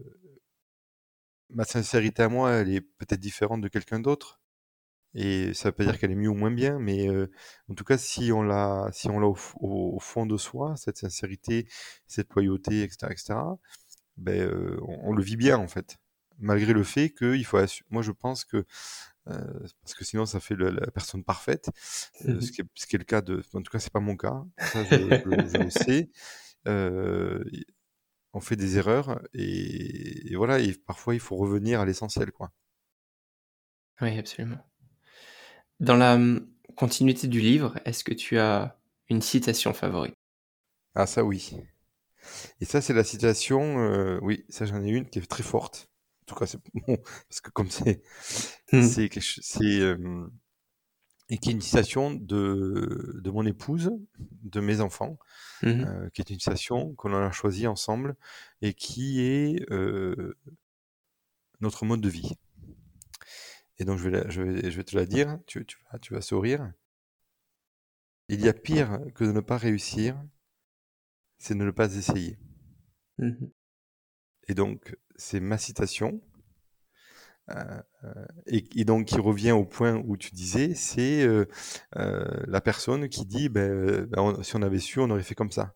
ma 1.49 1.63
sincérité 1.63 2.21
à 2.21 2.29
moi, 2.29 2.51
elle 2.51 2.69
est 2.75 2.81
peut-être 2.81 3.19
différente 3.19 3.61
de 3.61 3.69
quelqu'un 3.69 3.99
d'autre. 3.99 4.38
Et 5.15 5.53
ça 5.53 5.69
veut 5.69 5.73
pas 5.75 5.83
dire 5.85 5.97
qu'elle 5.99 6.11
est 6.11 6.15
mieux 6.15 6.29
ou 6.29 6.35
moins 6.35 6.51
bien, 6.51 6.77
mais 6.79 7.09
euh, 7.09 7.27
en 7.69 7.73
tout 7.75 7.83
cas, 7.83 7.97
si 7.97 8.31
on 8.31 8.43
l'a, 8.43 8.89
si 8.93 9.09
on 9.09 9.19
l'a 9.19 9.27
au, 9.27 9.35
f- 9.35 9.53
au- 9.59 9.95
au 9.95 9.99
fond 9.99 10.25
de 10.25 10.37
soi, 10.37 10.75
cette 10.77 10.97
sincérité, 10.97 11.67
cette 12.07 12.33
loyauté, 12.35 12.83
etc., 12.83 13.11
etc., 13.11 13.57
ben, 14.17 14.39
euh, 14.41 14.77
on, 14.83 15.09
on 15.11 15.13
le 15.13 15.23
vit 15.23 15.37
bien 15.37 15.57
en 15.57 15.67
fait. 15.67 15.97
Malgré 16.39 16.73
le 16.73 16.83
fait 16.83 17.11
qu'il 17.11 17.45
faut 17.45 17.59
Moi, 17.89 18.01
je 18.03 18.11
pense 18.11 18.45
que 18.45 18.65
euh, 19.29 19.59
parce 19.83 19.93
que 19.95 20.05
sinon, 20.05 20.25
ça 20.25 20.39
fait 20.39 20.55
le- 20.55 20.69
la 20.71 20.87
personne 20.91 21.23
parfaite, 21.23 21.69
euh, 22.25 22.41
ce 22.41 22.51
qui 22.51 22.61
est, 22.61 22.65
ce 22.75 22.87
qui 22.87 22.95
est 22.95 22.99
le 22.99 23.05
cas 23.05 23.21
de. 23.21 23.43
En 23.53 23.61
tout 23.61 23.71
cas, 23.71 23.79
c'est 23.79 23.93
pas 23.93 23.99
mon 24.01 24.17
cas. 24.17 24.43
Ça, 24.63 24.83
je, 24.83 25.11
je- 25.25 25.47
je 25.47 25.59
le 25.59 25.69
sais. 25.71 26.09
On 28.33 28.39
fait 28.39 28.55
des 28.55 28.77
erreurs 28.77 29.21
et, 29.33 30.31
et 30.31 30.35
voilà. 30.35 30.57
Et 30.59 30.73
parfois, 30.73 31.13
il 31.13 31.19
faut 31.19 31.35
revenir 31.35 31.79
à 31.79 31.85
l'essentiel, 31.85 32.31
quoi. 32.31 32.51
Oui, 34.01 34.17
absolument. 34.17 34.68
Dans 35.81 35.97
la 35.97 36.15
hum, 36.15 36.47
continuité 36.77 37.27
du 37.27 37.41
livre, 37.41 37.79
est-ce 37.83 38.05
que 38.05 38.13
tu 38.13 38.37
as 38.39 38.77
une 39.09 39.21
citation 39.21 39.73
favorite? 39.73 40.15
Ah, 40.93 41.07
ça, 41.07 41.23
oui. 41.23 41.57
Et 42.61 42.65
ça, 42.65 42.81
c'est 42.81 42.93
la 42.93 43.03
citation. 43.03 43.79
euh, 43.79 44.19
oui, 44.21 44.45
ça, 44.49 44.65
j'en 44.65 44.83
ai 44.83 44.89
une 44.89 45.09
qui 45.09 45.19
est 45.19 45.29
très 45.29 45.43
forte. 45.43 45.89
En 46.23 46.25
tout 46.27 46.35
cas, 46.35 46.45
c'est 46.45 46.59
bon, 46.73 46.97
parce 47.29 47.41
que 47.41 47.51
comme 47.51 47.69
c'est, 47.69 48.01
Hmm. 48.71 48.99
c'est, 49.41 49.79
euh, 49.81 50.27
et 51.29 51.37
qui 51.37 51.49
est 51.49 51.53
une 51.53 51.61
citation 51.61 52.11
de, 52.13 53.19
de 53.23 53.29
mon 53.29 53.45
épouse, 53.45 53.91
de 54.43 54.59
mes 54.61 54.81
enfants, 54.81 55.17
Mhm. 55.61 55.85
euh, 55.85 56.09
qui 56.13 56.21
est 56.21 56.29
une 56.31 56.39
citation 56.39 56.93
qu'on 56.95 57.13
a 57.15 57.31
choisie 57.31 57.67
ensemble 57.67 58.15
et 58.61 58.73
qui 58.73 59.21
est 59.21 59.71
euh, 59.71 60.35
notre 61.61 61.85
mode 61.85 62.01
de 62.01 62.09
vie. 62.09 62.33
Et 63.79 63.85
donc, 63.85 63.97
je 63.97 64.03
vais, 64.09 64.11
la- 64.11 64.29
je 64.29 64.41
vais, 64.43 64.69
je 64.71 64.77
vais 64.77 64.83
te 64.83 64.95
la 64.95 65.05
dire, 65.07 65.39
tu, 65.47 65.65
tu 65.65 65.77
vas, 65.91 65.99
tu 65.99 66.13
vas 66.13 66.21
sourire. 66.21 66.71
Il 68.29 68.39
y 68.39 68.47
a 68.47 68.53
pire 68.53 69.01
que 69.13 69.25
de 69.25 69.33
ne 69.33 69.41
pas 69.41 69.57
réussir, 69.57 70.15
c'est 71.39 71.55
de 71.57 71.63
ne 71.63 71.71
pas 71.71 71.95
essayer. 71.95 72.37
Mhm. 73.19 73.51
Et 74.49 74.53
donc, 74.53 74.97
c'est 75.15 75.39
ma 75.39 75.57
citation. 75.57 76.21
Euh, 77.51 77.81
euh, 78.03 78.25
et, 78.45 78.65
et 78.79 78.85
donc, 78.85 79.05
qui 79.07 79.19
revient 79.19 79.51
au 79.51 79.65
point 79.65 79.95
où 80.05 80.17
tu 80.17 80.31
disais, 80.33 80.75
c'est 80.75 81.23
euh, 81.25 81.45
euh, 81.97 82.23
la 82.47 82.61
personne 82.61 83.09
qui 83.09 83.25
dit, 83.25 83.49
ben, 83.49 84.05
ben, 84.05 84.21
on- 84.21 84.43
si 84.43 84.55
on 84.55 84.61
avait 84.61 84.79
su, 84.79 84.99
on 84.99 85.09
aurait 85.09 85.23
fait 85.23 85.35
comme 85.35 85.51
ça. 85.51 85.73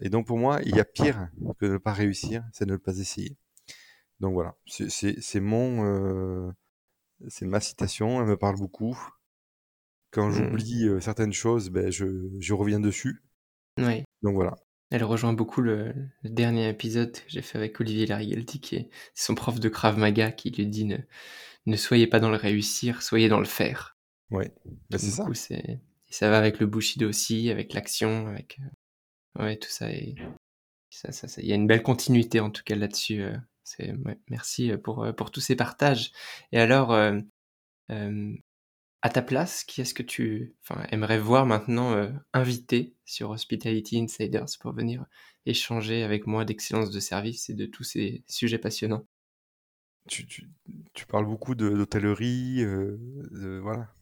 Et 0.00 0.08
donc, 0.10 0.26
pour 0.26 0.38
moi, 0.38 0.60
il 0.64 0.74
y 0.76 0.80
a 0.80 0.84
pire 0.84 1.28
que 1.58 1.66
de 1.66 1.72
ne 1.72 1.78
pas 1.78 1.92
réussir, 1.92 2.44
c'est 2.52 2.66
de 2.66 2.72
ne 2.72 2.76
pas 2.76 2.98
essayer. 2.98 3.36
Donc 4.20 4.34
voilà, 4.34 4.56
c'est 4.66 5.40
mon, 5.40 6.52
c'est 7.28 7.46
ma 7.46 7.60
citation, 7.60 8.20
elle 8.20 8.26
me 8.28 8.36
parle 8.36 8.56
beaucoup. 8.56 8.98
Quand 10.10 10.28
Mhm. 10.28 10.34
j'oublie 10.34 11.02
certaines 11.02 11.32
choses, 11.32 11.70
ben, 11.70 11.90
je, 11.90 12.06
je 12.38 12.54
reviens 12.54 12.80
dessus. 12.80 13.22
Oui. 13.78 14.04
Donc 14.22 14.34
voilà. 14.34 14.56
Elle 14.90 15.04
rejoint 15.04 15.32
beaucoup 15.32 15.62
le, 15.62 15.94
le 16.22 16.30
dernier 16.30 16.68
épisode 16.68 17.12
que 17.12 17.20
j'ai 17.28 17.40
fait 17.40 17.56
avec 17.56 17.80
Olivier 17.80 18.04
Larigalti, 18.06 18.60
qui 18.60 18.76
est 18.76 18.90
son 19.14 19.34
prof 19.34 19.58
de 19.58 19.68
Krav 19.70 19.96
Maga, 19.96 20.30
qui 20.32 20.50
lui 20.50 20.66
dit 20.66 20.84
ne, 20.84 20.98
ne 21.66 21.76
soyez 21.76 22.06
pas 22.06 22.20
dans 22.20 22.30
le 22.30 22.36
réussir, 22.36 23.02
soyez 23.02 23.28
dans 23.28 23.38
le 23.38 23.46
faire. 23.46 23.96
Ouais, 24.30 24.52
ben, 24.90 24.98
c'est 24.98 25.10
ça. 25.10 25.26
et 25.50 25.80
ça 26.10 26.28
va 26.30 26.38
avec 26.38 26.58
le 26.60 26.66
Bushido 26.66 27.08
aussi, 27.08 27.50
avec 27.50 27.72
l'action, 27.72 28.26
avec 28.26 28.58
euh, 29.38 29.44
ouais 29.44 29.56
tout 29.56 29.70
ça 29.70 29.90
et 29.90 30.14
ça, 30.90 31.12
ça, 31.12 31.28
ça- 31.28 31.42
il 31.42 31.48
y 31.48 31.52
a 31.52 31.56
une 31.56 31.66
belle 31.66 31.82
continuité 31.82 32.40
en 32.40 32.50
tout 32.50 32.62
cas 32.64 32.74
là-dessus. 32.76 33.22
euh, 33.22 33.36
merci 34.28 34.72
pour 34.82 35.04
euh, 35.04 35.12
pour 35.12 35.30
tous 35.30 35.40
ces 35.40 35.56
partages. 35.56 36.12
Et 36.52 36.58
alors, 36.58 36.92
euh, 36.92 37.18
euh, 37.90 38.34
à 39.02 39.10
ta 39.10 39.22
place, 39.22 39.64
qui 39.64 39.80
est-ce 39.80 39.94
que 39.94 40.02
tu 40.02 40.54
aimerais 40.90 41.18
voir 41.18 41.46
maintenant 41.46 41.92
euh, 41.92 42.10
invité 42.32 42.94
sur 43.04 43.30
Hospitality 43.30 44.00
Insiders 44.00 44.46
pour 44.60 44.72
venir 44.72 45.04
échanger 45.44 46.04
avec 46.04 46.26
moi 46.26 46.44
d'excellence 46.44 46.90
de 46.90 47.00
service 47.00 47.50
et 47.50 47.54
de 47.54 47.66
tous 47.66 47.82
ces 47.84 48.24
sujets 48.28 48.58
passionnants? 48.58 49.06
Tu, 50.08 50.26
parles 51.08 51.26
beaucoup 51.26 51.54
de- 51.54 51.70
d'hôtellerie, 51.70 52.62
euh, 52.62 53.60
voilà. 53.62 53.92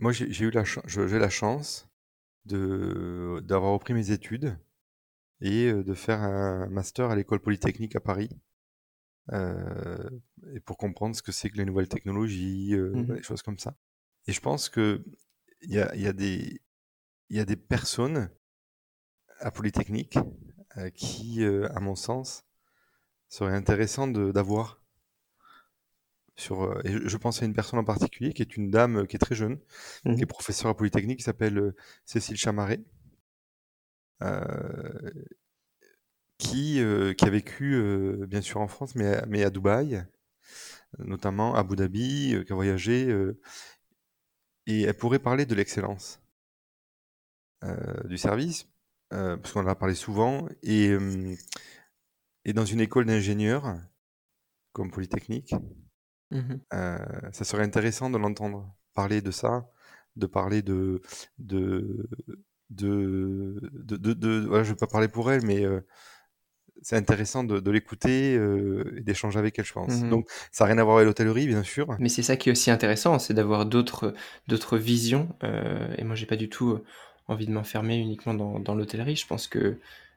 Moi, 0.00 0.12
j'ai 0.12 0.44
eu 0.44 0.50
la, 0.50 0.64
chance 1.28 1.88
d'avoir 2.44 3.72
repris 3.72 3.94
mes 3.94 4.12
études 4.12 4.56
et 5.40 5.72
de 5.72 5.94
faire 5.94 6.20
un 6.22 6.68
master 6.68 7.10
à 7.10 7.16
l'école 7.16 7.40
polytechnique 7.40 7.96
à 7.96 8.00
Paris. 8.00 8.30
euh, 9.32 10.08
et 10.54 10.60
pour 10.60 10.76
comprendre 10.78 11.14
ce 11.16 11.22
que 11.22 11.32
c'est 11.32 11.50
que 11.50 11.56
les 11.58 11.64
nouvelles 11.64 11.88
technologies, 11.88 12.74
euh, 12.74 12.98
Mhm. 12.98 13.16
des 13.16 13.22
choses 13.22 13.42
comme 13.42 13.58
ça. 13.58 13.74
Et 14.26 14.32
je 14.32 14.40
pense 14.40 14.68
que 14.68 15.04
il 15.62 15.72
y 15.72 15.80
a, 15.80 15.94
y 15.96 16.06
a 16.06 16.12
y 17.30 17.38
a 17.40 17.44
des 17.46 17.56
personnes 17.56 18.28
à 19.40 19.50
Polytechnique 19.50 20.16
euh, 20.76 20.90
qui, 20.90 21.44
à 21.44 21.80
mon 21.80 21.96
sens, 21.96 22.44
seraient 23.28 23.54
intéressantes 23.54 24.12
de- 24.14 24.32
d'avoir. 24.32 24.80
Sur, 26.36 26.80
et 26.86 26.92
je, 26.92 27.08
je 27.08 27.16
pense 27.16 27.42
à 27.42 27.46
une 27.46 27.52
personne 27.52 27.80
en 27.80 27.84
particulier 27.84 28.32
qui 28.32 28.42
est 28.42 28.56
une 28.56 28.70
dame 28.70 29.06
qui 29.08 29.16
est 29.16 29.18
très 29.18 29.34
jeune, 29.34 29.58
qui 30.14 30.22
est 30.22 30.26
professeure 30.26 30.70
à 30.70 30.76
Polytechnique, 30.76 31.18
qui 31.18 31.24
s'appelle 31.24 31.74
Cécile 32.04 32.36
Chamaret, 32.36 32.80
qui, 36.38 36.80
euh, 36.80 37.12
qui 37.14 37.24
a 37.24 37.30
vécu 37.30 37.74
euh, 37.74 38.26
bien 38.26 38.40
sûr 38.40 38.60
en 38.60 38.68
France, 38.68 38.94
mais 38.94 39.06
à, 39.16 39.26
mais 39.26 39.42
à 39.44 39.50
Dubaï, 39.50 40.04
notamment 40.98 41.54
à 41.54 41.60
Abu 41.60 41.76
Dhabi, 41.76 42.34
euh, 42.34 42.44
qui 42.44 42.52
a 42.52 42.54
voyagé, 42.54 43.06
euh, 43.08 43.40
et 44.66 44.82
elle 44.82 44.96
pourrait 44.96 45.18
parler 45.18 45.46
de 45.46 45.54
l'excellence 45.54 46.20
euh, 47.64 48.04
du 48.04 48.18
service, 48.18 48.68
euh, 49.12 49.36
parce 49.36 49.52
qu'on 49.52 49.64
en 49.64 49.66
a 49.66 49.74
parlé 49.74 49.94
souvent, 49.94 50.48
et, 50.62 50.88
euh, 50.90 51.34
et 52.44 52.52
dans 52.52 52.64
une 52.64 52.80
école 52.80 53.06
d'ingénieurs 53.06 53.78
comme 54.72 54.90
Polytechnique, 54.90 55.54
euh, 56.74 56.98
ça 57.32 57.44
serait 57.44 57.62
intéressant 57.64 58.10
de 58.10 58.18
l'entendre 58.18 58.74
parler 58.94 59.22
de 59.22 59.30
ça, 59.30 59.70
de 60.16 60.26
parler 60.26 60.62
de 60.62 61.00
de 61.38 62.08
de 62.70 63.60
de, 63.72 63.96
de, 63.96 64.12
de- 64.12 64.46
voilà, 64.46 64.64
je 64.64 64.70
vais 64.70 64.76
pas 64.76 64.86
parler 64.86 65.08
pour 65.08 65.30
elle, 65.32 65.42
mais 65.44 65.64
euh, 65.64 65.80
c'est 66.80 66.96
intéressant 66.96 67.42
de, 67.42 67.58
de 67.58 67.70
l'écouter 67.70 68.36
euh, 68.36 68.94
et 68.96 69.00
d'échanger 69.00 69.38
avec 69.38 69.58
elle, 69.58 69.64
je 69.64 69.72
pense. 69.72 70.00
Mhm. 70.00 70.10
Donc, 70.10 70.28
ça 70.52 70.64
n'a 70.64 70.72
rien 70.72 70.78
à 70.78 70.84
voir 70.84 70.96
avec 70.98 71.06
l'hôtellerie, 71.06 71.46
bien 71.48 71.64
sûr. 71.64 71.96
Mais 71.98 72.08
c'est 72.08 72.22
ça 72.22 72.36
qui 72.36 72.48
est 72.50 72.52
aussi 72.52 72.70
intéressant, 72.70 73.18
c'est 73.18 73.34
d'avoir 73.34 73.66
d'autres 73.66 74.14
d'autres 74.46 74.78
visions. 74.78 75.28
euh, 75.42 75.88
et 75.98 76.04
moi, 76.04 76.14
j'ai 76.14 76.26
pas 76.26 76.36
du 76.36 76.48
tout 76.48 76.78
envie 77.26 77.46
de 77.46 77.52
m'enfermer 77.52 77.96
uniquement 77.98 78.32
dans, 78.34 78.60
dans 78.60 78.74
l'hôtellerie. 78.74 79.16
Je 79.16 79.26
pense 79.26 79.48
que 79.48 79.76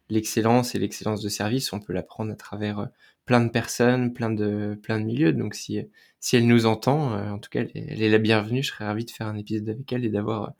l'excellence 0.09 0.75
et 0.75 0.79
l'excellence 0.79 1.21
de 1.21 1.29
service, 1.29 1.73
on 1.73 1.79
peut 1.79 1.93
l'apprendre 1.93 2.31
à 2.31 2.35
travers 2.35 2.89
plein 3.25 3.41
de 3.41 3.49
personnes, 3.49 4.13
plein 4.13 4.29
de 4.29 4.77
plein 4.83 4.99
de 4.99 5.05
milieux. 5.05 5.33
Donc, 5.33 5.55
si 5.55 5.79
si 6.19 6.35
elle 6.37 6.45
nous 6.45 6.67
entend, 6.67 7.13
en 7.33 7.39
tout 7.39 7.49
cas, 7.49 7.61
elle 7.61 7.71
est, 7.73 7.85
elle 7.89 8.03
est 8.03 8.09
la 8.09 8.19
bienvenue. 8.19 8.61
Je 8.61 8.69
serais 8.71 8.85
ravi 8.85 9.03
de 9.05 9.11
faire 9.11 9.25
un 9.27 9.35
épisode 9.37 9.67
avec 9.69 9.91
elle 9.91 10.05
et 10.05 10.09
d'avoir 10.09 10.53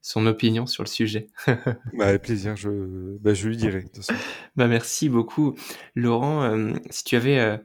son 0.00 0.26
opinion 0.26 0.66
sur 0.66 0.82
le 0.82 0.88
sujet. 0.88 1.28
Bah, 1.94 2.06
avec 2.08 2.22
plaisir, 2.22 2.56
je, 2.56 3.16
bah, 3.18 3.34
je 3.34 3.48
lui 3.48 3.56
dirai. 3.56 3.82
de 3.82 3.86
toute 3.88 3.96
façon. 4.04 4.14
Bah, 4.56 4.68
merci 4.68 5.08
beaucoup. 5.08 5.56
Laurent, 5.94 6.42
euh, 6.44 6.74
si 6.90 7.04
tu 7.04 7.16
avais 7.16 7.38
euh, 7.40 7.58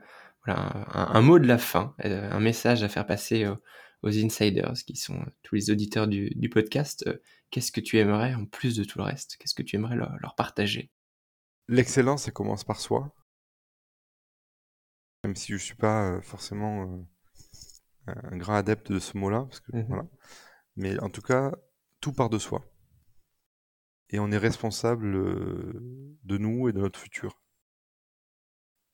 voilà, 0.45 0.88
un, 0.93 1.15
un 1.15 1.21
mot 1.21 1.39
de 1.39 1.47
la 1.47 1.57
fin, 1.57 1.95
euh, 2.05 2.29
un 2.31 2.39
message 2.39 2.84
à 2.84 2.89
faire 2.89 3.05
passer 3.05 3.45
aux 4.01 4.17
insiders, 4.17 4.73
qui 4.86 4.95
sont 4.95 5.23
tous 5.43 5.55
les 5.55 5.69
auditeurs 5.71 6.07
du, 6.07 6.31
du 6.36 6.49
podcast, 6.49 7.09
qu'est-ce 7.51 7.71
que 7.71 7.79
tu 7.81 7.97
aimerais, 7.99 8.34
en 8.34 8.45
plus 8.45 8.75
de 8.75 8.84
tout 8.84 8.97
le 8.97 9.05
reste, 9.05 9.38
qu'est-ce 9.38 9.53
que 9.55 9.63
tu 9.63 9.75
aimerais 9.77 9.95
leur, 9.95 10.13
leur 10.19 10.36
partager? 10.36 10.91
L'excellence, 11.69 12.23
ça 12.23 12.31
commence 12.31 12.65
par 12.65 12.79
soi. 12.81 13.13
Même 15.23 15.36
si 15.36 15.53
je 15.53 15.57
suis 15.57 15.75
pas 15.75 16.19
forcément 16.21 17.05
un 18.07 18.36
grand 18.38 18.55
adepte 18.55 18.91
de 18.91 18.99
ce 18.99 19.17
mot-là, 19.17 19.45
parce 19.47 19.61
que 19.61 19.71
Mhm. 19.77 19.86
voilà. 19.88 20.05
Mais 20.75 20.99
en 20.99 21.09
tout 21.09 21.21
cas, 21.21 21.53
tout 22.04 22.12
part 22.12 22.30
de 22.30 22.38
soi. 22.38 22.70
Et 24.10 24.20
on 24.20 24.30
est 24.30 24.38
responsable 24.38 25.16
euh, 25.16 26.18
de 26.24 26.38
nous 26.38 26.68
et 26.68 26.74
de 26.74 26.80
notre 26.80 26.99
futur. 26.99 27.41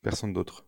Personne 0.04 0.32
d'autre. 0.32 0.64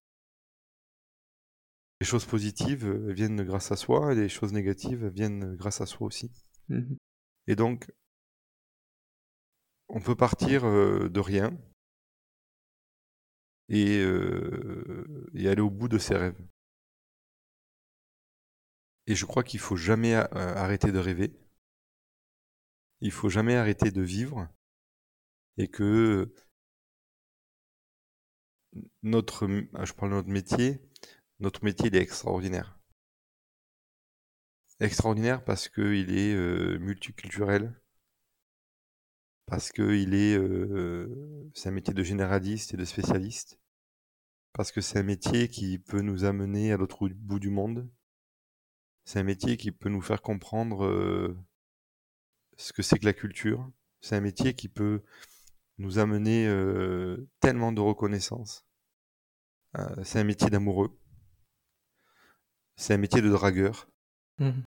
Les 2.00 2.08
choses 2.08 2.26
positives 2.26 2.88
euh, 2.88 3.14
viennent 3.14 3.44
grâce 3.44 3.72
à 3.72 3.76
soi 3.76 4.14
et 4.14 4.16
les 4.16 4.28
choses 4.28 4.54
négatives 4.54 5.06
viennent 5.06 5.56
grâce 5.56 5.82
à 5.82 5.86
soi 5.86 6.08
aussi. 6.08 6.32
Mhm. 6.70 6.98
Et 7.46 7.56
donc, 7.56 7.92
on 9.88 10.02
peut 10.02 10.16
partir 10.16 10.66
euh, 10.66 11.10
de 11.10 11.20
rien 11.20 11.56
et, 13.70 14.00
euh, 14.00 15.30
et 15.36 15.48
aller 15.48 15.62
au 15.62 15.70
bout 15.70 15.89
de 15.89 16.00
ses 16.00 16.16
rêves. 16.16 16.42
Et 19.06 19.14
je 19.14 19.28
crois 19.28 19.44
qu'il 19.44 19.60
faut 19.60 19.76
jamais 19.76 20.16
arrêter 20.16 20.92
de 20.92 20.98
rêver. 20.98 21.36
Il 23.02 23.12
faut 23.12 23.30
jamais 23.30 23.56
arrêter 23.56 23.91
de 23.91 24.02
vivre. 24.02 24.47
Et 25.58 25.68
que 25.68 26.34
notre, 29.04 29.47
je 29.47 29.93
parle 29.93 30.12
de 30.12 30.16
notre 30.16 30.30
métier, 30.30 30.82
notre 31.39 31.64
métier 31.64 31.88
est 31.93 32.02
extraordinaire. 32.02 32.80
extraordinaire 34.80 35.43
parce 35.43 35.70
qu'il 35.70 36.18
est 36.18 36.34
euh, 36.34 36.80
multiculturel, 36.80 37.80
parce 39.45 39.72
qu'il 39.72 40.16
est, 40.16 40.38
euh, 40.38 41.52
c'est 41.54 41.70
un 41.70 41.74
métier 41.74 41.93
de 41.93 42.04
généraliste 42.04 42.74
et 42.74 42.78
de 42.78 42.86
spécialiste, 42.86 43.60
parce 44.54 44.72
que 44.72 44.82
c'est 44.82 44.99
un 44.99 45.04
métier 45.04 45.49
qui 45.49 45.78
peut 45.80 46.02
nous 46.02 46.24
amener 46.26 46.72
à 46.72 46.78
l'autre 46.78 47.08
bout 47.10 47.39
du 47.39 47.49
monde. 47.49 47.89
C'est 49.06 49.20
un 49.20 49.24
métier 49.24 49.58
qui 49.58 49.72
peut 49.72 49.89
nous 49.89 50.02
faire 50.02 50.22
comprendre 50.22 50.86
euh, 50.86 51.38
ce 52.62 52.74
que 52.74 52.84
c'est 52.84 52.99
que 52.99 53.05
la 53.05 53.14
culture. 53.14 53.70
C'est 54.01 54.16
un 54.16 54.22
métier 54.22 54.53
qui 54.53 54.70
peut 54.70 55.01
nous 55.78 55.99
amener 55.99 56.47
euh, 56.47 57.28
tellement 57.39 57.72
de 57.72 57.82
reconnaissance. 57.82 58.66
Euh, 59.78 60.03
c'est 60.03 60.20
un 60.20 60.24
métier 60.24 60.49
d'amoureux. 60.49 60.97
C'est 62.76 62.93
un 62.93 62.97
métier 62.97 63.22
de 63.22 63.30
dragueur. 63.30 63.89
Mhm. 64.39 64.64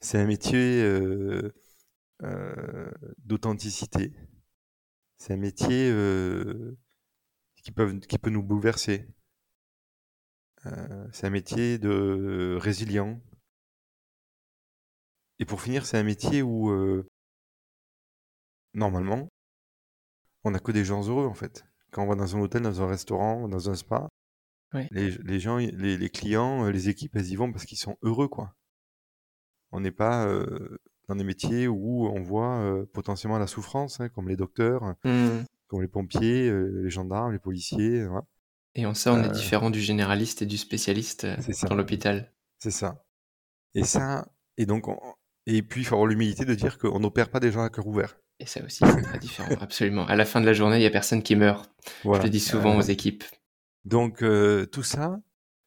C'est 0.00 0.18
un 0.18 0.26
métier 0.26 0.82
euh, 0.82 1.52
d'authenticité. 3.18 4.12
C'est 5.18 5.34
un 5.34 5.36
métier 5.36 5.92
qui, 7.56 7.70
peut, 7.72 7.98
qui 8.00 8.18
peut 8.18 8.30
nous 8.30 8.42
bouleverser. 8.42 9.06
C'est 11.12 11.26
un 11.26 11.30
métier 11.30 11.78
de 11.78 12.56
résilient. 12.58 13.20
Et 15.38 15.44
pour 15.44 15.60
finir, 15.60 15.84
c'est 15.84 15.98
un 15.98 16.02
métier 16.02 16.40
où, 16.40 16.70
normalement, 18.74 19.28
on 20.44 20.50
n'a 20.52 20.58
que 20.58 20.72
des 20.72 20.84
gens 20.84 21.06
heureux, 21.08 21.26
en 21.26 21.34
fait. 21.34 21.64
Quand 21.90 22.04
on 22.04 22.06
va 22.06 22.14
dans 22.14 22.36
un 22.36 22.40
hôtel, 22.40 22.62
dans 22.62 22.82
un 22.82 22.86
restaurant, 22.86 23.48
dans 23.48 23.70
un 23.70 23.74
spa, 23.74 24.08
Ouais. 24.72 24.86
les, 24.92 25.10
les 25.24 25.40
gens, 25.40 25.56
les, 25.56 25.96
les 25.98 26.10
clients, 26.10 26.64
euh, 26.64 26.70
les 26.70 26.88
équipes, 26.88 27.16
elles 27.16 27.26
y 27.28 27.34
vont 27.34 27.50
parce 27.50 27.64
qu'ils 27.64 27.76
sont 27.78 27.96
heureux, 28.02 28.28
quoi. 28.28 28.54
On 29.72 29.80
n'est 29.80 29.90
pas 29.90 30.26
euh, 30.28 30.78
dans 31.08 31.16
des 31.16 31.24
métiers 31.24 31.66
où 31.66 32.06
on 32.06 32.22
voit 32.22 32.58
euh, 32.60 32.86
potentiellement 32.92 33.38
la 33.38 33.48
souffrance, 33.48 33.98
hein, 33.98 34.08
comme 34.08 34.28
les 34.28 34.36
docteurs, 34.36 34.94
Mhm. 35.04 35.44
comme 35.66 35.82
les 35.82 35.88
pompiers, 35.88 36.48
euh, 36.48 36.82
les 36.84 36.90
gendarmes, 36.90 37.32
les 37.32 37.40
policiers. 37.40 38.04
voilà. 38.06 38.24
Et 38.76 38.86
en 38.86 38.94
ça, 38.94 39.12
on 39.12 39.24
est 39.24 39.30
différent 39.32 39.70
du 39.70 39.80
généraliste 39.80 40.42
et 40.42 40.46
du 40.46 40.56
spécialiste 40.56 41.26
dans 41.68 41.74
l'hôpital. 41.74 42.32
C'est 42.60 42.70
ça. 42.70 43.04
Et 43.74 43.82
ça, 43.82 44.28
et 44.56 44.66
donc, 44.66 44.86
on- 44.86 45.00
et 45.46 45.62
puis 45.62 45.80
il 45.80 45.84
faut 45.84 45.96
avoir 45.96 46.06
l'humilité 46.06 46.44
de 46.44 46.54
dire 46.54 46.78
qu'on 46.78 47.00
n'opère 47.00 47.28
pas 47.30 47.40
des 47.40 47.50
gens 47.50 47.62
à 47.64 47.70
cœur 47.70 47.88
ouvert. 47.88 48.16
Et 48.40 48.46
ça 48.46 48.64
aussi, 48.64 48.82
c'est 48.84 49.02
très 49.02 49.18
différent, 49.18 49.54
absolument. 49.60 50.06
À 50.06 50.16
la 50.16 50.24
fin 50.24 50.40
de 50.40 50.46
la 50.46 50.54
journée, 50.54 50.76
il 50.78 50.82
y 50.82 50.86
a 50.86 50.90
personne 50.90 51.22
qui 51.22 51.36
meurt. 51.36 51.70
Voilà. 52.04 52.22
Je 52.22 52.26
le 52.26 52.30
dis 52.30 52.40
souvent 52.40 52.74
Euh, 52.74 52.78
aux 52.78 52.82
équipes. 52.82 53.24
donc 53.84 54.22
euh, 54.22 54.66
tout 54.66 54.82
ça 54.82 55.20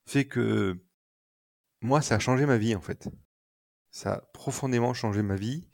fait 0.05 0.25
que 0.25 0.77
moi, 1.81 2.01
ça 2.01 2.15
a 2.15 2.19
changé 2.19 2.45
ma 2.45 2.57
vie 2.57 2.75
en 2.75 2.81
fait. 2.81 3.07
Ça 3.91 4.13
a 4.13 4.21
profondément 4.33 4.93
changé 4.93 5.21
ma 5.21 5.35
vie. 5.35 5.67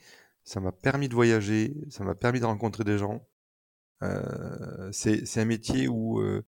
Ça 0.43 0.59
m'a 0.59 0.71
permis 0.71 1.07
de 1.09 1.13
voyager, 1.15 1.75
ça 1.89 2.03
m'a 2.03 2.15
permis 2.15 2.39
de 2.39 2.45
rencontrer 2.45 2.83
des 2.83 2.97
gens. 2.97 3.25
Euh, 4.03 4.89
c'est 4.91 5.25
c'est 5.25 5.41
un 5.41 5.45
métier 5.45 5.87
où, 5.87 6.19
euh, 6.19 6.45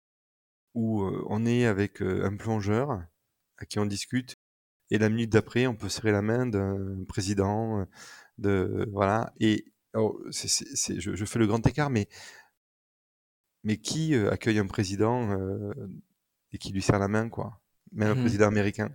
où 0.74 1.04
euh, 1.04 1.24
on 1.30 1.46
est 1.46 1.66
avec 1.66 2.02
un 2.02 2.36
plongeur 2.36 2.92
à 3.58 3.66
qui 3.66 3.80
on 3.80 3.86
discute 3.86 4.38
et 4.90 4.98
la 4.98 5.10
minute 5.10 5.32
d'après, 5.32 5.68
on 5.68 5.76
peut 5.76 5.90
serrer 5.90 6.12
la 6.12 6.22
main 6.22 6.46
d'un 6.46 7.04
président, 7.08 7.86
de 8.38 8.86
voilà. 8.92 9.34
Et 9.40 9.66
alors, 9.94 10.18
c'est- 10.32 11.00
je, 11.00 11.16
je 11.16 11.26
fais 11.26 11.40
le 11.40 11.48
grand 11.48 11.66
écart, 11.68 11.90
mais 11.90 12.08
mais 13.64 13.78
qui 13.78 14.16
euh, 14.16 14.32
accueille 14.32 14.60
un 14.60 14.68
président 14.68 15.32
euh, 15.32 15.72
et 16.52 16.58
qui 16.58 16.72
lui 16.74 16.82
serre 16.82 17.00
la 17.00 17.08
main, 17.08 17.30
quoi? 17.30 17.62
Même 17.92 18.10
un 18.12 18.16
Mhm. 18.16 18.22
président 18.22 18.48
américain. 18.48 18.90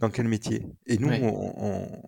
Dans 0.00 0.10
quel 0.10 0.28
métier? 0.28 0.66
Et 0.86 0.98
nous, 0.98 1.08
Ouais. 1.08 1.20
on, 1.22 1.54
on- 1.56 2.02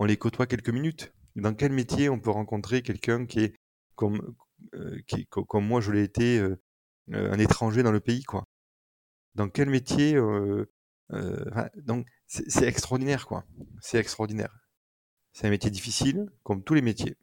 on 0.00 0.04
les 0.04 0.16
côtoie 0.16 0.46
quelques 0.46 0.70
minutes. 0.70 1.12
Dans 1.36 1.54
quel 1.54 1.72
métier 1.72 2.08
on 2.08 2.20
peut 2.20 2.30
rencontrer 2.30 2.82
quelqu'un 2.82 3.26
qui 3.26 3.40
est 3.40 3.54
comme, 3.96 4.34
euh, 4.74 5.00
qui, 5.06 5.26
co- 5.26 5.44
comme 5.44 5.66
moi, 5.66 5.80
je 5.80 5.92
l'ai 5.92 6.04
été, 6.04 6.38
euh, 6.40 6.56
un 7.10 7.38
étranger 7.38 7.82
dans 7.82 7.92
le 7.92 8.00
pays, 8.00 8.24
quoi? 8.24 8.44
Dans 9.34 9.48
quel 9.48 9.70
métier 9.70 10.16
euh, 10.16 10.66
euh, 11.12 11.44
Donc, 11.76 12.06
c'est 12.26 12.66
extraordinaire, 12.66 13.26
quoi. 13.26 13.44
C'est 13.80 13.98
extraordinaire. 13.98 14.58
C'est 15.32 15.46
un 15.46 15.50
métier 15.50 15.70
difficile, 15.70 16.30
comme 16.44 16.62
tous 16.64 16.74
les 16.74 16.82
métiers. 16.82 17.16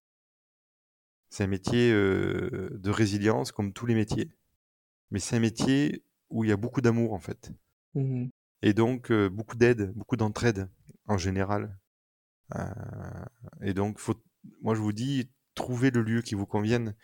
C'est 1.29 1.43
un 1.43 1.47
métier 1.47 1.91
euh, 1.91 2.69
de 2.73 2.89
résilience, 2.89 3.51
comme 3.51 3.71
tous 3.71 3.85
les 3.85 3.95
métiers. 3.95 4.31
Mais 5.11 5.19
c'est 5.19 5.35
un 5.35 5.39
métier 5.39 6.03
où 6.29 6.43
il 6.43 6.49
y 6.49 6.53
a 6.53 6.57
beaucoup 6.57 6.81
d'amour, 6.81 7.13
en 7.13 7.19
fait. 7.19 7.51
Mhm. 7.93 8.29
Et 8.61 8.73
donc, 8.73 9.11
euh, 9.11 9.29
beaucoup 9.29 9.55
d'aide, 9.55 9.93
beaucoup 9.95 10.17
d'entraide, 10.17 10.69
en 11.07 11.17
général. 11.17 11.77
Euh, 12.55 12.65
et 13.61 13.73
donc, 13.73 13.99
faut, 13.99 14.21
moi, 14.61 14.75
je 14.75 14.81
vous 14.81 14.93
dis, 14.93 15.29
trouvez 15.53 15.91
le 15.91 16.01
lieu 16.01 16.21
qui 16.21 16.35
vous 16.35 16.45
convienne. 16.47 16.95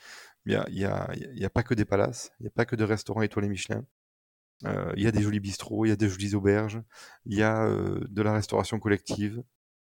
Il 0.46 0.60
n'y 0.72 0.86
a, 0.86 1.50
pas 1.50 1.64
que 1.64 1.74
des 1.74 1.86
palaces, 1.86 2.32
il 2.40 2.44
n'y 2.44 2.48
a 2.48 2.52
pas 2.52 2.66
que 2.66 2.76
de 2.76 2.84
restaurants 2.84 3.24
étoilés 3.24 3.50
Michelin. 3.50 3.86
Il 4.64 5.04
y 5.04 5.08
a 5.08 5.12
des 5.12 5.22
jolis 5.22 5.40
bistrots, 5.40 5.86
il 5.86 5.90
y 5.90 5.92
a 5.92 5.96
des 5.96 6.08
jolies 6.08 6.36
auberges, 6.36 6.82
il 7.26 7.38
y 7.38 7.44
a 7.44 7.68
de 7.68 8.22
la 8.22 8.34
restauration 8.34 8.80
collective. 8.80 9.44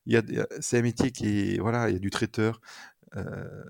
Il 0.05 0.13
y 0.13 0.17
a, 0.17 0.21
des- 0.21 0.43
c'est 0.61 0.79
un 0.79 0.81
métier 0.81 1.11
qui 1.11 1.55
est, 1.55 1.59
voilà, 1.59 1.89
il 1.89 1.93
y 1.93 1.95
a 1.95 1.99
du 1.99 2.09
traiteur. 2.09 2.59
Euh, 3.15 3.63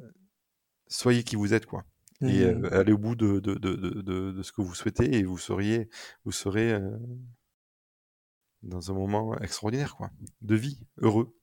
soyez 0.88 1.24
qui 1.24 1.36
vous 1.36 1.54
êtes, 1.54 1.66
quoi. 1.66 1.84
Et 2.24 2.44
euh, 2.44 2.74
allez 2.74 2.94
au 2.94 2.98
bout 2.98 3.16
de, 3.16 3.40
de, 3.40 3.54
de, 3.56 3.76
de, 3.76 4.02
de- 4.02 4.32
de 4.32 4.44
ce 4.44 4.52
que 4.52 4.62
vous 4.62 4.74
souhaitez 4.74 5.16
et 5.18 5.24
vous 5.24 5.38
seriez, 5.38 5.88
vous 6.26 6.32
serez 6.32 6.74
euh, 6.74 6.98
dans 8.64 8.92
un 8.92 8.94
moment 8.94 9.38
extraordinaire, 9.40 9.96
quoi, 9.96 10.10
de 10.42 10.56
vie, 10.56 10.80
heureux. 10.98 11.34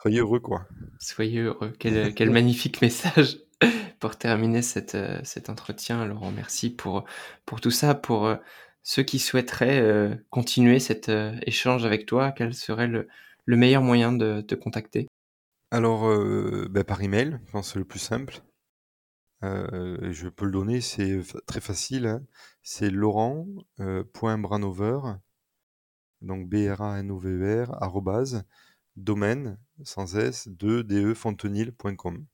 Soyez 0.00 0.20
heureux, 0.20 0.40
quoi. 0.40 0.66
Soyez 1.00 1.40
heureux. 1.40 1.72
Quel, 1.78 2.14
quel 2.14 2.30
magnifique 2.30 2.80
message 2.82 3.38
pour 4.00 4.16
terminer 4.16 4.62
cette, 4.62 4.94
euh, 4.94 5.18
cet 5.24 5.48
entretien. 5.50 6.04
Laurent, 6.04 6.30
merci 6.30 6.70
pour, 6.70 7.04
pour 7.46 7.60
tout 7.60 7.70
ça. 7.70 7.94
Pour 7.94 8.26
euh, 8.26 8.36
ceux 8.82 9.02
qui 9.02 9.18
souhaiteraient 9.18 9.80
euh, 9.80 10.14
continuer 10.30 10.78
cet 10.78 11.08
euh, 11.08 11.34
échange 11.46 11.84
avec 11.84 12.06
toi, 12.06 12.32
quel 12.32 12.54
serait 12.54 12.86
le, 12.86 13.08
le 13.44 13.56
meilleur 13.56 13.82
moyen 13.82 14.12
de 14.12 14.40
te 14.40 14.54
contacter? 14.54 15.06
Alors, 15.74 16.06
euh, 16.06 16.68
ben, 16.70 16.84
par 16.84 17.02
email, 17.02 17.40
je 17.46 17.50
pense 17.50 17.66
que 17.66 17.72
c'est 17.72 17.78
le 17.80 17.84
plus 17.84 17.98
simple. 17.98 18.40
Euh, 19.42 20.12
je 20.12 20.28
peux 20.28 20.44
le 20.46 20.52
donner, 20.52 20.80
c'est 20.80 21.20
fa- 21.22 21.40
très 21.46 21.60
facile. 21.60 22.06
hein. 22.06 22.22
C'est 22.62 22.90
Laurent 22.90 23.46
euh, 23.80 24.04
point 24.04 24.38
Branover, 24.38 25.00
donc 26.20 26.48
B-R-A-N-O-V-E-R, 26.48 27.70
E 27.72 27.76
arrobase, 27.82 28.44
domaine, 28.96 29.58
sans 29.82 30.16
S, 30.16 30.48
de 30.48 30.82
defontenil.com. 30.82 32.24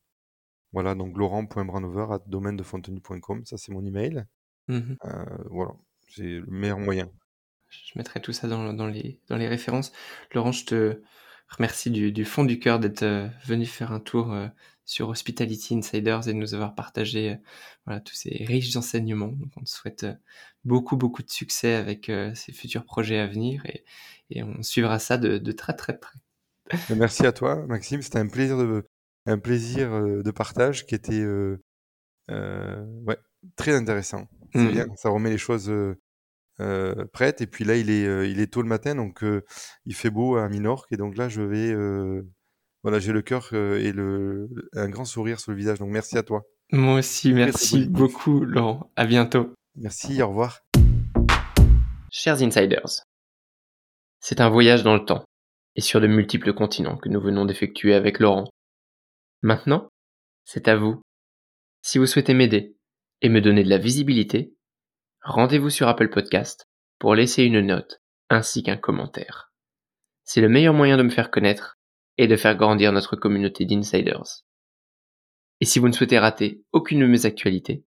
Voilà, 0.73 0.95
donc 0.95 1.17
laurent.branover 1.17 2.07
at 2.13 2.23
domaine 2.27 2.57
de 2.57 2.63
fontenil.com, 2.63 3.45
ça 3.47 3.57
c'est 3.57 3.73
mon 3.73 3.85
email. 3.85 4.27
Euh, 5.07 5.25
voilà, 5.51 5.73
c'est 6.09 6.23
le 6.41 6.47
meilleur 6.47 6.79
moyen. 6.79 7.11
Je 7.71 7.93
mettrai 7.97 8.21
tout 8.21 8.33
ça 8.33 8.49
dans, 8.49 8.73
dans 8.75 8.87
les, 8.87 9.19
dans 9.29 9.37
les 9.37 9.49
références. 9.49 9.93
Laurent, 10.35 10.53
je 10.53 10.65
te 10.67 11.03
remercie 11.57 11.91
du, 11.91 12.13
du 12.13 12.25
fond 12.25 12.45
du 12.45 12.59
cœur 12.59 12.79
d'être 12.81 13.03
euh, 13.03 13.29
venu 13.47 13.67
faire 13.67 13.93
un 13.93 14.01
tour 14.01 14.33
euh, 14.33 14.49
sur 14.85 15.09
Hospitality 15.09 15.75
Insiders 15.77 16.29
et 16.29 16.33
de 16.33 16.39
nous 16.39 16.55
avoir 16.55 16.75
partagé 16.75 17.33
euh, 17.33 17.37
voilà, 17.87 18.01
tous 18.01 18.15
ces 18.15 18.45
riches 18.47 18.77
enseignements. 18.77 19.29
Donc, 19.29 19.51
on 19.57 19.63
te 19.63 19.69
souhaite 19.71 20.07
beaucoup, 20.65 20.97
beaucoup 20.97 21.23
de 21.23 21.31
succès 21.31 21.75
avec 21.75 22.11
ces 22.35 22.53
futurs 22.53 22.85
projets 22.85 23.19
à 23.19 23.27
venir 23.27 23.65
et, 23.67 23.85
et 24.31 24.43
on 24.43 24.63
suivra 24.63 24.99
ça 24.99 25.17
de, 25.19 25.39
de 25.39 25.53
très, 25.53 25.75
très 25.75 25.99
près. 25.99 26.19
Ben, 26.89 26.97
Merci 26.99 27.27
à 27.27 27.33
toi, 27.33 27.67
Maxime. 27.67 28.03
C'était 28.03 28.19
un 28.19 28.29
plaisir 28.29 28.59
de, 28.59 28.85
un 29.27 29.39
plaisir 29.39 29.91
de 29.91 30.31
partage 30.31 30.87
qui 30.87 30.95
était 30.95 31.21
euh, 31.21 31.63
euh, 32.31 32.85
ouais, 33.07 33.19
très 33.57 33.75
intéressant. 33.75 34.29
C'est 34.53 34.65
Mhm. 34.65 34.71
bien, 34.73 34.87
ça 34.97 35.09
remet 35.11 35.31
les 35.31 35.39
choses 35.39 35.73
euh, 36.61 37.05
prêtes. 37.13 37.41
Et 37.41 37.47
puis 37.47 37.65
là, 37.65 37.77
il 37.77 37.91
est, 37.91 38.07
euh, 38.07 38.27
il 38.27 38.41
est 38.41 38.53
tôt 38.53 38.63
le 38.63 38.69
matin, 38.69 38.95
donc 38.95 39.25
euh, 39.25 39.45
il 39.87 39.95
fait 39.95 40.11
beau 40.11 40.37
à 40.37 40.49
Minorque. 40.49 40.93
Et 40.93 40.97
donc 40.97 41.17
là, 41.17 41.29
je 41.29 41.43
vais, 41.43 41.73
euh, 41.73 42.23
voilà, 42.83 42.99
j'ai 42.99 43.13
le 43.13 43.23
cœur 43.23 43.49
euh, 43.53 43.79
et 43.79 43.93
le, 43.93 44.49
un 44.75 44.89
grand 44.89 45.05
sourire 45.05 45.41
sur 45.41 45.53
le 45.53 45.57
visage. 45.57 45.79
Donc 45.79 45.91
merci 45.91 46.17
à 46.17 46.23
toi. 46.23 46.43
Moi 46.73 46.99
aussi, 46.99 47.33
merci 47.33 47.87
beaucoup, 47.89 48.45
Laurent. 48.45 48.93
À 48.95 49.07
bientôt. 49.07 49.55
Merci, 49.75 50.23
au 50.23 50.29
revoir. 50.29 50.61
Chers 52.13 52.43
insiders, 52.43 53.05
c'est 54.21 54.41
un 54.41 54.51
voyage 54.51 54.83
dans 54.83 54.95
le 54.95 55.05
temps 55.05 55.25
et 55.77 55.81
sur 55.81 56.01
de 56.01 56.07
multiples 56.07 56.53
continents 56.53 56.97
que 56.97 57.09
nous 57.09 57.21
venons 57.21 57.45
d'effectuer 57.45 57.95
avec 57.95 58.19
Laurent. 58.19 58.51
Maintenant, 59.43 59.89
c'est 60.45 60.69
à 60.69 60.77
vous. 60.77 61.01
Si 61.83 61.99
vous 61.99 62.07
souhaitez 62.07 62.35
m'aider 62.35 62.77
et 63.23 63.29
me 63.29 63.41
donner 63.41 63.65
de 63.65 63.71
la 63.71 63.79
visibilité, 63.79 64.53
rendez-vous 65.23 65.71
sur 65.71 65.89
Apple 65.89 66.11
Podcast 66.11 66.69
pour 66.99 67.15
laisser 67.15 67.45
une 67.45 67.61
note 67.61 68.01
ainsi 68.29 68.63
qu'un 68.63 68.77
commentaire. 68.77 69.53
C'est 70.25 70.41
le 70.41 70.49
meilleur 70.49 70.75
moyen 70.75 70.97
de 70.97 71.03
me 71.03 71.11
faire 71.11 71.31
connaître 71.31 71.79
et 72.19 72.29
de 72.29 72.37
faire 72.37 72.57
grandir 72.57 72.93
notre 72.93 73.17
communauté 73.17 73.65
d'insiders. 73.65 74.45
Et 75.61 75.65
si 75.65 75.79
vous 75.79 75.89
ne 75.89 75.93
souhaitez 75.93 76.19
rater 76.19 76.63
aucune 76.73 77.01
de 77.01 77.07
mes 77.07 77.27
actualités, 77.27 77.85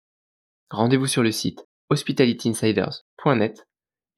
rendez-vous 0.70 1.06
sur 1.06 1.22
le 1.22 1.32
site 1.32 1.66
hospitalityinsiders.net 1.90 3.66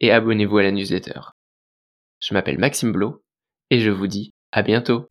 et 0.01 0.10
abonnez-vous 0.10 0.59
à 0.59 0.62
la 0.62 0.72
newsletter. 0.72 1.20
Je 2.20 2.35
m'appelle 2.35 2.59
Maxime 2.59 2.93
Blo 2.93 3.22
et 3.70 3.80
je 3.80 3.90
vous 3.90 4.06
dis 4.06 4.32
à 4.52 4.62
bientôt. 4.62 5.06